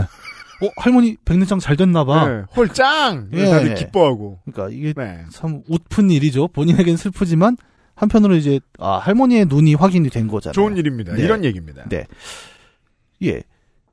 어 0.65 0.71
할머니 0.77 1.17
백내장 1.25 1.59
잘 1.59 1.77
됐나 1.77 2.05
봐. 2.05 2.29
네. 2.29 2.43
헐, 2.57 2.69
짱! 2.69 3.29
예. 3.33 3.47
다들 3.47 3.75
기뻐하고. 3.75 4.39
그러니까 4.45 4.73
이게 4.73 4.93
네. 4.97 5.25
참 5.33 5.63
웃픈 5.69 6.11
일이죠. 6.13 6.47
본인에겐 6.47 6.97
슬프지만 6.97 7.57
한편으로 7.95 8.35
이제 8.37 8.61
아 8.79 8.99
할머니의 8.99 9.47
눈이 9.47 9.75
확인이 9.75 10.09
된 10.11 10.27
거잖아요. 10.29 10.53
좋은 10.55 10.77
일입니다. 10.77 11.15
네. 11.15 11.23
이런 11.23 11.45
얘기입니다. 11.45 11.85
네. 11.89 12.07
예. 13.23 13.43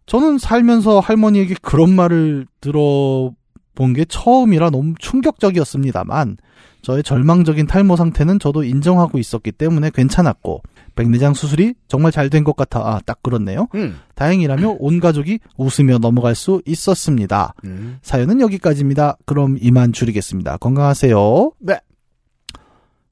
저는 0.08 0.40
살면서 0.40 1.00
할머니에게 1.00 1.56
그런 1.62 1.96
말을 1.96 2.46
들어본 2.60 3.94
게 3.96 4.06
처음이라 4.06 4.70
너무 4.72 4.94
충격적이었습니다만, 5.00 6.38
저의 6.82 7.04
절망적인 7.04 7.68
탈모 7.68 7.96
상태는 7.96 8.40
저도 8.40 8.64
인정하고 8.64 9.20
있었기 9.20 9.52
때문에 9.54 9.92
괜찮았고, 9.94 10.64
백내장 10.96 11.34
수술이 11.34 11.76
정말 11.88 12.12
잘 12.12 12.30
된 12.30 12.44
것 12.44 12.56
같아, 12.58 12.80
아, 12.80 13.00
딱 13.06 13.22
그렇네요. 13.24 13.68
음. 13.76 14.00
다행이라며 14.16 14.76
온 14.80 15.00
가족이 15.00 15.40
웃으며 15.58 16.00
넘어갈 16.00 16.36
수 16.36 16.62
있었습니다. 16.66 17.54
음. 17.64 18.00
사연은 18.02 18.42
여기까지입니다. 18.42 19.18
그럼 19.26 19.58
이만 19.62 19.94
줄이겠습니다. 19.94 20.58
건강하세요. 20.58 21.52
네. 21.60 21.80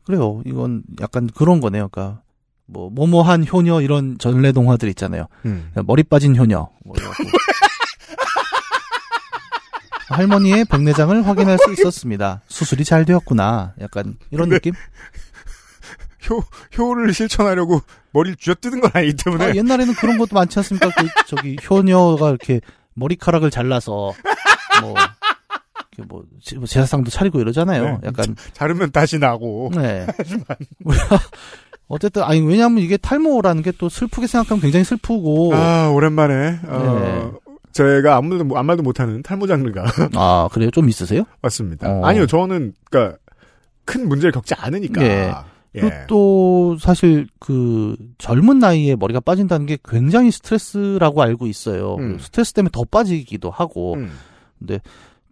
그래요. 0.10 0.42
이건 0.44 0.82
약간 1.02 1.28
그런 1.28 1.60
거네요. 1.60 1.88
그러니까 1.90 2.24
뭐 2.66 2.90
뭐뭐한 2.90 3.46
효녀 3.46 3.80
이런 3.82 4.18
전래 4.18 4.52
동화들 4.52 4.90
있잖아요. 4.90 5.28
음. 5.46 5.70
머리 5.86 6.02
빠진 6.02 6.36
효녀. 6.36 6.68
뭐. 6.84 6.96
할머니의 10.10 10.66
백내장을 10.66 11.28
확인할 11.28 11.60
수 11.60 11.72
있었습니다. 11.74 12.42
수술이 12.48 12.86
잘 12.86 13.06
되었구나. 13.06 13.76
약간 13.82 14.18
이런 14.32 14.50
느낌? 14.50 14.74
효, 16.28 16.44
효를 16.76 17.14
실천하려고 17.14 17.84
머리를 18.12 18.38
쥐어뜯은 18.38 18.82
건 18.82 18.90
아니기 18.92 19.16
때문에. 19.24 19.46
아, 19.46 19.54
옛날에는 19.54 19.94
그런 19.94 20.18
것도 20.18 20.34
많지 20.34 20.58
않습니까? 20.58 20.90
그 20.90 21.08
저기 21.28 21.56
효녀가 21.70 22.30
이렇게 22.30 22.62
머리카락을 22.96 23.52
잘라서 23.52 24.14
뭐, 24.82 24.96
이렇게 26.00 26.08
뭐 26.10 26.24
제- 26.42 26.56
뭐 26.58 26.66
제사상도 26.66 27.12
차리고 27.12 27.40
이러잖아요. 27.40 27.84
네. 27.84 27.98
약간 28.06 28.36
자르면 28.54 28.92
다시 28.92 29.20
나고. 29.20 29.72
네. 29.76 30.06
어쨌든 31.88 32.24
아니 32.24 32.40
왜냐하면 32.42 32.84
이게 32.84 32.98
탈모라는 32.98 33.64
게 33.64 33.72
또 33.80 33.88
슬프게 33.90 34.28
생각하면 34.28 34.62
굉장히 34.62 34.84
슬프고 34.84 35.54
아, 35.56 35.90
오랜만에. 35.90 36.60
어, 36.68 37.00
네. 37.02 37.32
제가 37.72 38.16
아무 38.18 38.30
말도, 38.36 38.58
아무 38.58 38.68
말도 38.68 38.84
못하는 38.84 39.22
탈모 39.24 39.48
장르가 39.48 39.86
아 40.16 40.50
그래요 40.52 40.70
좀 40.72 40.90
있으세요? 40.90 41.24
왔습니다. 41.42 41.90
어. 41.90 42.04
아니요, 42.06 42.26
저는, 42.28 42.74
그니까, 42.90 43.16
큰 43.86 44.10
문제를 44.10 44.32
겪지 44.34 44.54
않으니까. 44.56 45.02
예. 45.04 45.32
예. 45.76 45.80
그리고 45.82 45.96
또 46.08 46.78
사실 46.80 47.28
그 47.40 47.96
젊은 48.18 48.58
나이에 48.60 48.96
머리가 48.96 49.20
빠진다는 49.20 49.66
게 49.68 49.78
굉장히 49.88 50.32
스트레스라고 50.32 51.22
알고 51.22 51.46
있어요. 51.48 51.96
음. 52.00 52.18
스트레스 52.20 52.54
때문에 52.54 52.70
더 52.74 52.84
빠지기도 52.90 53.50
하고 53.52 53.94
음. 53.94 54.12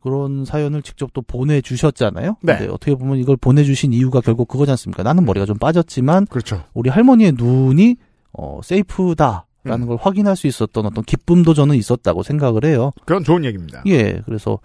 그런 0.08 0.46
사연을 0.46 0.82
직접 0.84 1.12
또 1.14 1.22
보내주셨잖아요. 1.22 2.38
네. 2.42 2.58
근데 2.58 2.72
어떻게 2.72 2.96
보면 2.96 3.18
이걸 3.18 3.36
보내주신 3.36 3.92
이유가 3.92 4.22
결국 4.22 4.48
그거지 4.48 4.72
않습니까? 4.72 5.04
나는 5.04 5.26
머리가 5.26 5.46
좀 5.46 5.58
빠졌지만 5.58 6.28
그렇죠. 6.28 6.64
우리 6.74 6.90
할머니의 6.90 7.34
눈이 7.34 7.98
어, 8.32 8.62
세이프다 8.64 9.46
라는 9.66 9.84
음. 9.86 9.88
걸 9.90 9.98
확인할 10.00 10.38
수 10.38 10.48
있었던 10.48 10.86
어떤 10.86 11.04
기쁨도 11.04 11.54
저는 11.54 11.76
있었다고 11.76 12.24
생각을 12.24 12.64
해요. 12.64 12.92
그런 13.06 13.26
좋은 13.26 13.44
얘기입니다. 13.44 13.84
예, 13.88 14.22
그래서 14.26 14.60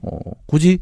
어, 0.00 0.18
굳이 0.46 0.78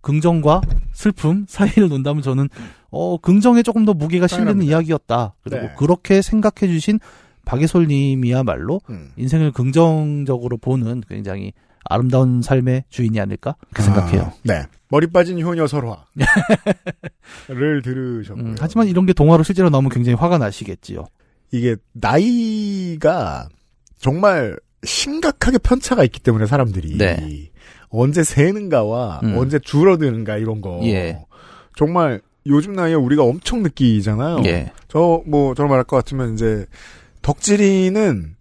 긍정과 0.00 0.60
슬픔 0.92 1.46
사이를 1.48 1.88
논다면 1.88 2.22
저는 2.22 2.48
어, 2.90 3.16
긍정에 3.18 3.62
조금 3.62 3.84
더 3.84 3.94
무게가 3.94 4.26
실리는. 4.26 4.62
이야기였다. 4.62 5.34
그리고 5.42 5.62
네. 5.62 5.72
그렇게 5.78 6.22
생각해 6.22 6.72
주신 6.72 6.98
박예솔님이야말로 7.44 8.80
음. 8.90 9.10
인생을 9.16 9.52
긍정적으로 9.52 10.56
보는 10.56 11.02
굉장히 11.08 11.52
아름다운 11.84 12.42
삶의 12.42 12.84
주인이 12.88 13.18
아닐까 13.20 13.56
그렇게 13.72 13.82
생각해요. 13.82 14.22
아, 14.22 14.32
네. 14.42 14.62
머리 14.88 15.06
빠진 15.08 15.40
효녀 15.40 15.66
설화를 15.66 15.96
들으셨고요. 17.82 18.44
음, 18.44 18.54
하지만 18.58 18.86
이런 18.88 19.06
게 19.06 19.12
동화로 19.12 19.42
실제로 19.42 19.70
나오면 19.70 19.90
굉장히 19.90 20.16
화가 20.16 20.38
나시겠지요. 20.38 21.04
이게 21.50 21.76
나이가 21.92 23.48
정말 23.98 24.56
심각하게 24.84 25.58
편차가 25.58 26.04
있기 26.04 26.20
때문에 26.20 26.46
사람들이 26.46 26.98
네. 26.98 27.50
언제 27.88 28.22
새는가와 28.24 29.20
음. 29.22 29.38
언제 29.38 29.58
줄어드는가 29.58 30.36
이런 30.36 30.60
거 30.60 30.80
예. 30.84 31.18
정말 31.76 32.20
요즘 32.46 32.74
나이에 32.74 32.94
우리가 32.94 33.22
엄청 33.22 33.62
느끼잖아요. 33.62 34.42
예. 34.46 34.72
저뭐 34.88 35.54
저런 35.54 35.70
말할 35.70 35.84
것 35.84 35.96
같으면 35.96 36.34
이제 36.34 36.66
덕질이는 37.22 38.33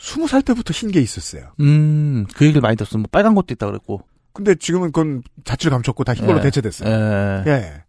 스무 0.00 0.26
살 0.26 0.40
때부터 0.42 0.72
흰 0.72 0.90
게 0.90 1.00
있었어요. 1.00 1.52
음, 1.60 2.26
그 2.34 2.44
얘기를 2.46 2.60
많이 2.62 2.74
들었어. 2.76 2.96
뭐 2.98 3.06
빨간 3.12 3.34
것도 3.34 3.52
있다 3.52 3.66
그랬고. 3.66 4.00
근데 4.32 4.54
지금은 4.54 4.92
그건 4.92 5.22
자취를 5.44 5.70
감췄고 5.72 6.04
다 6.04 6.14
흰 6.14 6.24
걸로 6.26 6.38
예. 6.38 6.42
대체됐어요. 6.42 6.88
예. 6.88 7.50
예. 7.50 7.82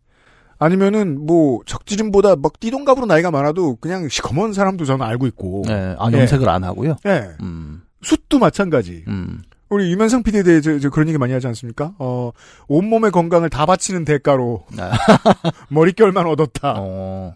아니면은 0.60 1.26
뭐 1.26 1.62
적지림보다 1.66 2.36
막 2.36 2.60
띠동갑으로 2.60 3.06
나이가 3.06 3.32
많아도 3.32 3.78
그냥 3.78 4.10
시커먼 4.10 4.54
사람도 4.54 4.86
저는 4.86 5.06
알고 5.06 5.26
있고. 5.28 5.64
예. 5.70 5.96
아, 5.98 6.12
염색을 6.12 6.48
안 6.50 6.64
하고요. 6.64 6.98
예. 7.08 7.30
음. 7.42 7.82
숱도 8.04 8.40
마찬가지. 8.40 9.04
음. 9.08 9.42
우리 9.70 9.90
유면상 9.92 10.22
PD에 10.24 10.44
대해 10.44 10.60
저, 10.60 10.78
저 10.80 10.90
그런 10.90 11.08
얘기 11.08 11.18
많이 11.18 11.32
하지 11.32 11.48
않습니까? 11.48 11.94
어, 11.98 12.32
온몸의 12.68 13.12
건강을 13.12 13.50
다 13.50 13.66
바치는 13.66 14.04
대가로 14.04 14.66
아, 14.78 14.92
머릿결만 15.70 16.26
얻었다. 16.28 16.74
어. 16.78 17.34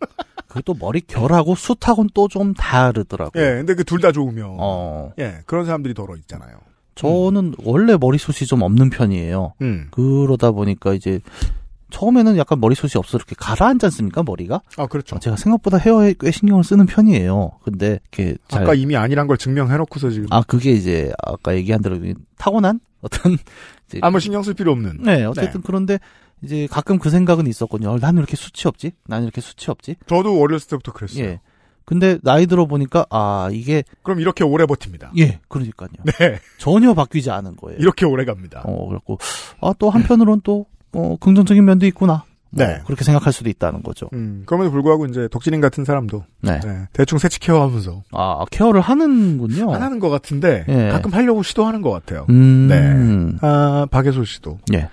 그또 0.56 0.74
머리 0.80 1.02
결하고 1.02 1.56
숱하고는 1.56 2.10
또 2.14 2.28
좀 2.28 2.54
다르더라고요. 2.54 3.44
예, 3.44 3.50
근데 3.58 3.76
그 3.76 3.84
둘 3.84 4.00
다 4.02 4.12
좋으면. 4.12 4.56
어. 4.60 5.12
예, 5.20 5.40
그런 5.46 5.66
사람들이 5.66 5.94
더러 5.94 6.16
있잖아요. 6.18 6.58
저는 6.96 7.56
원래 7.64 7.98
머리숱이 7.98 8.48
좀 8.48 8.62
없는 8.62 8.90
편이에요. 8.90 9.54
음. 9.62 9.88
그러다 9.92 10.52
보니까 10.52 10.94
이제 10.94 11.20
처음에는 11.92 12.38
약간 12.38 12.60
머리숱이 12.60 12.92
없어 12.98 13.18
이렇게 13.18 13.36
가라앉지 13.38 13.86
않습니까 13.88 14.24
머리가? 14.24 14.62
아, 14.78 14.88
그렇죠. 14.88 15.20
제가 15.20 15.36
생각보다 15.36 15.78
헤어에 15.78 16.16
꽤 16.20 16.32
신경을 16.32 16.64
쓰는 16.64 16.86
편이에요. 16.86 17.52
근데 17.64 18.00
이렇게 18.12 18.38
잘 18.48 18.64
아까 18.64 18.74
이미 18.74 18.96
아니란 18.96 19.28
걸 19.28 19.38
증명해놓고서 19.38 20.10
지금. 20.10 20.28
아 20.32 20.42
그게 20.42 20.72
이제 20.72 21.12
아까 21.24 21.54
얘기한 21.56 21.82
대로 21.82 21.98
타고난 22.38 22.80
어떤 23.02 23.38
아무 24.02 24.20
신경 24.20 24.42
쓸 24.42 24.54
필요 24.56 24.72
없는. 24.72 25.04
네 25.04 25.26
어쨌든 25.26 25.62
그런데 25.62 26.00
이제 26.44 26.68
가끔 26.70 27.00
그 27.00 27.10
생각은 27.10 27.48
있었거든요. 27.48 27.92
어, 27.92 27.98
나는 28.00 28.18
왜 28.18 28.20
이렇게 28.22 28.36
수치 28.36 28.68
없지? 28.68 28.92
나는 29.08 29.24
이렇게 29.26 29.42
수치 29.42 29.72
없지? 29.72 29.96
저도 30.08 30.40
어렸을 30.40 30.68
때부터 30.70 30.92
그랬어요. 30.92 31.24
예. 31.24 31.40
근데 31.86 32.18
나이 32.24 32.48
들어 32.48 32.66
보니까 32.66 33.06
아 33.12 33.50
이게 33.52 33.84
그럼 34.02 34.20
이렇게 34.20 34.44
오래 34.44 34.66
버팁니다. 34.66 35.12
예 35.20 35.40
그러니까요. 35.48 35.90
네. 36.04 36.40
전혀 36.58 36.94
바뀌지 36.96 37.30
않은 37.30 37.56
거예요. 37.58 37.78
이렇게 37.80 38.06
오래 38.06 38.26
갑니다. 38.26 38.64
어 38.66 38.88
그래갖고 38.88 39.20
아또 39.62 39.92
한편으로는 39.92 40.42
또 40.44 40.66
어, 40.94 41.16
긍정적인 41.20 41.64
면도 41.64 41.86
있구나. 41.86 42.24
뭐 42.50 42.66
네. 42.66 42.82
그렇게 42.86 43.04
생각할 43.04 43.34
수도 43.34 43.50
있다는 43.50 43.84
거죠. 43.84 44.10
음, 44.14 44.44
그럼에도 44.46 44.72
불구하고 44.72 45.06
이제 45.08 45.28
덕지린 45.30 45.60
같은 45.62 45.84
사람도 45.84 46.24
네. 46.42 46.60
네, 46.62 46.88
대충 46.94 47.18
세치 47.20 47.40
케어하면서 47.40 48.04
아 48.14 48.46
케어를 48.50 48.82
하는군요. 48.82 49.74
안 49.74 49.82
하는 49.84 50.00
것 50.00 50.10
같은데 50.10 50.66
예. 50.70 50.90
가끔 50.90 51.14
하려고 51.14 51.44
시도하는 51.44 51.82
것 51.82 51.92
같아요. 51.92 52.26
음. 52.30 52.68
네. 52.68 53.38
아 53.42 53.86
박예솔 53.92 54.26
씨도 54.26 54.60
예. 54.74 54.90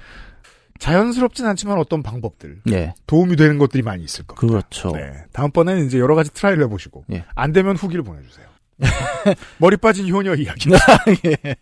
자연스럽진 0.82 1.46
않지만 1.46 1.78
어떤 1.78 2.02
방법들 2.02 2.62
예. 2.72 2.92
도움이 3.06 3.36
되는 3.36 3.56
것들이 3.56 3.84
많이 3.84 4.02
있을 4.02 4.26
겁니다. 4.26 4.48
그렇죠. 4.48 4.90
네. 4.90 5.12
다음번에는 5.32 5.86
이제 5.86 6.00
여러 6.00 6.16
가지 6.16 6.32
try를 6.32 6.64
해보시고 6.64 7.04
예. 7.12 7.24
안 7.36 7.52
되면 7.52 7.76
후기를 7.76 8.02
보내주세요. 8.02 8.48
머리 9.58 9.76
빠진 9.76 10.12
효녀 10.12 10.34
이야기. 10.34 10.70
예. 11.24 11.54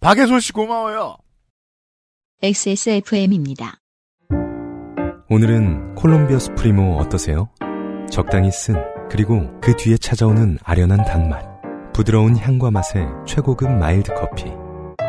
박예솔 0.00 0.40
씨 0.40 0.52
고마워요. 0.52 1.16
XSFM입니다. 2.42 3.76
오늘은 5.30 5.94
콜롬비아 5.94 6.40
수프리모 6.40 6.96
어떠세요? 6.96 7.50
적당히 8.10 8.50
쓴 8.50 8.74
그리고 9.08 9.52
그 9.60 9.76
뒤에 9.76 9.96
찾아오는 9.98 10.58
아련한 10.64 11.04
단맛 11.04 11.44
부드러운 11.92 12.36
향과 12.36 12.72
맛의 12.72 13.06
최고급 13.24 13.70
마일드 13.70 14.12
커피 14.14 14.46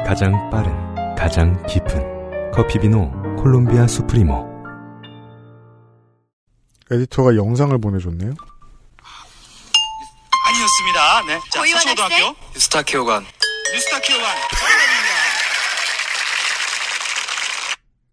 가장 0.05 0.51
빠른 0.51 1.15
가장 1.15 1.65
깊은 1.65 2.51
커피 2.53 2.77
비노 2.77 3.24
콜롬비아 3.37 3.87
수프리모 3.87 4.55
에디터가 6.91 7.35
영상을 7.35 7.75
보내줬네요. 7.79 8.33
아니었습니다. 10.47 11.21
네. 11.27 11.39
자, 11.51 11.59
고위원 11.59 11.81
서초고등학교 11.81 12.13
학생? 12.13 12.35
뉴스타 12.53 12.81
키오관. 12.83 13.25
뉴스타 13.73 13.99
키오관. 14.01 14.35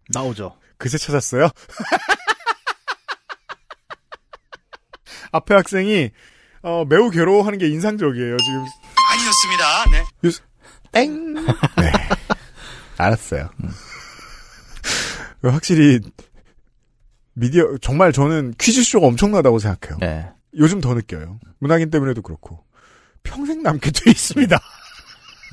나오죠. 0.09 0.57
그새 0.77 0.97
찾았어요? 0.97 1.49
앞에 5.31 5.53
학생이 5.55 6.09
어, 6.63 6.85
매우 6.85 7.09
괴로워하는 7.11 7.59
게 7.59 7.67
인상적이에요. 7.67 8.37
지금 8.37 8.65
아니었습니다. 9.11 9.85
네. 9.91 10.03
땡. 10.91 11.33
네. 11.33 11.45
알았어요. 12.97 13.49
확실히 15.51 15.99
미디어 17.33 17.77
정말 17.81 18.11
저는 18.11 18.53
퀴즈쇼가 18.57 19.07
엄청나다고 19.07 19.59
생각해요. 19.59 19.97
네. 19.99 20.29
요즘 20.55 20.81
더 20.81 20.93
느껴요. 20.93 21.39
문학인 21.59 21.89
때문에도 21.89 22.21
그렇고 22.21 22.63
평생 23.23 23.63
남게 23.63 23.91
돼 23.91 24.11
있습니다. 24.11 24.59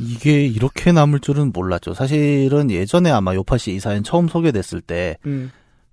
이게 0.00 0.46
이렇게 0.46 0.92
남을 0.92 1.20
줄은 1.20 1.52
몰랐죠. 1.52 1.94
사실은 1.94 2.70
예전에 2.70 3.10
아마 3.10 3.34
요파시 3.34 3.72
이 3.74 3.80
사연 3.80 4.02
처음 4.02 4.28
소개됐을 4.28 4.80
때, 4.80 5.16
음. 5.26 5.50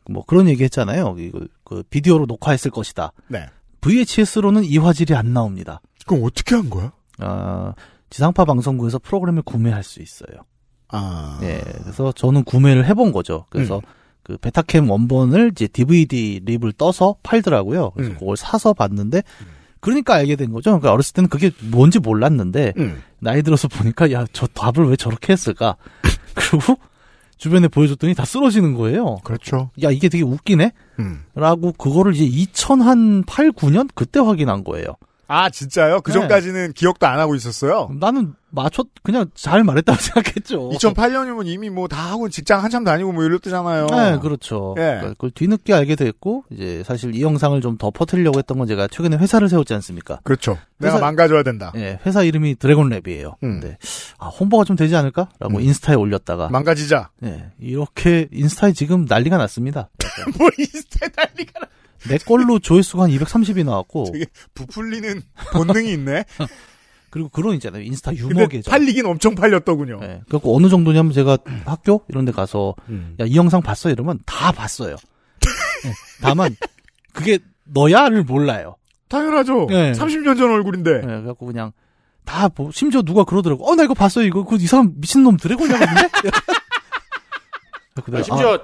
뭐 0.09 0.23
그런 0.25 0.47
얘기 0.47 0.63
했잖아요. 0.63 1.15
이거, 1.19 1.41
그 1.65 1.83
비디오로 1.89 2.25
녹화했을 2.25 2.71
것이다. 2.71 3.11
네. 3.27 3.47
VHS로는 3.81 4.63
이 4.63 4.77
화질이 4.77 5.13
안 5.13 5.33
나옵니다. 5.33 5.81
그럼 6.05 6.23
어떻게 6.23 6.55
한 6.55 6.69
거야? 6.69 6.93
아, 7.19 7.73
지상파 8.09 8.45
방송국에서 8.45 8.99
프로그램을 8.99 9.41
구매할 9.41 9.83
수 9.83 10.01
있어요. 10.01 10.45
아. 10.89 11.39
예, 11.43 11.61
그래서 11.83 12.11
저는 12.11 12.43
구매를 12.43 12.85
해본 12.85 13.11
거죠. 13.11 13.45
그래서 13.49 13.77
음. 13.77 13.81
그 14.23 14.37
베타캠 14.37 14.89
원본을 14.89 15.51
이제 15.53 15.67
DVD 15.67 16.41
립을 16.45 16.73
떠서 16.73 17.15
팔더라고요. 17.23 17.91
그래서 17.91 18.11
음. 18.11 18.17
그걸 18.19 18.35
사서 18.37 18.73
봤는데, 18.73 19.23
그러니까 19.79 20.15
알게 20.15 20.35
된 20.35 20.51
거죠. 20.51 20.71
그러니까 20.71 20.91
어렸을 20.91 21.13
때는 21.13 21.29
그게 21.29 21.51
뭔지 21.61 21.99
몰랐는데, 21.99 22.73
음. 22.77 23.01
나이 23.19 23.41
들어서 23.41 23.67
보니까 23.67 24.11
야 24.11 24.25
저 24.33 24.47
답을 24.47 24.89
왜 24.89 24.95
저렇게 24.95 25.33
했을까? 25.33 25.77
그리고 26.35 26.77
주변에 27.37 27.67
보여줬더니 27.67 28.15
다 28.15 28.25
쓰러지는 28.25 28.73
거예요. 28.73 29.17
그렇죠. 29.23 29.69
야 29.83 29.91
이게 29.91 30.09
되게 30.09 30.23
웃기네. 30.23 30.71
음. 30.99 31.23
라고 31.35 31.71
그거를 31.71 32.13
이제 32.15 32.25
2008, 32.25 33.51
9년 33.51 33.89
그때 33.93 34.19
확인한 34.19 34.63
거예요. 34.63 34.87
아 35.27 35.49
진짜요? 35.49 36.01
그 36.01 36.11
네. 36.11 36.19
전까지는 36.19 36.73
기억도 36.73 37.05
안 37.05 37.19
하고 37.19 37.35
있었어요. 37.35 37.89
나는 37.99 38.33
맞췄 38.49 38.87
그냥 39.03 39.25
잘 39.35 39.63
말했다고 39.65 39.97
생각했죠. 39.99 40.69
2008년이면 40.69 41.47
이미 41.47 41.69
뭐 41.69 41.87
다 41.89 41.97
하고 42.11 42.29
직장 42.29 42.63
한참 42.63 42.83
다니고 42.85 43.11
뭐 43.11 43.23
이럴 43.25 43.39
때잖아요. 43.39 43.87
네, 43.87 44.19
그렇죠. 44.19 44.73
예. 44.77 44.81
그러니까 44.81 45.09
그걸 45.09 45.31
뒤늦게 45.31 45.73
알게 45.73 45.95
됐고 45.95 46.45
이제 46.49 46.81
사실 46.85 47.13
이 47.15 47.21
영상을 47.21 47.59
좀 47.61 47.77
더 47.77 47.91
퍼뜨리려고 47.91 48.39
했던 48.39 48.57
건 48.57 48.65
제가 48.67 48.87
최근에 48.87 49.17
회사를 49.17 49.49
세웠지 49.49 49.73
않습니까? 49.75 50.19
그렇죠. 50.23 50.57
내가 50.79 50.95
회사- 50.95 51.05
망가져야 51.05 51.43
된다. 51.43 51.71
예, 51.75 51.99
회사 52.05 52.23
이름이 52.23 52.55
드래곤랩이에요. 52.55 53.35
음. 53.43 53.59
근데 53.59 53.77
아, 54.17 54.27
홍보가 54.27 54.63
좀 54.63 54.75
되지 54.77 54.95
않을까라고 54.95 55.57
음. 55.57 55.59
인스타에 55.61 55.95
올렸다가 55.95 56.47
망가지자. 56.49 57.09
예, 57.25 57.51
이렇게 57.59 58.29
인스타에 58.31 58.71
지금 58.71 59.05
난리가 59.07 59.37
났습니다. 59.37 59.89
뭐 60.39 60.49
인스타 60.57 61.07
난리가 61.15 61.59
나. 61.59 61.67
내 62.07 62.17
걸로 62.17 62.59
조회수가 62.59 63.03
한 63.03 63.09
230이 63.11 63.65
나왔고 63.65 64.11
되게 64.11 64.25
부풀리는 64.53 65.21
본능이 65.53 65.91
있네. 65.93 66.25
그리고 67.09 67.29
그런 67.29 67.55
있잖아요. 67.55 67.81
인스타 67.83 68.15
유머 68.15 68.27
근데 68.29 68.47
계정. 68.47 68.71
팔리긴 68.71 69.05
엄청 69.05 69.33
팔렸더군요. 69.33 69.99
예. 70.03 70.21
그래갖고 70.27 70.55
어느 70.55 70.69
정도냐면 70.69 71.13
제가 71.13 71.37
학교 71.65 72.03
이런 72.09 72.25
데 72.25 72.31
가서 72.31 72.75
음. 72.89 73.15
야, 73.19 73.25
이 73.25 73.35
영상 73.35 73.61
봤어? 73.61 73.89
이러면 73.89 74.19
다 74.25 74.51
봤어요. 74.51 74.95
예. 75.85 75.93
다만 76.21 76.55
그게 77.13 77.39
너야를 77.63 78.23
몰라요. 78.23 78.75
당연하죠. 79.07 79.67
네. 79.69 79.93
30년 79.93 80.37
전 80.37 80.51
얼굴인데. 80.51 80.91
예. 80.97 81.01
그래갖고 81.01 81.45
그냥 81.45 81.71
다 82.25 82.49
보, 82.49 82.71
심지어 82.71 83.01
누가 83.01 83.23
그러더라고. 83.23 83.71
어, 83.71 83.75
나 83.75 83.83
이거 83.83 83.93
봤어요. 83.93 84.25
이거 84.25 84.43
그 84.43 84.57
이 84.57 84.67
사람 84.67 84.91
미친놈 84.97 85.37
드래곤이라거든요. 85.37 86.09
아니, 88.11 88.21
심지어 88.23 88.59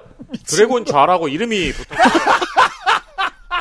드래곤 0.45 0.85
좌라고 0.85 1.29
이름이 1.29 1.71
붙었어요. 1.71 2.33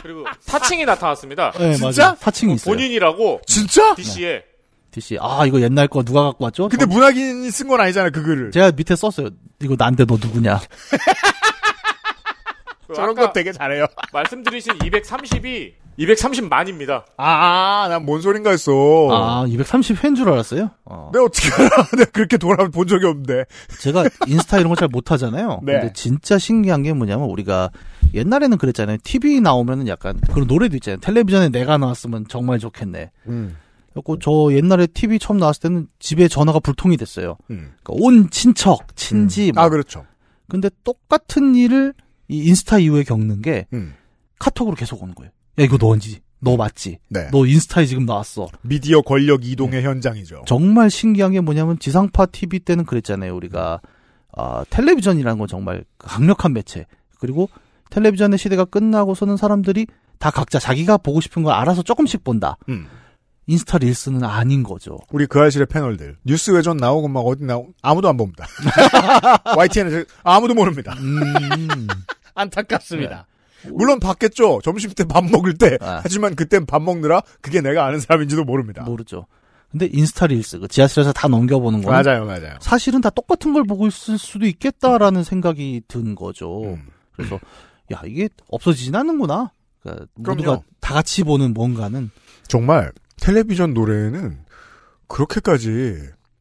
그리고 0.03 0.25
사칭이 0.41 0.85
나타났습니다. 0.85 1.53
네, 1.53 1.75
진짜? 1.75 2.03
맞아요. 2.03 2.17
사칭이 2.21 2.55
있어요. 2.55 2.75
본인이라고 2.75 3.41
진짜? 3.47 3.95
DC에 3.95 4.45
DC. 4.91 5.17
아, 5.21 5.47
이거 5.47 5.61
옛날 5.61 5.89
거 5.89 6.03
누가 6.03 6.25
갖고 6.25 6.45
왔죠? 6.45 6.69
근데 6.69 6.85
저- 6.85 6.91
문학인이 6.91 7.51
쓴 7.51 7.67
건 7.69 7.81
아니잖아요, 7.81 8.11
그 8.13 8.23
글을. 8.23 8.51
제가 8.51 8.73
밑에 8.73 8.95
썼어요. 8.95 9.31
이거 9.63 9.75
난데 9.79 10.05
너 10.05 10.19
누구냐? 10.21 10.61
저런 12.95 13.15
거 13.15 13.33
되게 13.33 13.53
잘해요. 13.53 13.87
말씀드리신 14.13 14.79
230이 14.81 15.73
230만입니다. 15.99 17.05
아, 17.17 17.87
난 17.89 18.07
뭔 18.07 18.21
소린가 18.21 18.51
했어. 18.51 18.73
아, 19.11 19.45
230회인 19.47 20.17
줄 20.17 20.29
알았어요. 20.29 20.71
어. 20.85 21.11
내가 21.13 21.25
어떻게 21.25 21.49
알아? 21.53 21.69
내가 21.97 22.11
그렇게 22.11 22.37
돌아본 22.37 22.87
적이 22.87 23.07
없는데. 23.07 23.45
제가 23.81 24.05
인스타 24.27 24.59
이런 24.59 24.71
거잘 24.71 24.89
못하잖아요. 24.89 25.61
네. 25.65 25.73
근데 25.75 25.93
진짜 25.93 26.39
신기한 26.39 26.83
게 26.83 26.93
뭐냐면 26.93 27.29
우리가 27.29 27.71
옛날에는 28.15 28.59
그랬잖아요. 28.59 28.99
TV 29.05 29.41
나오면은 29.41 29.87
약간 29.89 30.19
그런 30.33 30.47
노래도 30.47 30.77
있잖아요. 30.77 30.99
텔레비전에 31.01 31.51
내가 31.51 31.79
나왔으면 31.79 32.27
정말 32.29 32.59
좋겠네. 32.59 33.11
음. 33.29 33.57
그래갖고 33.93 34.19
저 34.21 34.55
옛날에 34.57 34.87
TV 34.87 35.19
처음 35.19 35.37
나왔을 35.39 35.61
때는 35.63 35.87
집에 35.99 36.27
전화가 36.29 36.61
불통이 36.61 36.97
됐어요. 36.97 37.37
음. 37.51 37.75
그러니까 37.83 38.05
온 38.07 38.31
친척, 38.31 38.97
친지. 38.97 39.53
뭐. 39.53 39.63
아 39.63 39.69
그렇죠. 39.69 40.05
근데 40.49 40.71
똑같은 40.85 41.55
일을 41.55 41.95
이 42.29 42.45
인스타 42.49 42.79
이후에 42.79 43.03
겪는 43.05 43.43
게 43.43 43.67
음. 43.75 43.95
카톡으로 44.39 44.75
계속 44.77 45.03
오는 45.03 45.15
거예요. 45.15 45.31
야 45.59 45.65
이거 45.65 45.77
너인지, 45.81 46.21
너 46.41 46.57
맞지? 46.57 46.99
네. 47.09 47.29
너 47.31 47.47
인스타에 47.47 47.87
지금 47.87 48.07
나왔어. 48.07 48.49
미디어 48.63 49.01
권력 49.03 49.45
이동의 49.45 49.83
현장이죠. 49.83 50.45
정말 50.47 50.91
신기한 50.91 51.33
게 51.33 51.41
뭐냐면 51.41 51.79
지상파 51.79 52.27
TV 52.27 52.61
때는 52.61 52.85
그랬잖아요. 52.85 53.35
우리가 53.37 53.81
아, 54.35 54.65
텔레비전이라는 54.71 55.39
건 55.39 55.47
정말 55.47 55.85
강력한 55.99 56.53
매체. 56.53 56.87
그리고 57.19 57.49
텔레비전의 57.91 58.39
시대가 58.39 58.65
끝나고서는 58.65 59.37
사람들이 59.37 59.87
다 60.19 60.31
각자 60.31 60.59
자기가 60.59 60.99
보고 60.99 61.21
싶은 61.21 61.43
걸 61.43 61.53
알아서 61.53 61.83
조금씩 61.83 62.25
본다. 62.25 62.57
음. 62.69 62.87
인스타 63.47 63.79
릴스는 63.79 64.25
아닌 64.25 64.63
거죠. 64.63 64.99
우리 65.11 65.27
그 65.27 65.41
아실의 65.41 65.67
패널들 65.67 66.17
뉴스 66.25 66.53
외전 66.53 66.77
나오고 66.77 67.09
막 67.09 67.21
어디 67.21 67.45
나오 67.45 67.69
아무도 67.83 68.09
안 68.09 68.17
봅니다. 68.17 68.47
YTN은 69.57 70.05
아무도 70.23 70.55
모릅니다. 70.55 70.95
음, 70.99 71.89
안타깝습니다. 72.35 73.27
물론 73.71 74.01
봤겠죠. 74.01 74.61
점심 74.63 74.91
때 74.93 75.05
밥 75.05 75.25
먹을 75.25 75.55
때. 75.55 75.79
아. 75.81 76.01
하지만 76.03 76.35
그땐 76.35 76.67
밥 76.67 76.83
먹느라 76.83 77.23
그게 77.41 77.61
내가 77.61 77.85
아는 77.87 78.01
사람인지도 78.01 78.45
모릅니다. 78.45 78.83
모르죠. 78.83 79.27
근데 79.71 79.89
인스타 79.91 80.27
릴스, 80.27 80.59
그 80.59 80.69
지하실에서 80.69 81.13
다 81.13 81.29
넘겨보는 81.29 81.81
거는 81.83 82.03
맞아요, 82.03 82.27
맞아요. 82.27 82.57
사실은 82.61 83.01
다 83.01 83.09
똑같은 83.09 83.55
걸 83.55 83.65
보고 83.65 83.87
있을 83.87 84.19
수도 84.19 84.45
있겠다라는 84.47 85.25
생각이 85.25 85.83
든 85.89 86.15
거죠. 86.15 86.65
음. 86.65 86.87
그래서 87.17 87.41
야 87.93 88.03
이게 88.05 88.29
없어지진 88.49 88.95
않는구나. 88.95 89.51
그러니까 89.83 90.07
모두가 90.15 90.35
그럼요. 90.43 90.65
다 90.81 90.93
같이 90.95 91.23
보는 91.25 91.55
뭔가는 91.55 92.11
정말 92.49 92.93
텔레비전 93.21 93.73
노래는 93.73 94.41
그렇게까지 95.09 95.97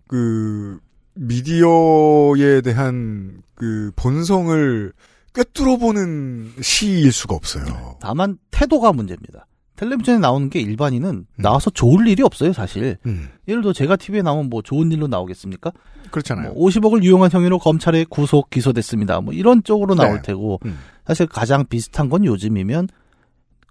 그 0.08 0.80
미디어에 1.16 2.62
대한 2.62 3.42
그 3.56 3.92
본성을 3.96 4.94
꿰뚫어보는 5.34 6.54
시일 6.62 7.12
수가 7.12 7.36
없어요. 7.36 7.98
다만 8.00 8.38
태도가 8.52 8.92
문제입니다. 8.94 9.48
텔레비전에 9.76 10.20
나오는 10.20 10.50
게 10.50 10.60
일반인은 10.60 11.26
나와서 11.38 11.72
좋을 11.72 12.08
일이 12.08 12.22
없어요, 12.22 12.54
사실. 12.54 12.98
음, 13.08 13.30
예를 13.48 13.62
들어 13.62 13.74
제가 13.74 13.96
TV에 13.96 14.22
나오면 14.22 14.50
뭐 14.50 14.62
좋은 14.62 14.92
일로 14.92 15.08
나오겠습니까? 15.08 15.72
그렇잖아요. 16.12 16.54
뭐 16.54 16.68
50억을 16.68 17.04
유용한 17.04 17.32
혐의로 17.32 17.58
검찰에 17.58 18.06
구속 18.08 18.52
기소됐습니다. 18.52 19.22
뭐 19.22 19.34
이런 19.34 19.64
쪽으로 19.64 19.96
나올 19.96 20.18
네. 20.18 20.22
테고 20.22 20.60
음. 20.66 20.78
사실 21.08 21.26
가장 21.26 21.66
비슷한 21.66 22.10
건 22.10 22.26
요즘이면 22.26 22.90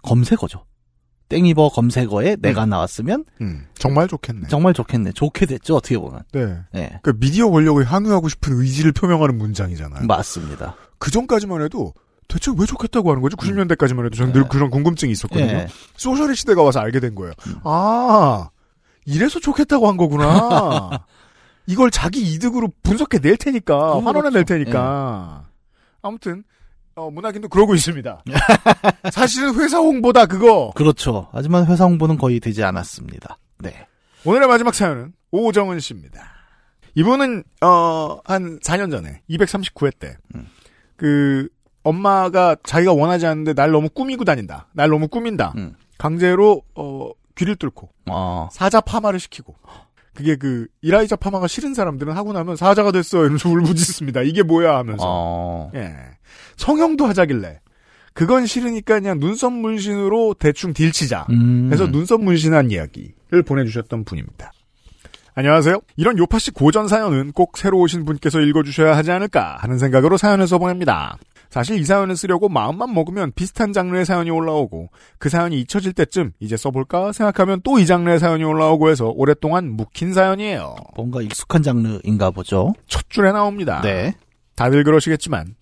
검색어죠. 0.01 0.65
땡이버 1.31 1.69
검색어에 1.69 2.35
내가 2.41 2.65
나왔으면 2.65 3.23
음, 3.39 3.65
정말 3.75 4.07
좋겠네. 4.09 4.49
정말 4.49 4.73
좋겠네. 4.73 5.13
좋게 5.13 5.45
됐죠, 5.45 5.77
어떻게 5.77 5.97
보면. 5.97 6.23
네. 6.33 6.57
네. 6.73 6.99
그 7.03 7.13
미디어 7.17 7.49
권력을 7.49 7.81
항의하고 7.83 8.27
싶은 8.27 8.59
의지를 8.59 8.91
표명하는 8.91 9.37
문장이잖아요. 9.37 10.05
맞습니다. 10.05 10.75
그 10.99 11.09
전까지만 11.09 11.61
해도 11.63 11.93
대체 12.27 12.51
왜 12.57 12.65
좋겠다고 12.65 13.09
하는 13.09 13.21
거지? 13.21 13.35
90년대까지만 13.37 14.05
해도 14.05 14.15
저는 14.15 14.33
늘 14.33 14.43
네. 14.43 14.47
그런 14.49 14.69
궁금증이 14.69 15.11
있었거든요. 15.13 15.45
예. 15.51 15.67
소셜의 15.95 16.35
시대가 16.35 16.63
와서 16.63 16.79
알게 16.79 16.99
된 16.99 17.15
거예요. 17.15 17.33
아, 17.63 18.49
이래서 19.05 19.39
좋겠다고 19.39 19.87
한 19.87 19.95
거구나. 19.97 21.05
이걸 21.65 21.91
자기 21.91 22.21
이득으로 22.21 22.69
분석해 22.83 23.19
낼 23.19 23.37
테니까, 23.37 23.77
그렇죠. 23.77 24.01
환원해 24.05 24.29
낼 24.31 24.43
테니까. 24.45 25.45
아무튼, 26.01 26.43
어, 26.95 27.09
문학인도 27.09 27.47
그러고 27.47 27.73
있습니다. 27.73 28.23
사실은 29.11 29.55
회사 29.55 29.77
홍보다 29.77 30.25
그거. 30.25 30.71
그렇죠. 30.75 31.29
하지만 31.31 31.65
회사 31.67 31.85
홍보는 31.85 32.17
거의 32.17 32.39
되지 32.39 32.63
않았습니다. 32.63 33.37
네. 33.59 33.87
오늘의 34.25 34.47
마지막 34.47 34.73
사연은 34.73 35.13
오정은 35.31 35.79
씨입니다. 35.79 36.21
이분은 36.95 37.43
어, 37.61 38.19
한 38.25 38.59
4년 38.59 38.91
전에 38.91 39.21
239회 39.29 39.97
때 39.97 40.17
음. 40.35 40.47
그 40.97 41.47
엄마가 41.83 42.57
자기가 42.63 42.93
원하지 42.93 43.25
않는데 43.25 43.53
날 43.53 43.71
너무 43.71 43.89
꾸미고 43.89 44.25
다닌다. 44.25 44.67
날 44.73 44.89
너무 44.89 45.07
꾸민다. 45.07 45.53
음. 45.55 45.75
강제로 45.97 46.61
어, 46.75 47.09
귀를 47.35 47.55
뚫고 47.55 47.89
어, 48.09 48.49
사자 48.51 48.81
파마를 48.81 49.19
시키고 49.19 49.55
그게 50.13 50.35
그 50.35 50.67
이라이자 50.81 51.15
파마가 51.15 51.47
싫은 51.47 51.73
사람들은 51.73 52.13
하고 52.13 52.33
나면 52.33 52.55
사자가 52.55 52.91
됐어 52.91 53.21
이러면서 53.21 53.47
울부짖습니다. 53.49 54.21
이게 54.23 54.43
뭐야 54.43 54.77
하면서 54.77 55.03
어, 55.05 55.71
예. 55.75 55.95
성형도 56.57 57.05
하자길래 57.05 57.59
그건 58.13 58.45
싫으니까 58.45 58.99
그냥 58.99 59.19
눈썹 59.19 59.53
문신으로 59.53 60.35
대충 60.37 60.73
딜치자. 60.73 61.27
음. 61.29 61.69
해서 61.71 61.89
눈썹 61.89 62.21
문신한 62.21 62.71
이야기를 62.71 63.43
보내주셨던 63.45 64.03
분입니다. 64.03 64.51
안녕하세요. 65.33 65.79
이런 65.95 66.17
요파씨 66.17 66.51
고전 66.51 66.89
사연은 66.89 67.31
꼭 67.31 67.57
새로 67.57 67.79
오신 67.79 68.03
분께서 68.03 68.41
읽어주셔야 68.41 68.97
하지 68.97 69.11
않을까 69.11 69.57
하는 69.59 69.77
생각으로 69.77 70.17
사연을 70.17 70.45
써보냅니다. 70.45 71.17
사실 71.51 71.77
이 71.79 71.83
사연을 71.83 72.15
쓰려고 72.15 72.49
마음만 72.49 72.93
먹으면 72.93 73.33
비슷한 73.35 73.73
장르의 73.73 74.05
사연이 74.05 74.31
올라오고 74.31 74.89
그 75.19 75.29
사연이 75.29 75.59
잊혀질 75.59 75.91
때쯤 75.93 76.31
이제 76.39 76.55
써볼까 76.57 77.11
생각하면 77.11 77.61
또 77.61 77.77
이 77.77 77.85
장르의 77.85 78.19
사연이 78.19 78.43
올라오고 78.43 78.89
해서 78.89 79.09
오랫동안 79.15 79.71
묵힌 79.71 80.13
사연이에요. 80.13 80.75
뭔가 80.95 81.21
익숙한 81.21 81.61
장르인가 81.61 82.31
보죠. 82.31 82.73
첫 82.87 83.09
줄에 83.09 83.31
나옵니다. 83.31 83.81
네. 83.81 84.13
다들 84.55 84.83
그러시겠지만 84.83 85.55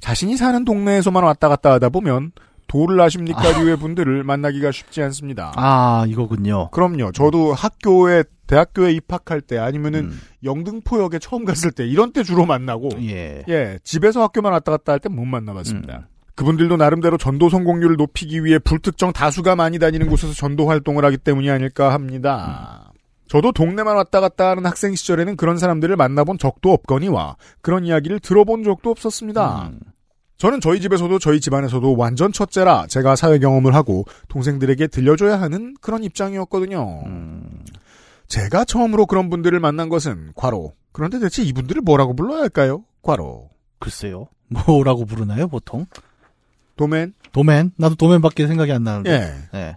자신이 0.00 0.36
사는 0.36 0.64
동네에서만 0.64 1.22
왔다 1.24 1.48
갔다 1.48 1.72
하다 1.72 1.88
보면 1.90 2.32
도를 2.70 3.00
아십니까 3.00 3.42
류의 3.58 3.76
분들을 3.78 4.22
만나기가 4.22 4.70
쉽지 4.70 5.02
않습니다. 5.02 5.52
아, 5.56 6.04
이거군요. 6.06 6.70
그럼요. 6.70 7.10
저도 7.10 7.52
학교에 7.52 8.22
대학교에 8.46 8.92
입학할 8.92 9.40
때 9.40 9.58
아니면은 9.58 10.04
음. 10.04 10.20
영등포역에 10.44 11.18
처음 11.18 11.44
갔을 11.44 11.72
때 11.72 11.84
이런 11.86 12.12
때 12.12 12.22
주로 12.22 12.46
만나고 12.46 12.90
예. 13.02 13.44
예 13.48 13.78
집에서 13.82 14.22
학교만 14.22 14.52
왔다 14.52 14.70
갔다 14.70 14.92
할 14.92 15.00
때 15.00 15.08
못 15.08 15.24
만나봤습니다. 15.24 15.96
음. 15.98 16.04
그분들도 16.36 16.76
나름대로 16.76 17.16
전도 17.18 17.48
성공률을 17.50 17.96
높이기 17.96 18.44
위해 18.44 18.58
불특정 18.60 19.12
다수가 19.12 19.56
많이 19.56 19.78
다니는 19.80 20.08
곳에서 20.08 20.32
전도 20.32 20.68
활동을 20.68 21.04
하기 21.04 21.18
때문이 21.18 21.50
아닐까 21.50 21.92
합니다. 21.92 22.92
저도 23.28 23.52
동네만 23.52 23.94
왔다 23.96 24.20
갔다 24.20 24.50
하는 24.50 24.64
학생 24.64 24.94
시절에는 24.94 25.36
그런 25.36 25.58
사람들을 25.58 25.94
만나본 25.96 26.38
적도 26.38 26.72
없거니와 26.72 27.36
그런 27.62 27.84
이야기를 27.84 28.20
들어본 28.20 28.62
적도 28.64 28.90
없었습니다. 28.90 29.70
음. 29.72 29.80
저는 30.40 30.62
저희 30.62 30.80
집에서도 30.80 31.18
저희 31.18 31.38
집안에서도 31.38 31.96
완전 31.98 32.32
첫째라 32.32 32.86
제가 32.86 33.14
사회 33.14 33.38
경험을 33.38 33.74
하고 33.74 34.06
동생들에게 34.28 34.86
들려줘야 34.86 35.38
하는 35.38 35.74
그런 35.82 36.02
입장이었거든요. 36.02 37.02
음. 37.04 37.62
제가 38.26 38.64
처음으로 38.64 39.04
그런 39.04 39.28
분들을 39.28 39.60
만난 39.60 39.90
것은 39.90 40.32
과로. 40.34 40.72
그런데 40.92 41.18
대체 41.18 41.42
이분들을 41.42 41.82
뭐라고 41.82 42.16
불러야 42.16 42.40
할까요? 42.40 42.86
과로. 43.02 43.50
글쎄요. 43.80 44.28
뭐라고 44.66 45.04
부르나요, 45.04 45.46
보통? 45.46 45.84
도맨. 46.76 47.12
도맨? 47.32 47.72
나도 47.76 47.96
도맨밖에 47.96 48.46
생각이 48.46 48.72
안 48.72 48.82
나는데. 48.82 49.10
예. 49.12 49.58
예. 49.58 49.76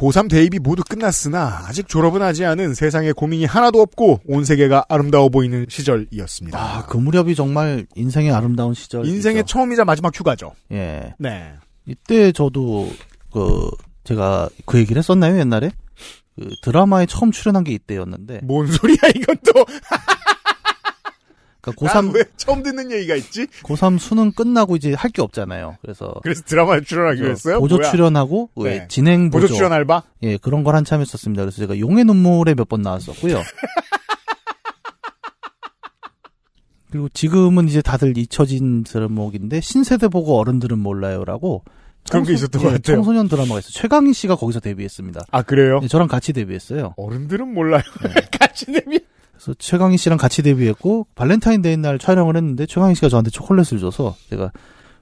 고3 0.00 0.30
대입이 0.30 0.60
모두 0.60 0.82
끝났으나 0.82 1.64
아직 1.66 1.86
졸업은 1.86 2.22
하지 2.22 2.46
않은 2.46 2.72
세상에 2.74 3.12
고민이 3.12 3.44
하나도 3.44 3.82
없고 3.82 4.20
온 4.26 4.44
세계가 4.46 4.86
아름다워 4.88 5.28
보이는 5.28 5.66
시절이었습니다. 5.68 6.58
아, 6.58 6.86
그 6.86 6.96
무렵이 6.96 7.34
정말 7.34 7.86
인생의 7.94 8.32
아름다운 8.32 8.72
시절. 8.72 9.04
인생의 9.04 9.44
처음이자 9.44 9.84
마지막 9.84 10.18
휴가죠. 10.18 10.52
예. 10.72 11.14
네. 11.18 11.52
이때 11.84 12.32
저도 12.32 12.88
그 13.30 13.70
제가 14.04 14.48
그 14.64 14.78
얘기를 14.78 14.98
했었나요 14.98 15.38
옛날에 15.38 15.70
그 16.34 16.48
드라마에 16.62 17.04
처음 17.04 17.30
출연한 17.30 17.62
게 17.62 17.72
이때였는데 17.72 18.40
뭔 18.42 18.66
소리야 18.68 18.96
이건 19.14 19.36
또. 19.44 19.64
그러니까 21.76 22.00
고3 22.00 22.10
고3 22.10 22.14
왜 22.14 22.24
처음 22.36 22.62
듣는 22.62 22.90
얘기가 22.92 23.14
있지? 23.16 23.46
고3 23.62 23.98
수능 23.98 24.32
끝나고 24.32 24.76
이제 24.76 24.92
할 24.94 25.10
게 25.10 25.22
없잖아요. 25.22 25.76
그래서 25.82 26.14
그래서 26.22 26.42
드라마에 26.44 26.80
출연하기로 26.82 27.30
했어요? 27.30 27.58
보조 27.60 27.76
뭐야? 27.76 27.90
출연하고 27.90 28.50
왜 28.56 28.78
네. 28.80 28.88
진행 28.88 29.30
보조, 29.30 29.44
보조 29.46 29.54
출연 29.54 29.72
알바? 29.72 30.02
예 30.22 30.36
그런 30.36 30.62
걸 30.64 30.76
한참 30.76 31.00
했었습니다. 31.00 31.42
그래서 31.42 31.56
제가 31.58 31.78
용의 31.78 32.04
눈물에 32.04 32.54
몇 32.54 32.68
번 32.68 32.82
나왔었고요. 32.82 33.42
그리고 36.90 37.08
지금은 37.10 37.68
이제 37.68 37.80
다들 37.82 38.16
잊혀진 38.18 38.84
제목인데 38.84 39.60
신세대 39.60 40.08
보고 40.08 40.38
어른들은 40.38 40.78
몰라요라고 40.78 41.62
그런 42.08 42.24
게 42.24 42.32
있었던 42.32 42.60
것 42.62 42.68
예, 42.68 42.72
같아요. 42.72 42.96
청소년 42.96 43.28
드라마가 43.28 43.60
있어요. 43.60 43.70
최강희 43.72 44.12
씨가 44.12 44.34
거기서 44.34 44.58
데뷔했습니다. 44.60 45.20
아 45.30 45.42
그래요? 45.42 45.78
예, 45.82 45.88
저랑 45.88 46.08
같이 46.08 46.32
데뷔했어요. 46.32 46.94
어른들은 46.96 47.52
몰라요. 47.54 47.82
네. 48.02 48.14
같이 48.38 48.66
데뷔. 48.66 49.00
그래서 49.40 49.54
최강희 49.58 49.96
씨랑 49.96 50.18
같이 50.18 50.42
데뷔했고 50.42 51.06
발렌타인데이 51.14 51.78
날 51.78 51.98
촬영을 51.98 52.36
했는데 52.36 52.66
최강희 52.66 52.94
씨가 52.94 53.08
저한테 53.08 53.30
초콜릿을 53.30 53.78
줘서 53.80 54.14
제가 54.28 54.52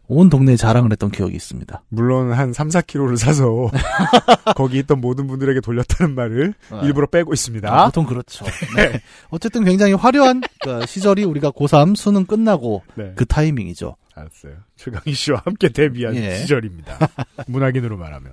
온 0.07 0.31
동네에 0.31 0.57
자랑을 0.57 0.93
했던 0.93 1.11
기억이 1.11 1.35
있습니다. 1.35 1.83
물론 1.89 2.33
한 2.33 2.53
3, 2.53 2.69
4kg를 2.69 3.17
사서 3.19 3.71
거기 4.57 4.79
있던 4.79 5.01
모든 5.01 5.27
분들에게 5.27 5.61
돌렸다는 5.61 6.15
말을 6.15 6.55
일부러 6.83 7.09
빼고 7.09 7.35
있습니다. 7.35 7.69
아, 7.69 7.87
보통 7.87 8.07
그렇죠. 8.07 8.47
네. 8.77 9.03
어쨌든 9.29 9.65
굉장히 9.65 9.93
화려한 9.93 10.43
그 10.63 10.87
시절이 10.87 11.25
우리가 11.25 11.51
고3 11.51 11.95
수능 11.97 12.25
끝나고 12.25 12.83
네. 12.95 13.13
그 13.17 13.27
타이밍이죠. 13.27 13.97
알았어요. 14.15 14.55
최강희 14.77 15.13
씨와 15.13 15.43
함께 15.45 15.69
데뷔한 15.69 16.15
예. 16.17 16.37
시절입니다. 16.37 16.99
문학인으로 17.49 17.97
말하면. 17.99 18.33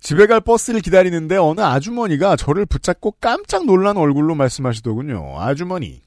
집에 0.00 0.26
갈 0.26 0.40
버스를 0.40 0.80
기다리는데 0.80 1.36
어느 1.36 1.60
아주머니가 1.60 2.36
저를 2.36 2.66
붙잡고 2.66 3.16
깜짝 3.20 3.66
놀란 3.66 3.96
얼굴로 3.96 4.34
말씀하시더군요. 4.34 5.40
아주머니. 5.40 6.02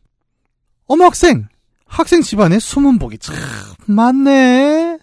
어머 0.87 1.05
학생! 1.05 1.47
학생 1.85 2.21
집안에 2.21 2.59
숨은 2.59 2.99
복이 2.99 3.17
참 3.17 3.35
많네. 3.85 4.97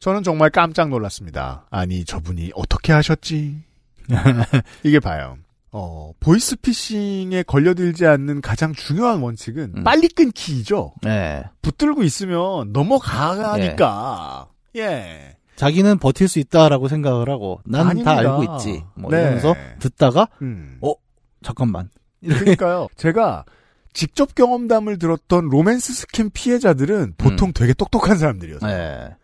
저는 0.00 0.24
정말 0.24 0.50
깜짝 0.50 0.88
놀랐습니다. 0.88 1.66
아니, 1.70 2.04
저분이 2.04 2.50
어떻게 2.56 2.92
하셨지? 2.92 3.62
이게 4.82 4.98
봐요. 4.98 5.38
어, 5.70 6.12
보이스피싱에 6.18 7.44
걸려들지 7.44 8.06
않는 8.06 8.40
가장 8.40 8.72
중요한 8.74 9.20
원칙은 9.20 9.74
음. 9.76 9.84
빨리 9.84 10.08
끊기죠. 10.08 10.92
네. 11.02 11.44
붙들고 11.62 12.02
있으면 12.02 12.72
넘어가니까. 12.72 14.48
예. 14.76 15.36
자기는 15.62 15.98
버틸 15.98 16.26
수 16.26 16.40
있다라고 16.40 16.88
생각을 16.88 17.30
하고 17.30 17.60
난 17.64 18.02
다. 18.02 18.18
알고 18.18 18.42
있지. 18.42 18.82
뭐 18.96 19.12
네. 19.12 19.20
이러면서 19.20 19.54
듣다가 19.78 20.26
음. 20.42 20.78
어 20.80 20.92
잠깐만. 21.40 21.88
그러니까요. 22.20 22.88
제가 22.96 23.44
직접 23.92 24.34
경험담을 24.34 24.98
들었던 24.98 25.48
로맨스 25.48 25.92
스캠 25.92 26.30
피해자들은 26.32 27.14
보통 27.16 27.52
되게 27.52 27.74
똑똑한 27.74 28.18
사람들이었어요. 28.18 28.72
음. 28.72 28.76
네. 28.76 29.16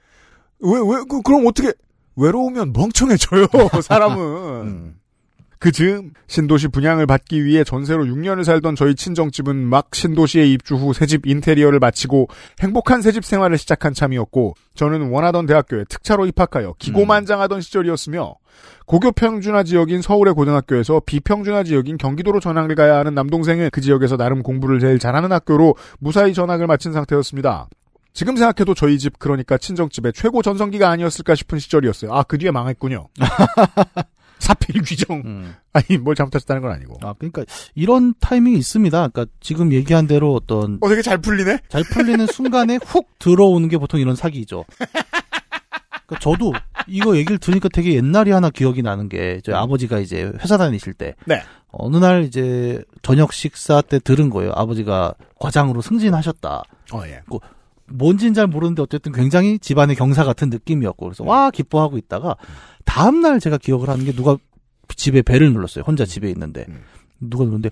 왜, 0.61 0.79
왜, 0.79 1.03
그, 1.09 1.23
그럼 1.23 1.45
어떻게, 1.47 1.73
외로우면 2.15 2.73
멍청해져요, 2.73 3.47
사람은. 3.83 4.19
음. 4.63 4.98
그 5.59 5.73
즈음, 5.73 6.13
신도시 6.29 6.69
분양을 6.69 7.07
받기 7.07 7.45
위해 7.45 7.65
전세로 7.65 8.05
6년을 8.05 8.45
살던 8.45 8.77
저희 8.77 8.95
친정집은 8.95 9.57
막 9.57 9.89
신도시에 9.93 10.47
입주 10.47 10.77
후 10.77 10.93
새집 10.93 11.27
인테리어를 11.27 11.81
마치고 11.81 12.29
행복한 12.61 13.03
새집 13.03 13.25
생활을 13.25 13.59
시작한 13.59 13.93
참이었고, 13.93 14.55
저는 14.75 15.11
원하던 15.11 15.47
대학교에 15.47 15.85
특차로 15.89 16.27
입학하여 16.27 16.75
기고만장하던 16.79 17.61
시절이었으며, 17.61 18.35
고교 18.87 19.13
평준화 19.13 19.65
지역인 19.65 20.01
서울의 20.01 20.35
고등학교에서 20.35 21.01
비평준화 21.05 21.65
지역인 21.65 21.99
경기도로 21.99 22.41
전학을 22.41 22.75
가야 22.75 22.97
하는 22.97 23.15
남동생은 23.15 23.71
그 23.73 23.81
지역에서 23.81 24.17
나름 24.17 24.43
공부를 24.43 24.79
제일 24.79 24.99
잘하는 24.99 25.33
학교로 25.33 25.75
무사히 25.99 26.35
전학을 26.35 26.67
마친 26.67 26.93
상태였습니다. 26.93 27.69
지금 28.15 28.37
생각해도 28.37 28.75
저희 28.75 28.99
집 28.99 29.19
그러니까 29.19 29.59
친정집의 29.59 30.13
최고 30.13 30.43
전성기가 30.43 30.89
아니었을까 30.89 31.35
싶은 31.35 31.59
시절이었어요. 31.59 32.13
아 32.13 32.23
그 32.25 32.39
뒤에 32.39 32.51
망했군요. 32.51 33.09
사필 34.39 34.83
규정. 34.83 35.23
음. 35.25 35.55
아니 35.73 35.99
뭘 35.99 36.15
잘못하셨다는 36.15 36.63
건 36.63 36.73
아니고. 36.73 36.99
아 37.03 37.15
그러니까 37.19 37.45
이런 37.75 38.15
타이밍이 38.21 38.57
있습니다. 38.59 39.09
그러니까 39.09 39.33
지금 39.41 39.73
얘기한 39.73 40.07
대로 40.07 40.35
어떤 40.35 40.79
어 40.81 40.89
되게 40.89 41.03
잘 41.03 41.19
풀리네. 41.19 41.61
잘 41.69 41.83
풀리는 41.85 42.27
순간에 42.33 42.79
훅 42.85 43.19
들어오는 43.19 43.69
게 43.69 43.79
보통 43.79 44.01
이런 44.01 44.17
사기죠. 44.17 44.65
그러니까 46.07 46.19
저도 46.21 46.53
이거 46.87 47.17
얘기를 47.17 47.39
들으니까 47.39 47.69
되게 47.69 47.95
옛날이 47.95 48.31
하나 48.31 48.51
기억이 48.51 48.83
나는 48.83 49.09
게 49.09 49.41
저희 49.45 49.55
아버지가 49.55 49.99
이제 49.99 50.33
회사 50.41 50.57
다니실 50.57 50.95
때 50.95 51.15
네. 51.27 51.43
어느 51.71 51.99
날 51.99 52.25
이제 52.25 52.83
저녁 53.03 53.33
식사 53.33 53.83
때 53.83 53.99
들은 53.99 54.31
거예요. 54.31 54.53
아버지가 54.55 55.15
과장으로 55.39 55.83
승진하셨다. 55.83 56.63
어 56.93 57.03
예. 57.07 57.21
뭔진 57.91 58.35
잘 58.35 58.47
모르는데 58.47 58.83
어쨌든 58.83 59.13
굉장히 59.13 59.59
집안의 59.59 59.97
경사 59.97 60.25
같은 60.25 60.51
느낌이었고 60.51 61.07
그래서 61.07 61.25
와 61.25 61.51
기뻐하고 61.51 61.99
있다가 61.99 62.37
다음 62.89 63.21
날 63.21 63.39
제가 63.39 63.59
기억을 63.59 63.89
하는 63.91 64.05
게 64.07 64.13
누가 64.13 64.37
집에 64.97 65.21
벨을 65.23 65.53
눌렀어요. 65.53 65.85
혼자 65.87 66.05
집에 66.07 66.31
있는데 66.31 66.65
음. 66.69 66.83
누가 67.21 67.45
누르는데 67.45 67.71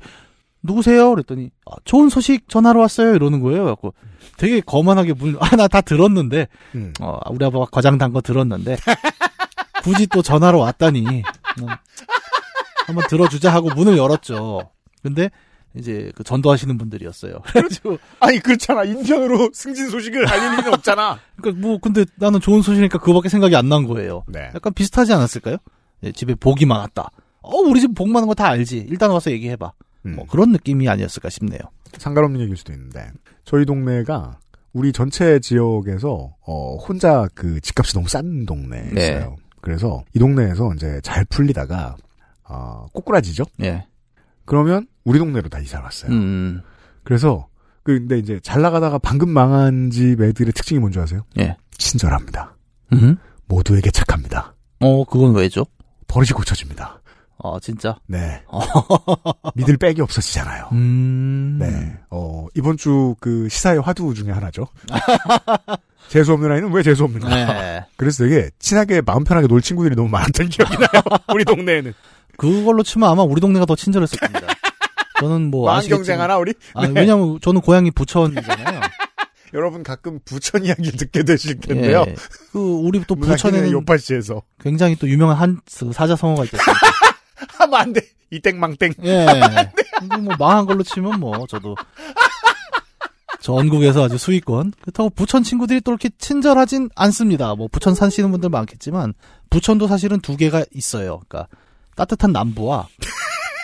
누구세요? 0.62 1.10
그랬더니 1.10 1.50
아, 1.64 1.74
좋은 1.84 2.08
소식 2.10 2.48
전하러 2.48 2.80
왔어요. 2.80 3.14
이러는 3.14 3.40
거예요. 3.40 3.62
그래갖고 3.62 3.94
되게 4.36 4.60
거만하게 4.60 5.14
문, 5.14 5.36
아, 5.40 5.56
나 5.56 5.68
다 5.68 5.80
들었는데, 5.80 6.48
음. 6.74 6.92
어, 7.00 7.18
우리 7.30 7.44
아빠가 7.44 7.64
과장 7.70 7.96
단 7.98 8.12
거 8.12 8.20
들었는데, 8.20 8.76
굳이 9.84 10.06
또 10.08 10.20
전화로 10.22 10.58
왔다니, 10.58 11.00
음, 11.06 11.66
한번 12.86 13.04
들어주자 13.08 13.52
하고 13.52 13.70
문을 13.74 13.96
열었죠. 13.96 14.68
근데, 15.02 15.30
이제 15.76 16.10
그 16.16 16.24
전도하시는 16.24 16.76
분들이었어요. 16.78 17.40
그래가지고, 17.52 17.98
아니 18.20 18.38
그렇잖아. 18.38 18.84
인편으로 18.84 19.50
승진 19.52 19.88
소식을 19.90 20.26
알릴 20.28 20.50
리는 20.58 20.72
없잖아. 20.74 21.18
그러니까 21.40 21.60
뭐, 21.66 21.78
근데 21.78 22.04
나는 22.16 22.40
좋은 22.40 22.62
소식이니까 22.62 22.98
그거밖에 22.98 23.28
생각이 23.28 23.54
안 23.56 23.68
난 23.68 23.86
거예요. 23.86 24.22
네. 24.28 24.50
약간 24.54 24.72
비슷하지 24.72 25.12
않았을까요? 25.12 25.56
예, 26.04 26.12
집에 26.12 26.34
복이 26.34 26.66
많았다. 26.66 27.10
어, 27.42 27.56
우리 27.58 27.80
집 27.80 27.94
복 27.94 28.08
많은 28.08 28.26
거 28.28 28.34
다 28.34 28.46
알지. 28.48 28.86
일단 28.88 29.10
와서 29.10 29.30
얘기해봐. 29.30 29.72
음. 30.06 30.16
뭐 30.16 30.26
그런 30.26 30.52
느낌이 30.52 30.88
아니었을까 30.88 31.28
싶네요. 31.30 31.60
상관없는 31.98 32.40
얘기일 32.40 32.56
수도 32.56 32.72
있는데 32.72 33.10
저희 33.44 33.64
동네가 33.64 34.38
우리 34.72 34.92
전체 34.92 35.40
지역에서 35.40 36.34
어 36.46 36.76
혼자 36.76 37.26
그 37.34 37.60
집값이 37.60 37.94
너무 37.94 38.08
싼 38.08 38.44
동네였어요. 38.46 38.94
네. 38.94 39.26
그래서 39.62 40.04
이 40.14 40.18
동네에서 40.18 40.74
이제 40.74 41.00
잘 41.02 41.24
풀리다가 41.24 41.96
어 42.44 42.86
꼬꾸라지죠. 42.92 43.44
예. 43.62 43.86
그러면 44.44 44.86
우리 45.06 45.18
동네로 45.18 45.48
다 45.48 45.58
이사 45.60 45.80
왔어요. 45.80 46.10
음, 46.12 46.60
그래서 47.04 47.46
그 47.82 47.98
근데 47.98 48.18
이제 48.18 48.38
잘 48.42 48.60
나가다가 48.60 48.98
방금 48.98 49.30
망한 49.30 49.90
집 49.90 50.20
애들의 50.20 50.52
특징이 50.52 50.78
뭔지 50.80 50.98
아세요? 50.98 51.22
예. 51.38 51.56
친절합니다. 51.78 52.56
음. 52.92 53.16
모두에게 53.46 53.90
착합니다. 53.90 54.54
어, 54.80 55.04
그건 55.04 55.34
왜죠? 55.34 55.64
버릇이 56.08 56.30
고쳐집니다. 56.30 57.00
아, 57.44 57.58
진짜? 57.62 57.96
네. 58.08 58.42
믿을 59.54 59.76
백이 59.76 60.00
없어지잖아요. 60.02 60.70
음. 60.72 61.58
네. 61.60 61.96
어, 62.10 62.46
이번 62.56 62.76
주 62.76 63.14
그 63.20 63.48
시사의 63.48 63.80
화두 63.82 64.12
중에 64.14 64.32
하나죠. 64.32 64.66
재수 66.08 66.32
없는 66.32 66.50
아이는 66.50 66.72
왜 66.72 66.82
재수 66.82 67.04
없는가. 67.04 67.28
네. 67.28 67.84
그래서 67.96 68.24
되게 68.24 68.50
친하게 68.58 69.00
마음 69.02 69.22
편하게 69.24 69.46
놀 69.46 69.60
친구들이 69.62 69.94
너무 69.94 70.08
많았던 70.08 70.48
기억이 70.48 70.76
나요. 70.76 71.02
우리 71.32 71.44
동네에는. 71.44 71.92
그걸로 72.36 72.82
치면 72.82 73.08
아마 73.08 73.22
우리 73.22 73.40
동네가 73.40 73.64
더 73.66 73.76
친절했을 73.76 74.18
겁니다. 74.18 74.46
저는 75.20 75.50
뭐 75.50 75.66
마음 75.66 75.78
아시겠지만 75.78 75.98
경쟁 75.98 76.20
하나 76.20 76.38
우리? 76.38 76.54
아, 76.74 76.86
네. 76.86 77.00
왜냐면 77.00 77.38
저는 77.40 77.60
고향이 77.60 77.90
부천이잖아요. 77.92 78.80
여러분 79.54 79.82
가끔 79.82 80.18
부천 80.24 80.64
이야기 80.64 80.90
듣게 80.92 81.22
되실 81.22 81.58
텐데요. 81.60 82.04
예. 82.08 82.14
그 82.52 82.58
우리 82.58 83.02
또 83.06 83.14
부천에는 83.14 83.70
요파시에서 83.70 84.42
굉장히 84.60 84.96
또 84.96 85.08
유명한 85.08 85.36
한그 85.36 85.92
사자성어가 85.92 86.42
않습니까? 86.42 86.72
하면 87.58 87.80
안 87.80 87.92
돼. 87.92 88.02
이땡망땡. 88.30 88.94
예. 89.04 89.26
뭐 90.20 90.34
망한 90.38 90.66
걸로 90.66 90.82
치면 90.82 91.20
뭐 91.20 91.46
저도 91.46 91.76
전국에서 93.40 94.04
아주 94.04 94.18
수익권. 94.18 94.72
그렇다고 94.80 95.10
부천 95.10 95.44
친구들이 95.44 95.80
또 95.82 95.92
이렇게 95.92 96.10
친절하진 96.18 96.90
않습니다. 96.96 97.54
뭐 97.54 97.68
부천 97.70 97.94
사시는 97.94 98.32
분들 98.32 98.50
많겠지만 98.50 99.14
부천도 99.50 99.86
사실은 99.86 100.20
두 100.20 100.36
개가 100.36 100.64
있어요. 100.72 101.20
그러니까 101.28 101.48
따뜻한 101.94 102.32
남부와 102.32 102.88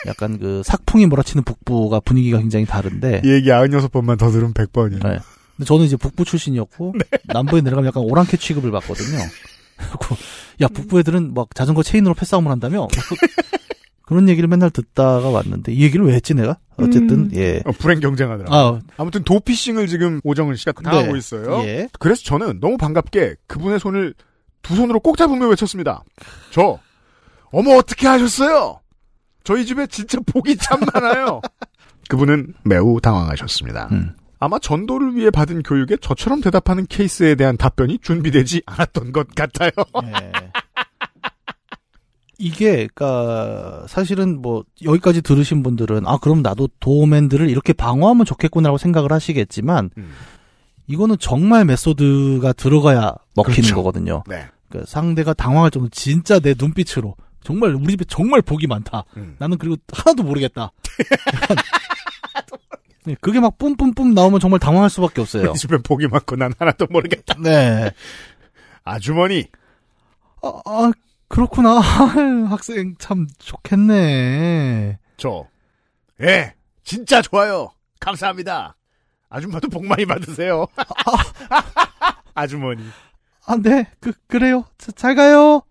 약간 0.06 0.38
그 0.38 0.62
sak풍이 0.64 1.06
몰아치는 1.06 1.44
북부가 1.44 2.00
분위기가 2.00 2.38
굉장히 2.38 2.64
다른데. 2.66 3.22
이 3.24 3.30
얘기 3.30 3.48
96번만 3.50 4.18
더 4.18 4.30
들으면 4.30 4.52
100번이에요. 4.54 5.02
네. 5.02 5.18
근데 5.56 5.66
저는 5.66 5.84
이제 5.84 5.96
북부 5.96 6.24
출신이었고 6.24 6.94
남부에 7.26 7.60
내려가면 7.60 7.88
약간 7.88 8.02
오랑캐 8.02 8.36
취급을 8.38 8.70
받거든요. 8.72 9.18
그리고 9.76 10.16
야 10.60 10.68
북부 10.68 10.98
애들은 11.00 11.34
막 11.34 11.54
자전거 11.54 11.82
체인으로 11.82 12.14
패싸움을 12.14 12.50
한다며 12.50 12.88
그- 12.88 13.16
그런 14.04 14.28
얘기를 14.28 14.48
맨날 14.48 14.70
듣다가 14.70 15.30
왔는데 15.30 15.72
이 15.72 15.82
얘기를 15.82 16.04
왜 16.04 16.14
했지 16.14 16.34
내가? 16.34 16.58
어쨌든 16.76 17.30
예. 17.34 17.62
어, 17.64 17.70
불행 17.72 18.00
경쟁하더라. 18.00 18.54
아, 18.54 18.80
아무튼 18.96 19.22
도피싱을 19.24 19.86
지금 19.86 20.20
오정은 20.24 20.56
씨가 20.56 20.72
당하고 20.82 21.12
네. 21.12 21.18
있어요. 21.18 21.60
예. 21.64 21.88
그래서 21.98 22.22
저는 22.24 22.60
너무 22.60 22.76
반갑게 22.76 23.36
그분의 23.46 23.78
손을 23.80 24.14
두 24.60 24.74
손으로 24.76 25.00
꼭 25.00 25.16
잡으며 25.16 25.46
외쳤습니다. 25.48 26.02
저, 26.50 26.78
어머, 27.52 27.76
어떻게 27.76 28.06
하셨어요? 28.06 28.80
저희 29.44 29.64
집에 29.64 29.86
진짜 29.86 30.18
복이 30.24 30.56
참 30.56 30.80
많아요. 30.92 31.40
그분은 32.08 32.54
매우 32.64 33.00
당황하셨습니다. 33.00 33.88
음. 33.92 34.14
아마 34.38 34.58
전도를 34.58 35.14
위해 35.14 35.30
받은 35.30 35.62
교육에 35.62 35.96
저처럼 36.00 36.40
대답하는 36.40 36.84
케이스에 36.86 37.36
대한 37.36 37.56
답변이 37.56 37.98
준비되지 37.98 38.62
않았던 38.66 39.12
것 39.12 39.28
같아요. 39.34 39.70
예. 40.04 40.32
이게 42.38 42.88
그니까 42.92 43.86
사실은 43.88 44.42
뭐 44.42 44.64
여기까지 44.82 45.22
들으신 45.22 45.62
분들은 45.62 46.08
아 46.08 46.18
그럼 46.18 46.42
나도 46.42 46.68
도어맨들을 46.80 47.48
이렇게 47.48 47.72
방어하면 47.72 48.26
좋겠구나라고 48.26 48.78
생각을 48.78 49.12
하시겠지만 49.12 49.90
음. 49.96 50.10
이거는 50.88 51.16
정말 51.20 51.64
메소드가 51.64 52.52
들어가야 52.54 53.14
먹히는 53.36 53.54
그렇죠. 53.54 53.76
거거든요. 53.76 54.24
네. 54.26 54.48
그 54.68 54.82
상대가 54.88 55.34
당황할 55.34 55.70
정도 55.70 55.88
진짜 55.90 56.40
내 56.40 56.54
눈빛으로 56.58 57.14
정말 57.42 57.74
우리 57.74 57.92
집에 57.92 58.04
정말 58.08 58.42
복이 58.42 58.66
많다. 58.66 59.04
음. 59.16 59.36
나는 59.38 59.58
그리고 59.58 59.76
하나도 59.92 60.22
모르겠다. 60.22 60.72
네, 63.04 63.16
그게 63.20 63.40
막 63.40 63.58
뿜뿜뿜 63.58 64.14
나오면 64.14 64.38
정말 64.38 64.60
당황할 64.60 64.88
수밖에 64.88 65.20
없어요. 65.20 65.50
우리 65.50 65.58
집에 65.58 65.76
복이 65.78 66.06
많고 66.06 66.36
난 66.36 66.52
하나도 66.56 66.86
모르겠다. 66.88 67.34
네. 67.42 67.90
아주머니, 68.84 69.48
아, 70.42 70.60
아, 70.64 70.92
그렇구나. 71.28 71.80
학생 72.48 72.94
참 72.98 73.26
좋겠네. 73.38 74.98
저, 75.16 75.48
예, 76.20 76.54
진짜 76.84 77.22
좋아요. 77.22 77.72
감사합니다. 78.00 78.76
아줌마도 79.28 79.68
복 79.68 79.84
많이 79.86 80.04
받으세요. 80.04 80.66
아주머니. 82.34 82.84
아, 83.46 83.56
네. 83.56 83.88
그, 83.98 84.12
그래요. 84.28 84.64
자, 84.78 84.92
잘 84.92 85.14
가요. 85.14 85.62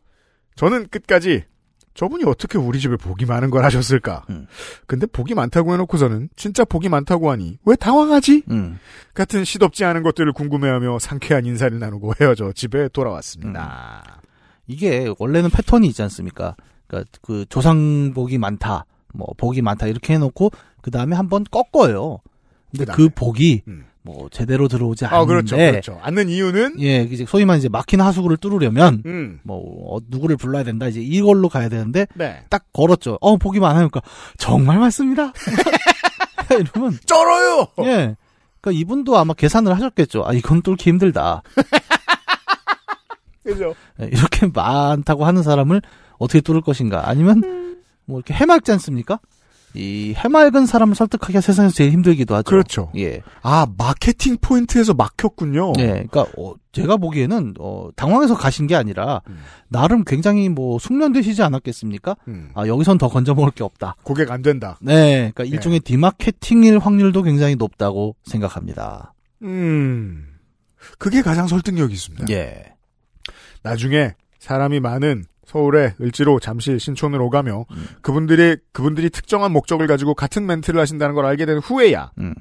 저는 0.56 0.88
끝까지 0.90 1.46
저분이 1.94 2.24
어떻게 2.26 2.58
우리 2.58 2.80
집에 2.80 2.96
복이 2.96 3.26
많은 3.26 3.50
걸 3.50 3.64
하셨을까? 3.66 4.26
음. 4.30 4.48
근데 4.88 5.06
복이 5.06 5.34
많다고 5.34 5.74
해놓고서는 5.74 6.30
진짜 6.36 6.64
복이 6.64 6.90
많다고 6.90 7.30
하니 7.30 7.58
왜 7.66 7.76
당황하지? 7.76 8.44
음. 8.50 8.80
같은 9.14 9.44
시덥지 9.44 9.84
않은 9.86 10.04
것들을 10.04 10.32
궁금해하며 10.34 11.00
상쾌한 11.00 11.46
인사를 11.46 11.78
나누고 11.78 12.14
헤어져 12.20 12.54
집에 12.54 12.88
돌아왔습니다. 12.90 14.22
이게 14.68 15.14
원래는 15.20 15.50
패턴이 15.50 15.88
있지 15.88 16.02
않습니까? 16.04 16.56
그러니까 16.88 17.10
그 17.22 17.46
조상복이 17.50 18.38
많다, 18.38 18.86
뭐 19.14 19.28
복이 19.38 19.62
많다 19.62 19.88
이렇게 19.88 20.14
해놓고 20.14 20.52
그 20.82 20.92
다음에 20.92 21.16
한번 21.16 21.44
꺾어요. 21.44 22.20
근데 22.72 22.86
그다음에. 22.86 22.96
그 22.96 23.10
복이 23.14 23.64
음. 23.68 23.86
뭐 24.04 24.30
제대로 24.32 24.68
들어오지 24.68 25.06
않는데, 25.06 25.22
아 25.22 25.26
그렇죠, 25.26 25.56
그렇죠. 25.56 26.00
않는 26.02 26.30
이유는 26.30 26.82
예, 26.82 27.04
이제 27.04 27.26
소위 27.28 27.46
말해 27.46 27.60
이제 27.60 27.70
막힌 27.70 28.02
하수구를 28.02 28.38
뚫으려면 28.38 29.04
음, 29.06 29.40
뭐 29.44 29.96
어, 29.96 30.00
누구를 30.10 30.38
불러야 30.38 30.64
된다 30.64 30.88
이제 30.88 31.00
이걸로 31.02 31.50
가야 31.50 31.70
되는데 31.70 32.08
네, 32.16 32.44
딱 32.50 32.66
걸었죠. 32.74 33.20
어 33.22 33.38
복이 33.38 33.60
많으니까 33.60 34.02
정말 34.38 34.80
많습니다. 34.80 35.34
이러면 36.50 36.98
쩔어요. 37.06 37.68
예. 37.84 38.16
그러니까 38.60 38.80
이분도 38.80 39.18
아마 39.18 39.34
계산을 39.34 39.74
하셨겠죠. 39.76 40.24
아 40.26 40.34
이건 40.34 40.62
뚫기 40.62 40.90
힘들다. 40.90 41.44
그죠? 43.44 43.74
예, 44.02 44.06
이렇게 44.06 44.48
많다고 44.48 45.26
하는 45.26 45.44
사람을 45.44 45.82
어떻게 46.18 46.42
뚫을 46.42 46.62
것인가? 46.62 47.08
아니면 47.08 47.78
뭐 48.06 48.20
이렇게 48.20 48.34
해맑지 48.34 48.72
않습니까? 48.72 49.20
이 49.74 50.14
해맑은 50.18 50.66
사람을 50.66 50.96
설득하기가 50.96 51.42
세상에서 51.42 51.74
제일 51.74 51.92
힘들기도 51.92 52.36
하죠. 52.36 52.44
그렇죠. 52.44 52.92
예. 52.98 53.22
아 53.42 53.68
마케팅 53.78 54.38
포인트에서 54.40 54.94
막혔군요. 54.94 55.74
예. 55.80 55.88
그러니까 55.88 56.26
어, 56.38 56.54
제가 56.72 56.98
보기에는 56.98 57.56
어, 57.60 57.90
당황해서 57.96 58.36
가신 58.36 58.68
게 58.68 58.76
아니라 58.76 59.22
음. 59.28 59.40
나름 59.70 60.04
굉장히 60.04 60.50
뭐 60.50 60.80
숙련되시지 60.80 61.42
않았겠습니까? 61.44 62.16
음, 62.28 62.50
아 62.54 62.68
여기선 62.68 62.98
더 62.98 63.08
건져 63.08 63.34
먹을 63.34 63.52
게 63.52 63.64
없다. 63.64 63.96
고객 64.04 64.32
안 64.32 64.42
된다. 64.42 64.78
네. 64.82 65.32
그러니까 65.34 65.44
일종의 65.44 65.82
디마케팅일 65.82 66.80
확률도 66.80 67.24
굉장히 67.24 67.56
높다고 67.56 68.16
생각합니다. 68.24 69.14
음, 69.44 70.28
그게 70.98 71.22
가장 71.22 71.48
설득력이 71.48 71.94
있습니다. 71.94 72.26
예. 72.32 72.74
나중에 73.64 74.16
사람이 74.40 74.80
많은 74.80 75.26
서울의 75.52 75.96
을지로 76.00 76.40
잠실 76.40 76.80
신촌을 76.80 77.22
오가며 77.22 77.66
음. 77.70 77.86
그분들이 78.02 78.56
그분들이 78.72 79.10
특정한 79.10 79.52
목적을 79.52 79.86
가지고 79.88 80.14
같은 80.14 80.46
멘트를 80.46 80.80
하신다는 80.80 81.14
걸 81.14 81.26
알게 81.26 81.46
된 81.46 81.58
후에야 81.58 82.12
음. 82.20 82.34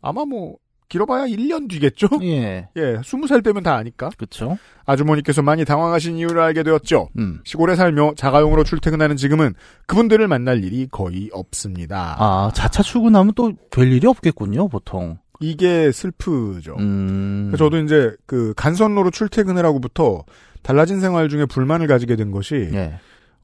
아마 0.00 0.24
뭐 0.24 0.56
길어봐야 0.88 1.26
1년 1.26 1.68
뒤겠죠? 1.70 2.08
예. 2.22 2.68
예, 2.76 2.96
20살 2.98 3.42
되면 3.42 3.62
다 3.62 3.74
아니까. 3.76 4.10
그렇죠. 4.16 4.58
아주머니께서 4.84 5.42
많이 5.42 5.64
당황하신 5.64 6.16
이유를 6.18 6.40
알게 6.40 6.62
되었죠. 6.62 7.08
음. 7.18 7.40
시골에 7.44 7.74
살며 7.76 8.14
자가용으로 8.16 8.64
출퇴근하는 8.64 9.16
지금은 9.16 9.54
그분들을 9.86 10.26
만날 10.28 10.62
일이 10.62 10.86
거의 10.90 11.30
없습니다. 11.32 12.16
아, 12.18 12.50
자차 12.52 12.82
출근하면 12.82 13.32
또 13.34 13.52
될 13.70 13.92
일이 13.92 14.06
없겠군요, 14.06 14.68
보통. 14.68 15.18
이게 15.40 15.90
슬프죠. 15.90 16.76
음. 16.78 17.52
저도 17.56 17.78
이제 17.78 18.14
그 18.26 18.52
간선로로 18.56 19.10
출퇴근을 19.10 19.64
하고부터 19.64 20.24
달라진 20.64 20.98
생활 21.00 21.28
중에 21.28 21.46
불만을 21.46 21.86
가지게 21.86 22.16
된 22.16 22.32
것이 22.32 22.70
예. 22.72 22.94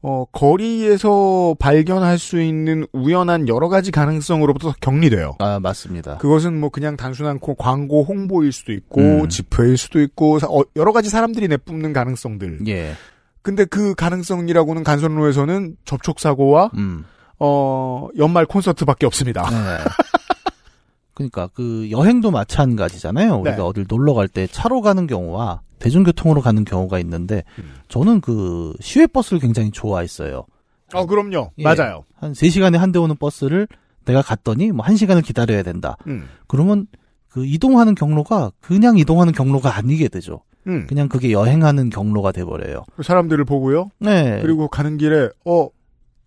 어, 0.02 0.24
거리에서 0.32 1.54
발견할 1.58 2.18
수 2.18 2.40
있는 2.40 2.86
우연한 2.94 3.46
여러 3.48 3.68
가지 3.68 3.90
가능성으로부터 3.90 4.72
격리돼요. 4.80 5.36
아, 5.38 5.60
맞습니다. 5.60 6.16
그것은 6.16 6.58
뭐 6.58 6.70
그냥 6.70 6.96
단순한 6.96 7.38
고- 7.38 7.54
광고 7.54 8.02
홍보일 8.02 8.50
수도 8.52 8.72
있고 8.72 9.00
음. 9.00 9.28
지표일 9.28 9.76
수도 9.76 10.00
있고 10.00 10.38
사- 10.38 10.46
어, 10.48 10.62
여러 10.76 10.92
가지 10.92 11.10
사람들이 11.10 11.48
내뿜는 11.48 11.92
가능성들. 11.92 12.60
예. 12.68 12.92
근데 13.42 13.64
그 13.66 13.94
가능성이라고는 13.94 14.84
간선로에서는 14.84 15.76
접촉 15.84 16.18
사고와 16.18 16.70
음. 16.78 17.04
어, 17.38 18.08
연말 18.18 18.46
콘서트밖에 18.46 19.04
없습니다. 19.06 19.42
네. 19.50 19.84
그러니까 21.14 21.48
그 21.52 21.90
여행도 21.90 22.30
마찬가지잖아요. 22.30 23.34
우리가 23.36 23.56
네. 23.56 23.62
어딜 23.62 23.84
놀러 23.88 24.14
갈 24.14 24.28
때 24.28 24.46
차로 24.46 24.80
가는 24.80 25.06
경우와 25.06 25.60
대중교통으로 25.80 26.40
가는 26.40 26.64
경우가 26.64 26.98
있는데 27.00 27.42
음. 27.58 27.64
저는 27.88 28.20
그 28.20 28.72
시외 28.80 29.06
버스를 29.08 29.40
굉장히 29.40 29.70
좋아했어요. 29.72 30.44
어, 30.92 31.06
그럼요. 31.06 31.50
예. 31.58 31.62
맞아요. 31.62 32.04
한 32.16 32.32
3시간에 32.32 32.76
한 32.76 32.92
대 32.92 32.98
오는 32.98 33.16
버스를 33.16 33.66
내가 34.04 34.22
갔더니 34.22 34.70
뭐 34.72 34.84
1시간을 34.84 35.24
기다려야 35.24 35.62
된다. 35.62 35.96
음. 36.06 36.28
그러면 36.46 36.86
그 37.28 37.44
이동하는 37.46 37.94
경로가 37.94 38.50
그냥 38.60 38.98
이동하는 38.98 39.32
경로가 39.32 39.76
아니게 39.76 40.08
되죠. 40.08 40.42
음. 40.66 40.86
그냥 40.88 41.08
그게 41.08 41.30
여행하는 41.32 41.90
경로가 41.90 42.32
돼 42.32 42.44
버려요. 42.44 42.82
사람들을 43.02 43.44
보고요. 43.44 43.90
네. 44.00 44.40
그리고 44.42 44.68
가는 44.68 44.98
길에 44.98 45.28
어 45.44 45.68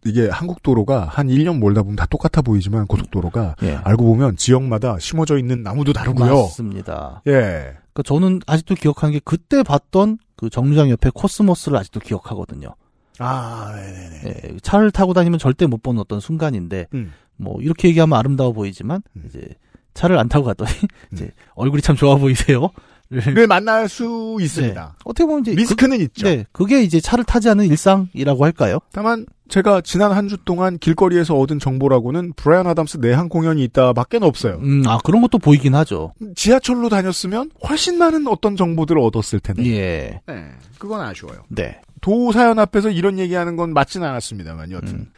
이게 0.06 0.28
한국 0.30 0.64
도로가 0.64 1.06
한 1.06 1.28
1년 1.28 1.60
몰다 1.60 1.82
보면 1.84 1.96
다 1.96 2.06
똑같아 2.10 2.42
보이지만 2.42 2.88
고속도로가 2.88 3.56
예. 3.64 3.76
알고 3.84 4.04
보면 4.06 4.36
지역마다 4.38 4.98
심어져 5.00 5.38
있는 5.38 5.62
나무도 5.64 5.94
다르고요. 5.94 6.34
맞습니다. 6.44 7.22
예. 7.28 7.74
그러니까 7.94 8.04
저는 8.04 8.42
아직도 8.48 8.76
기억하는 8.76 9.14
게 9.14 9.22
그때 9.24 9.64
봤던 9.64 10.18
그 10.36 10.50
정류장 10.50 10.90
옆에 10.90 11.10
코스모스를 11.14 11.78
아직도 11.78 12.00
기억하거든요. 12.00 12.76
아, 13.20 13.72
네네네. 13.76 14.22
예, 14.26 14.58
차를 14.62 14.92
타고 14.92 15.14
다니면 15.14 15.38
절대 15.40 15.68
못 15.68 15.84
보는 15.84 16.02
어떤 16.02 16.20
순간인데 16.20 16.88
음. 16.96 17.14
뭐 17.38 17.62
이렇게 17.62 17.88
얘기하면 17.88 18.18
아름다워 18.18 18.52
보이지만 18.52 19.02
음. 19.16 19.24
이제 19.28 19.56
차를 19.94 20.18
안 20.18 20.28
타고 20.28 20.46
갔더니 20.46 20.72
이제 21.14 21.32
얼굴이 21.54 21.82
참 21.82 21.96
좋아 21.96 22.16
보이세요. 22.16 22.70
를 23.10 23.46
만날 23.48 23.88
수 23.90 24.38
있습니다. 24.42 24.96
어떻게 25.04 25.26
보면 25.26 25.42
이제 25.42 25.54
리스크는 25.54 25.98
그, 25.98 26.04
있죠. 26.04 26.28
네, 26.28 26.46
그게 26.52 26.82
이제 26.82 27.00
차를 27.00 27.24
타지 27.24 27.48
않은 27.50 27.66
일상이라고 27.66 28.44
할까요? 28.44 28.80
다만 28.92 29.26
제가 29.50 29.82
지난 29.82 30.12
한 30.14 30.28
주 30.30 30.38
동안 30.46 30.78
길거리에서 30.80 31.36
얻은 31.38 31.60
정보라고는 31.60 32.34
브라이언 32.34 32.66
아담스 32.68 32.98
내한 32.98 33.28
공연이 33.30 33.64
있다밖에 33.66 34.18
없어요. 34.22 34.56
음, 34.64 34.84
아 34.88 34.98
그런 35.04 35.22
것도 35.22 35.38
보이긴 35.38 35.76
하죠. 35.76 36.14
지하철로 36.36 36.90
다녔으면 36.90 37.52
훨씬 37.68 37.98
많은 37.98 38.28
어떤 38.28 38.56
정보들을 38.56 39.00
얻었을 39.02 39.40
텐데. 39.42 39.66
예, 39.68 40.22
네, 40.26 40.46
그건 40.80 41.02
아쉬워요. 41.02 41.44
네, 41.50 41.82
도 42.02 42.32
사연 42.32 42.58
앞에서 42.58 42.90
이런 42.90 43.20
얘기하는 43.20 43.56
건 43.56 43.74
맞진 43.74 44.02
않았습니다만 44.04 44.72
여튼 44.72 44.88
음. 44.94 45.12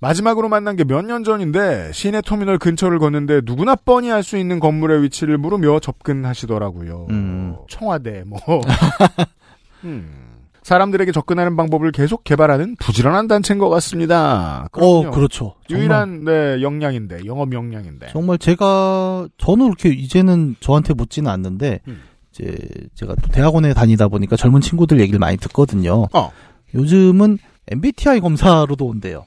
마지막으로 0.00 0.48
만난 0.48 0.76
게 0.76 0.84
몇 0.84 1.02
년 1.04 1.24
전인데 1.24 1.90
시내 1.92 2.20
터미널 2.20 2.58
근처를 2.58 2.98
걷는데 2.98 3.40
누구나 3.44 3.74
뻔히 3.74 4.10
알 4.12 4.22
수 4.22 4.36
있는 4.36 4.60
건물의 4.60 5.02
위치를 5.04 5.38
물으며 5.38 5.80
접근하시더라고요. 5.80 7.06
음. 7.10 7.56
청와대 7.68 8.22
뭐. 8.26 8.38
음. 9.84 10.27
사람들에게 10.68 11.12
접근하는 11.12 11.56
방법을 11.56 11.92
계속 11.92 12.24
개발하는 12.24 12.76
부지런한 12.78 13.26
단체인 13.26 13.58
것 13.58 13.70
같습니다. 13.70 14.68
어 14.72 15.00
그럼요. 15.00 15.10
그렇죠. 15.12 15.54
정말, 15.66 15.80
유일한 15.80 16.24
네 16.24 16.62
역량인데 16.62 17.24
영업 17.24 17.54
역량인데. 17.54 18.08
정말 18.08 18.36
제가 18.36 19.28
저는 19.38 19.70
그렇게 19.70 19.88
이제는 19.88 20.56
저한테 20.60 20.92
묻지는 20.92 21.30
않는데 21.30 21.80
음. 21.88 22.02
이제 22.30 22.54
제가 22.94 23.14
또 23.22 23.28
대학원에 23.28 23.72
다니다 23.72 24.08
보니까 24.08 24.36
젊은 24.36 24.60
친구들 24.60 25.00
얘기를 25.00 25.18
많이 25.18 25.38
듣거든요. 25.38 26.06
어. 26.12 26.30
요즘은 26.74 27.38
MBTI 27.68 28.20
검사로도 28.20 28.84
온대요. 28.84 29.24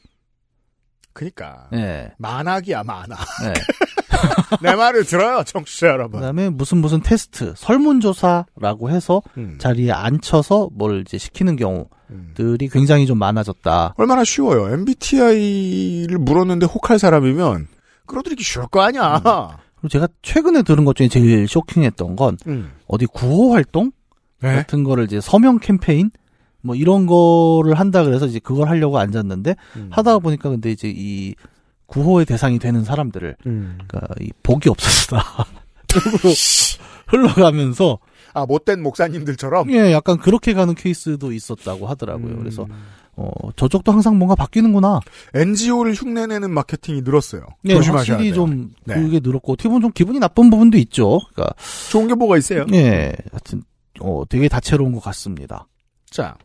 그니까 1.11 1.67
예. 1.73 2.11
만학이야 2.19 2.83
만학. 2.83 3.17
네. 3.43 3.53
내 4.61 4.75
말을 4.75 5.05
들어요, 5.05 5.43
청취자 5.43 5.87
여러분. 5.87 6.19
그다음에 6.19 6.49
무슨 6.49 6.79
무슨 6.79 7.01
테스트, 7.01 7.53
설문조사라고 7.55 8.89
해서 8.89 9.21
음. 9.37 9.57
자리에 9.59 9.91
앉혀서 9.91 10.69
뭘 10.73 11.01
이제 11.01 11.17
시키는 11.17 11.55
경우들이 11.55 12.65
음. 12.65 12.69
굉장히 12.71 13.05
좀 13.05 13.17
많아졌다. 13.17 13.95
얼마나 13.97 14.23
쉬워요. 14.23 14.73
MBTI를 14.73 16.17
물었는데 16.17 16.65
혹할 16.65 16.99
사람이면 16.99 17.67
끌어들이기 18.05 18.43
쉬울 18.43 18.67
거 18.67 18.81
아니야. 18.81 19.21
그리고 19.75 19.87
제가 19.89 20.07
최근에 20.21 20.61
들은 20.63 20.85
것 20.85 20.95
중에 20.95 21.07
제일 21.07 21.47
쇼킹했던 21.47 22.15
건 22.15 22.37
음. 22.47 22.71
어디 22.87 23.05
구호 23.05 23.53
활동 23.53 23.91
네? 24.41 24.55
같은 24.55 24.83
거를 24.83 25.05
이제 25.05 25.19
서명 25.21 25.59
캠페인 25.59 26.11
뭐 26.61 26.75
이런 26.75 27.07
거를 27.07 27.73
한다 27.75 28.03
그래서 28.03 28.27
이제 28.27 28.39
그걸 28.39 28.69
하려고 28.69 28.99
앉았는데 28.99 29.55
음. 29.77 29.87
하다가 29.91 30.19
보니까 30.19 30.49
근데 30.49 30.71
이제 30.71 30.91
이 30.95 31.33
구호의 31.91 32.25
대상이 32.25 32.57
되는 32.57 32.83
사람들을 32.83 33.35
음. 33.45 33.77
그러니까 33.85 34.15
이 34.21 34.31
복이 34.43 34.69
없었다. 34.69 35.45
흘러가면서 37.07 37.99
아 38.33 38.45
못된 38.45 38.81
목사님들처럼. 38.81 39.69
예, 39.73 39.91
약간 39.91 40.17
그렇게 40.17 40.53
가는 40.53 40.73
케이스도 40.73 41.33
있었다고 41.33 41.87
하더라고요. 41.87 42.33
음. 42.33 42.39
그래서 42.39 42.65
어 43.17 43.29
저쪽도 43.57 43.91
항상 43.91 44.17
뭔가 44.17 44.35
바뀌는구나. 44.35 45.01
NGO를 45.33 45.93
흉내내는 45.93 46.49
마케팅이 46.51 47.01
늘었어요. 47.01 47.41
예, 47.65 47.75
조심하셔야 47.75 48.15
확실히 48.15 48.31
돼요. 48.31 48.35
좀 48.35 48.73
네. 48.85 48.95
그게 48.95 49.19
늘었고 49.21 49.51
어떻게 49.51 49.67
보면 49.67 49.81
좀 49.81 49.91
기분이 49.91 50.19
나쁜 50.19 50.49
부분도 50.49 50.77
있죠. 50.77 51.19
그러니까 51.33 51.53
좋은 51.89 52.07
게 52.07 52.15
뭐가 52.15 52.37
있어요? 52.37 52.65
예, 52.71 53.11
하여튼 53.31 53.63
어 53.99 54.23
되게 54.29 54.47
다채로운 54.47 54.93
것 54.93 55.01
같습니다. 55.01 55.67
자, 56.09 56.37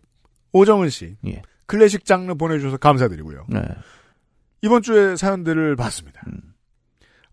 오정은 0.53 0.91
씨. 0.91 1.15
예. 1.29 1.43
클래식 1.67 2.05
장르 2.05 2.35
보내주셔서 2.35 2.79
감사드리고요. 2.79 3.45
네. 3.49 3.61
이번 4.63 4.83
주에 4.83 5.17
사연들을 5.17 5.77
봤습니다. 5.77 6.23
음. 6.27 6.41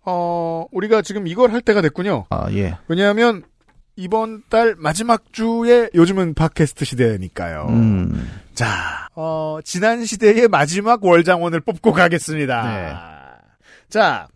어, 0.05 0.65
우리가 0.71 1.01
지금 1.01 1.27
이걸 1.27 1.51
할 1.51 1.61
때가 1.61 1.81
됐군요. 1.81 2.25
아 2.29 2.51
예. 2.51 2.77
왜냐하면 2.87 3.43
이번 3.95 4.43
달 4.49 4.75
마지막 4.77 5.31
주에 5.31 5.89
요즘은 5.93 6.33
팟캐스트 6.33 6.83
시대니까요. 6.85 7.67
음. 7.69 8.29
자, 8.53 9.07
어, 9.15 9.59
지난 9.63 10.03
시대의 10.03 10.47
마지막 10.47 11.03
월장원을 11.03 11.61
뽑고 11.61 11.91
가겠습니다. 11.93 12.63
네. 12.75 12.93
자, 13.89 14.27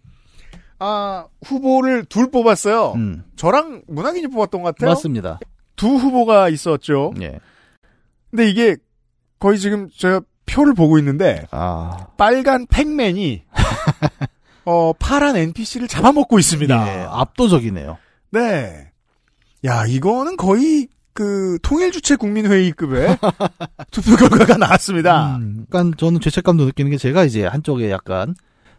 아, 0.79 1.25
후보를 1.43 2.05
둘 2.05 2.29
뽑았어요. 2.29 2.93
음. 2.93 3.23
저랑 3.35 3.83
문학인이 3.87 4.27
뽑았던 4.27 4.61
것 4.61 4.75
같아요. 4.75 4.91
맞습니다. 4.91 5.39
두 5.75 5.87
후보가 5.87 6.49
있었죠. 6.49 7.13
예. 7.21 7.39
근데 8.29 8.47
이게 8.49 8.77
거의 9.39 9.57
지금 9.57 9.89
제가 9.89 10.21
표를 10.47 10.73
보고 10.73 10.97
있는데 10.97 11.45
아. 11.51 12.07
빨간 12.17 12.65
팩맨이 12.65 13.43
어, 14.65 14.93
파란 14.93 15.35
NPC를 15.37 15.87
잡아먹고 15.87 16.39
있습니다. 16.39 16.87
예, 16.87 17.05
압도적이네요. 17.09 17.97
네. 18.31 18.89
야, 19.65 19.85
이거는 19.85 20.35
거의 20.35 20.87
그 21.13 21.57
통일 21.61 21.91
주체 21.91 22.15
국민회의급의 22.15 23.17
투표 23.91 24.15
결과가 24.17 24.57
나왔습니다. 24.57 25.37
음, 25.37 25.65
약간 25.67 25.93
저는 25.97 26.19
죄책감도 26.19 26.65
느끼는 26.65 26.91
게 26.91 26.97
제가 26.97 27.23
이제 27.23 27.45
한쪽에 27.45 27.89
약간 27.89 28.35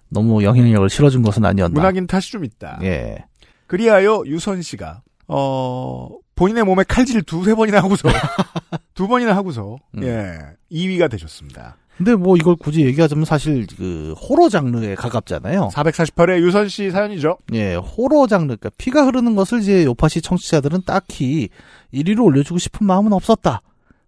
너무 0.09 0.43
영향력을 0.45 0.89
실어준 0.91 1.23
것은 1.23 1.45
아니었나. 1.45 1.75
문학인 1.75 2.07
탓이 2.07 2.33
좀 2.33 2.45
있다. 2.45 2.79
예. 2.83 3.25
그리하여 3.67 4.23
유선 4.27 4.63
씨가 4.63 5.03
어 5.27 6.09
본인의 6.37 6.65
몸에 6.65 6.85
칼질 6.85 7.23
두세 7.23 7.55
번이나 7.55 7.79
하고서 7.79 8.09
두 8.99 9.07
번이나 9.07 9.37
하고서 9.37 9.77
음. 9.97 10.03
예 10.03 10.39
2위가 10.73 11.09
되셨습니다. 11.09 11.77
근데 11.97 12.17
뭐 12.17 12.37
이걸 12.37 12.57
굳이 12.57 12.85
얘기하자면 12.85 13.27
사실 13.27 13.65
그 13.77 14.13
호러 14.15 14.49
장르에 14.49 14.97
가깝잖아요. 14.97 15.69
448회 15.73 16.41
유선 16.41 16.69
씨 16.69 16.91
사연이죠. 16.91 17.39
예, 17.53 17.77
호러 17.77 18.27
장르, 18.27 18.47
그러니까 18.47 18.71
피가 18.77 19.07
흐르는 19.07 19.37
것을 19.37 19.61
이제 19.61 19.85
요파시 19.85 20.21
청취자들은 20.21 20.83
딱히 20.85 21.49
1위로 21.95 22.25
올려주고 22.25 22.59
싶은 22.59 22.89
마음은 22.89 23.13
없었다. 23.13 23.63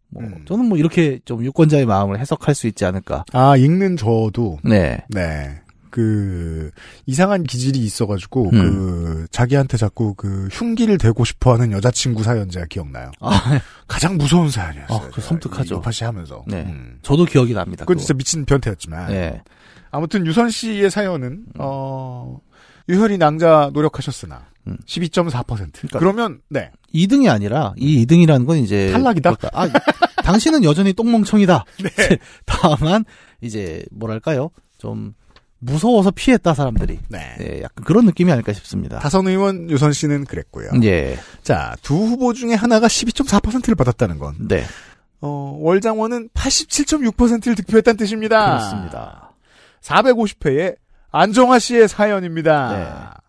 뭐 0.08 0.24
음. 0.24 0.44
저는 0.44 0.64
뭐 0.64 0.76
이렇게 0.76 1.20
좀 1.24 1.44
유권자의 1.44 1.86
마음을 1.86 2.18
해석할 2.18 2.56
수 2.56 2.66
있지 2.66 2.84
않을까. 2.84 3.24
아 3.32 3.56
읽는 3.56 3.96
저도 3.96 4.58
네. 4.64 5.04
네. 5.08 5.60
그 5.90 6.70
이상한 7.06 7.44
기질이 7.44 7.78
있어가지고 7.78 8.50
음. 8.50 8.50
그 8.52 9.26
자기한테 9.30 9.76
자꾸 9.76 10.14
그 10.14 10.48
흉기를 10.52 10.98
대고 10.98 11.24
싶어하는 11.24 11.72
여자친구 11.72 12.22
사연 12.22 12.48
제가 12.48 12.66
기억나요. 12.66 13.10
아, 13.20 13.60
가장 13.88 14.16
무서운 14.16 14.50
사연이었어요. 14.50 14.96
어, 14.98 15.10
그 15.12 15.20
섬뜩하죠. 15.20 15.76
요파시 15.76 16.04
하면서. 16.04 16.44
네. 16.46 16.62
음. 16.62 16.98
저도 17.02 17.24
기억이 17.24 17.52
납니다. 17.54 17.84
그건 17.84 17.96
그거. 17.96 18.00
진짜 18.00 18.14
미친 18.14 18.44
변태였지만. 18.44 19.08
네. 19.12 19.42
아무튼 19.90 20.26
유선 20.26 20.50
씨의 20.50 20.90
사연은 20.90 21.46
어 21.58 22.38
유혈이 22.88 23.18
낭자 23.18 23.70
노력하셨으나 23.72 24.46
음. 24.68 24.76
12.4%. 24.86 25.44
그러니까- 25.72 25.98
그러면 25.98 26.40
네. 26.48 26.70
2등이 26.94 27.28
아니라 27.30 27.72
이 27.76 28.04
2등이라는 28.04 28.46
건 28.46 28.58
이제 28.58 28.90
탈락이다? 28.92 29.36
아, 29.52 29.68
당신은 30.22 30.64
여전히 30.64 30.92
똥멍청이다. 30.92 31.64
네. 31.82 32.18
다만 32.46 33.04
이제 33.40 33.84
뭐랄까요? 33.90 34.50
좀 34.78 35.14
무서워서 35.60 36.10
피했다 36.10 36.54
사람들이. 36.54 36.98
네. 37.08 37.34
네, 37.38 37.62
약간 37.62 37.84
그런 37.84 38.06
느낌이 38.06 38.32
아닐까 38.32 38.52
싶습니다. 38.54 38.98
다선 38.98 39.26
의원 39.28 39.70
유선 39.70 39.92
씨는 39.92 40.24
그랬고요. 40.24 40.70
예. 40.82 41.18
자, 41.42 41.76
두 41.82 41.94
후보 41.96 42.32
중에 42.32 42.54
하나가 42.54 42.86
12.4%를 42.88 43.74
받았다는 43.74 44.18
건 44.18 44.36
네. 44.48 44.64
어, 45.20 45.56
월장원은 45.60 46.30
87.6%를 46.34 47.54
득표했다는 47.56 47.98
뜻입니다. 47.98 48.46
그렇습니다. 48.56 49.32
450회에 49.82 50.76
안정화 51.12 51.58
씨의 51.58 51.88
사연입니다. 51.88 52.72
네. 52.72 53.20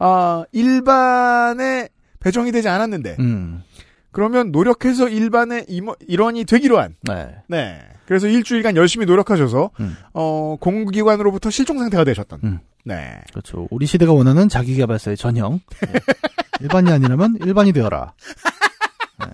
아, 0.00 0.44
일반에 0.52 1.88
배정이 2.18 2.50
되지 2.52 2.68
않았는데 2.68 3.16
음. 3.20 3.62
그러면 4.12 4.50
노력해서 4.50 5.08
일반의 5.08 5.66
임원- 5.68 5.96
일원이 6.08 6.44
되기로 6.44 6.80
한 6.80 6.96
네. 7.02 7.36
네. 7.48 7.80
그래서 8.10 8.26
일주일간 8.26 8.74
열심히 8.74 9.06
노력하셔서 9.06 9.70
음. 9.78 9.96
어, 10.14 10.56
공기관으로부터 10.60 11.48
실종 11.48 11.78
상태가 11.78 12.02
되셨던. 12.02 12.40
음. 12.42 12.58
네. 12.84 13.20
그렇죠. 13.30 13.68
우리 13.70 13.86
시대가 13.86 14.12
원하는 14.12 14.48
자기개발서의 14.48 15.16
전형. 15.16 15.60
네. 15.80 15.92
일반이 16.60 16.90
아니라면 16.90 17.36
일반이 17.40 17.72
되어라. 17.72 18.12
네. 19.20 19.26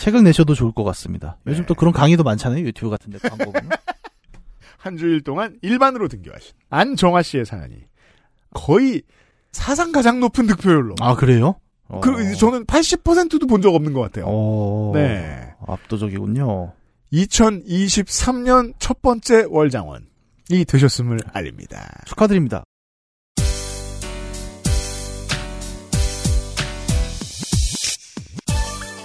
책을 0.00 0.24
내셔도 0.24 0.54
좋을 0.54 0.72
것 0.72 0.82
같습니다. 0.82 1.36
요즘 1.46 1.60
네. 1.62 1.66
또 1.68 1.74
그런 1.76 1.92
강의도 1.92 2.24
많잖아요. 2.24 2.64
유튜브 2.64 2.90
같은 2.90 3.12
데 3.12 3.18
광고 3.20 3.52
보면. 3.52 3.70
한 4.78 4.96
주일 4.96 5.20
동안 5.22 5.56
일반으로 5.62 6.08
등교하신 6.08 6.52
안정화 6.68 7.22
씨의 7.22 7.44
사연이 7.46 7.76
거의 8.52 9.02
사상 9.52 9.92
가장 9.92 10.18
높은 10.18 10.48
득표율로. 10.48 10.96
아, 11.00 11.14
그래요? 11.14 11.60
어. 11.86 12.00
그 12.00 12.34
저는 12.34 12.64
80%도 12.66 13.46
본 13.46 13.62
적 13.62 13.72
없는 13.72 13.92
것 13.92 14.00
같아요. 14.00 14.24
어. 14.26 14.90
네. 14.96 15.54
압도적이군요. 15.64 16.72
2023년 17.14 18.74
첫 18.80 19.00
번째 19.00 19.44
월장원이 19.48 20.64
되셨음을 20.66 21.18
알립니다. 21.32 22.02
축하드립니다. 22.06 22.64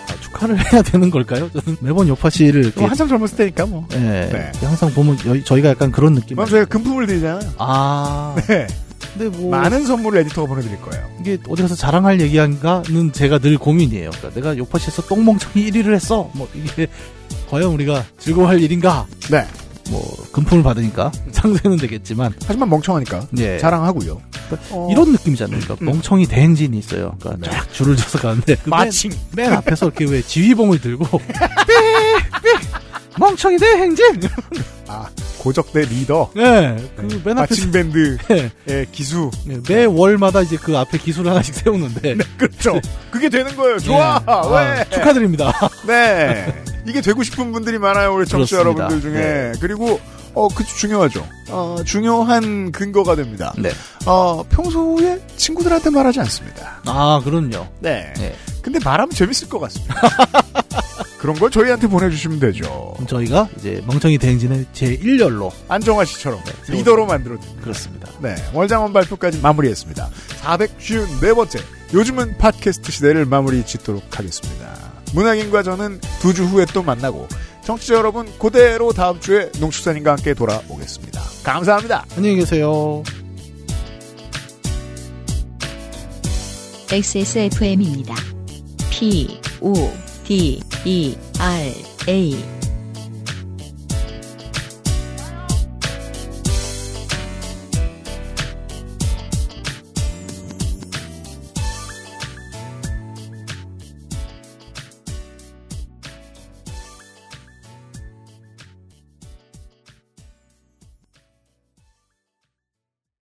아, 0.08 0.22
축하를 0.22 0.58
해야 0.74 0.82
되는 0.82 1.10
걸까요? 1.10 1.50
저는 1.52 1.78
매번 1.82 2.08
요파 2.08 2.30
씨를 2.30 2.72
뭐 2.76 2.88
한참 2.88 3.08
젊었을 3.08 3.38
때니까 3.38 3.66
뭐. 3.66 3.88
예, 3.94 3.98
네. 4.00 4.52
항상 4.66 4.92
보면 4.94 5.18
여- 5.26 5.44
저희가 5.44 5.70
약간 5.70 5.92
그런 5.92 6.14
느낌. 6.16 6.38
그럼 6.38 6.50
저희가 6.50 6.66
금품을 6.68 7.08
드리잖아요. 7.08 7.54
아, 7.58 8.36
네. 8.48 8.68
근데 9.14 9.38
뭐 9.38 9.50
많은 9.52 9.86
선물을 9.86 10.20
에디터가 10.22 10.48
보내드릴 10.48 10.80
거예요. 10.82 11.10
이게 11.20 11.38
어디 11.50 11.62
가서 11.64 11.76
자랑할 11.76 12.22
얘기인가는 12.22 13.12
제가 13.12 13.40
늘 13.40 13.58
고민이에요. 13.58 14.12
그러니까 14.12 14.30
내가 14.40 14.58
요파시에서 14.58 15.04
똥멍청이 15.08 15.72
1위를 15.72 15.94
했어. 15.96 16.30
뭐 16.36 16.48
이게 16.54 16.88
과연 17.50 17.72
우리가 17.72 18.06
즐거워할 18.20 18.62
일인가? 18.62 19.06
네. 19.32 19.46
뭐 19.90 20.04
금품을 20.32 20.64
받으니까 20.64 21.12
상세는 21.32 21.78
되겠지만 21.78 22.34
하지만 22.46 22.70
멍청하니까 22.70 23.28
예. 23.40 23.58
자랑하고요. 23.58 24.22
어, 24.72 24.88
이런 24.92 25.12
느낌이잖아요. 25.14 25.60
그러니까 25.60 25.84
음. 25.84 25.86
멍청이 25.88 26.28
대행진이 26.28 26.78
있어요. 26.78 27.16
그러니까 27.20 27.50
네. 27.50 27.56
쫙 27.58 27.74
줄을 27.74 27.96
져서 27.96 28.20
가는데 28.20 28.56
그 28.64 28.70
마칭. 28.70 29.12
맨, 29.36 29.50
맨 29.50 29.58
앞에서 29.58 29.88
이렇게 29.88 30.06
왜 30.06 30.22
지휘봉을 30.22 30.80
들고 30.80 31.06
멍청이 33.20 33.58
대 33.58 33.66
행진. 33.78 34.06
아 34.88 35.08
고적대 35.40 35.82
리더. 35.82 36.30
네, 36.36 36.76
그맨 36.96 37.38
앞에서 37.38 37.62
마칭 37.66 37.72
밴드의 37.72 38.18
네, 38.66 38.86
기수. 38.92 39.30
네, 39.46 39.60
매 39.68 39.86
월마다 39.86 40.42
이제 40.42 40.58
그 40.58 40.78
앞에 40.78 40.98
기술을 40.98 41.32
하나씩 41.32 41.54
세우는데 41.56 42.16
그렇죠. 42.38 42.80
그게 43.12 43.30
되는 43.30 43.56
거예요. 43.56 43.78
좋아. 43.80 44.20
네. 44.20 44.26
아, 44.32 44.48
왜? 44.48 44.86
축하드립니다. 44.90 45.54
네. 45.86 46.64
이게 46.88 47.02
되고 47.02 47.22
싶은 47.24 47.52
분들이 47.52 47.78
많아요. 47.78 48.16
우리 48.16 48.26
청취자 48.26 48.58
그렇습니다. 48.58 48.84
여러분들 48.86 49.02
중에. 49.02 49.22
네. 49.22 49.52
그리고 49.62 50.00
어, 50.34 50.48
그 50.48 50.64
중요하죠. 50.64 51.26
어, 51.50 51.78
중요한 51.86 52.72
근거가 52.72 53.16
됩니다. 53.16 53.54
네. 53.58 53.70
어, 54.06 54.44
평소에 54.50 55.20
친구들한테 55.36 55.90
말하지 55.90 56.20
않습니다. 56.22 56.82
아, 56.86 57.20
그럼요. 57.24 57.68
네. 57.80 58.14
네. 58.18 58.36
근데 58.72 58.80
말하면 58.86 59.10
재밌을 59.12 59.50
것 59.50 59.60
같습니다. 59.60 59.96
그런 61.18 61.36
걸 61.38 61.50
저희한테 61.50 61.88
보내주시면 61.88 62.40
되죠. 62.40 62.92
그럼 62.96 63.08
저희가 63.08 63.50
이제 63.58 63.84
멍청이 63.88 64.20
대행진의 64.20 64.68
제 64.74 64.96
1열로 64.98 65.52
안정화 65.68 66.06
씨처럼 66.06 66.40
네, 66.46 66.74
리더로 66.76 67.08
만들어드립니다. 67.08 67.62
그렇습니다. 67.64 68.10
네, 68.22 68.36
월장원 68.54 68.94
발표까지 68.94 69.40
마무리했습니다. 69.40 70.08
454번째 70.44 71.62
요즘은 71.94 72.38
팟캐스트 72.38 72.92
시대를 72.92 73.26
마무리 73.26 73.66
짓도록 73.66 74.18
하겠습니다. 74.20 74.70
문학인과 75.14 75.64
저는 75.64 76.00
두 76.22 76.32
주 76.34 76.46
후에 76.46 76.66
또 76.72 76.84
만나고 76.84 77.28
청취자 77.66 77.96
여러분 77.96 78.32
그대로 78.38 78.94
다음 78.94 79.20
주에 79.20 79.52
농축산인과 79.60 80.12
함께 80.12 80.34
돌아오겠습니다. 80.36 81.22
감사합니다. 81.44 82.06
안녕히 82.16 82.36
계세요. 82.38 83.04
XSFM입니다. 86.92 88.16
P, 89.00 89.40
O, 89.62 89.94
D, 90.26 90.62
E, 90.84 91.16
R, 91.40 91.74
A. 92.06 92.59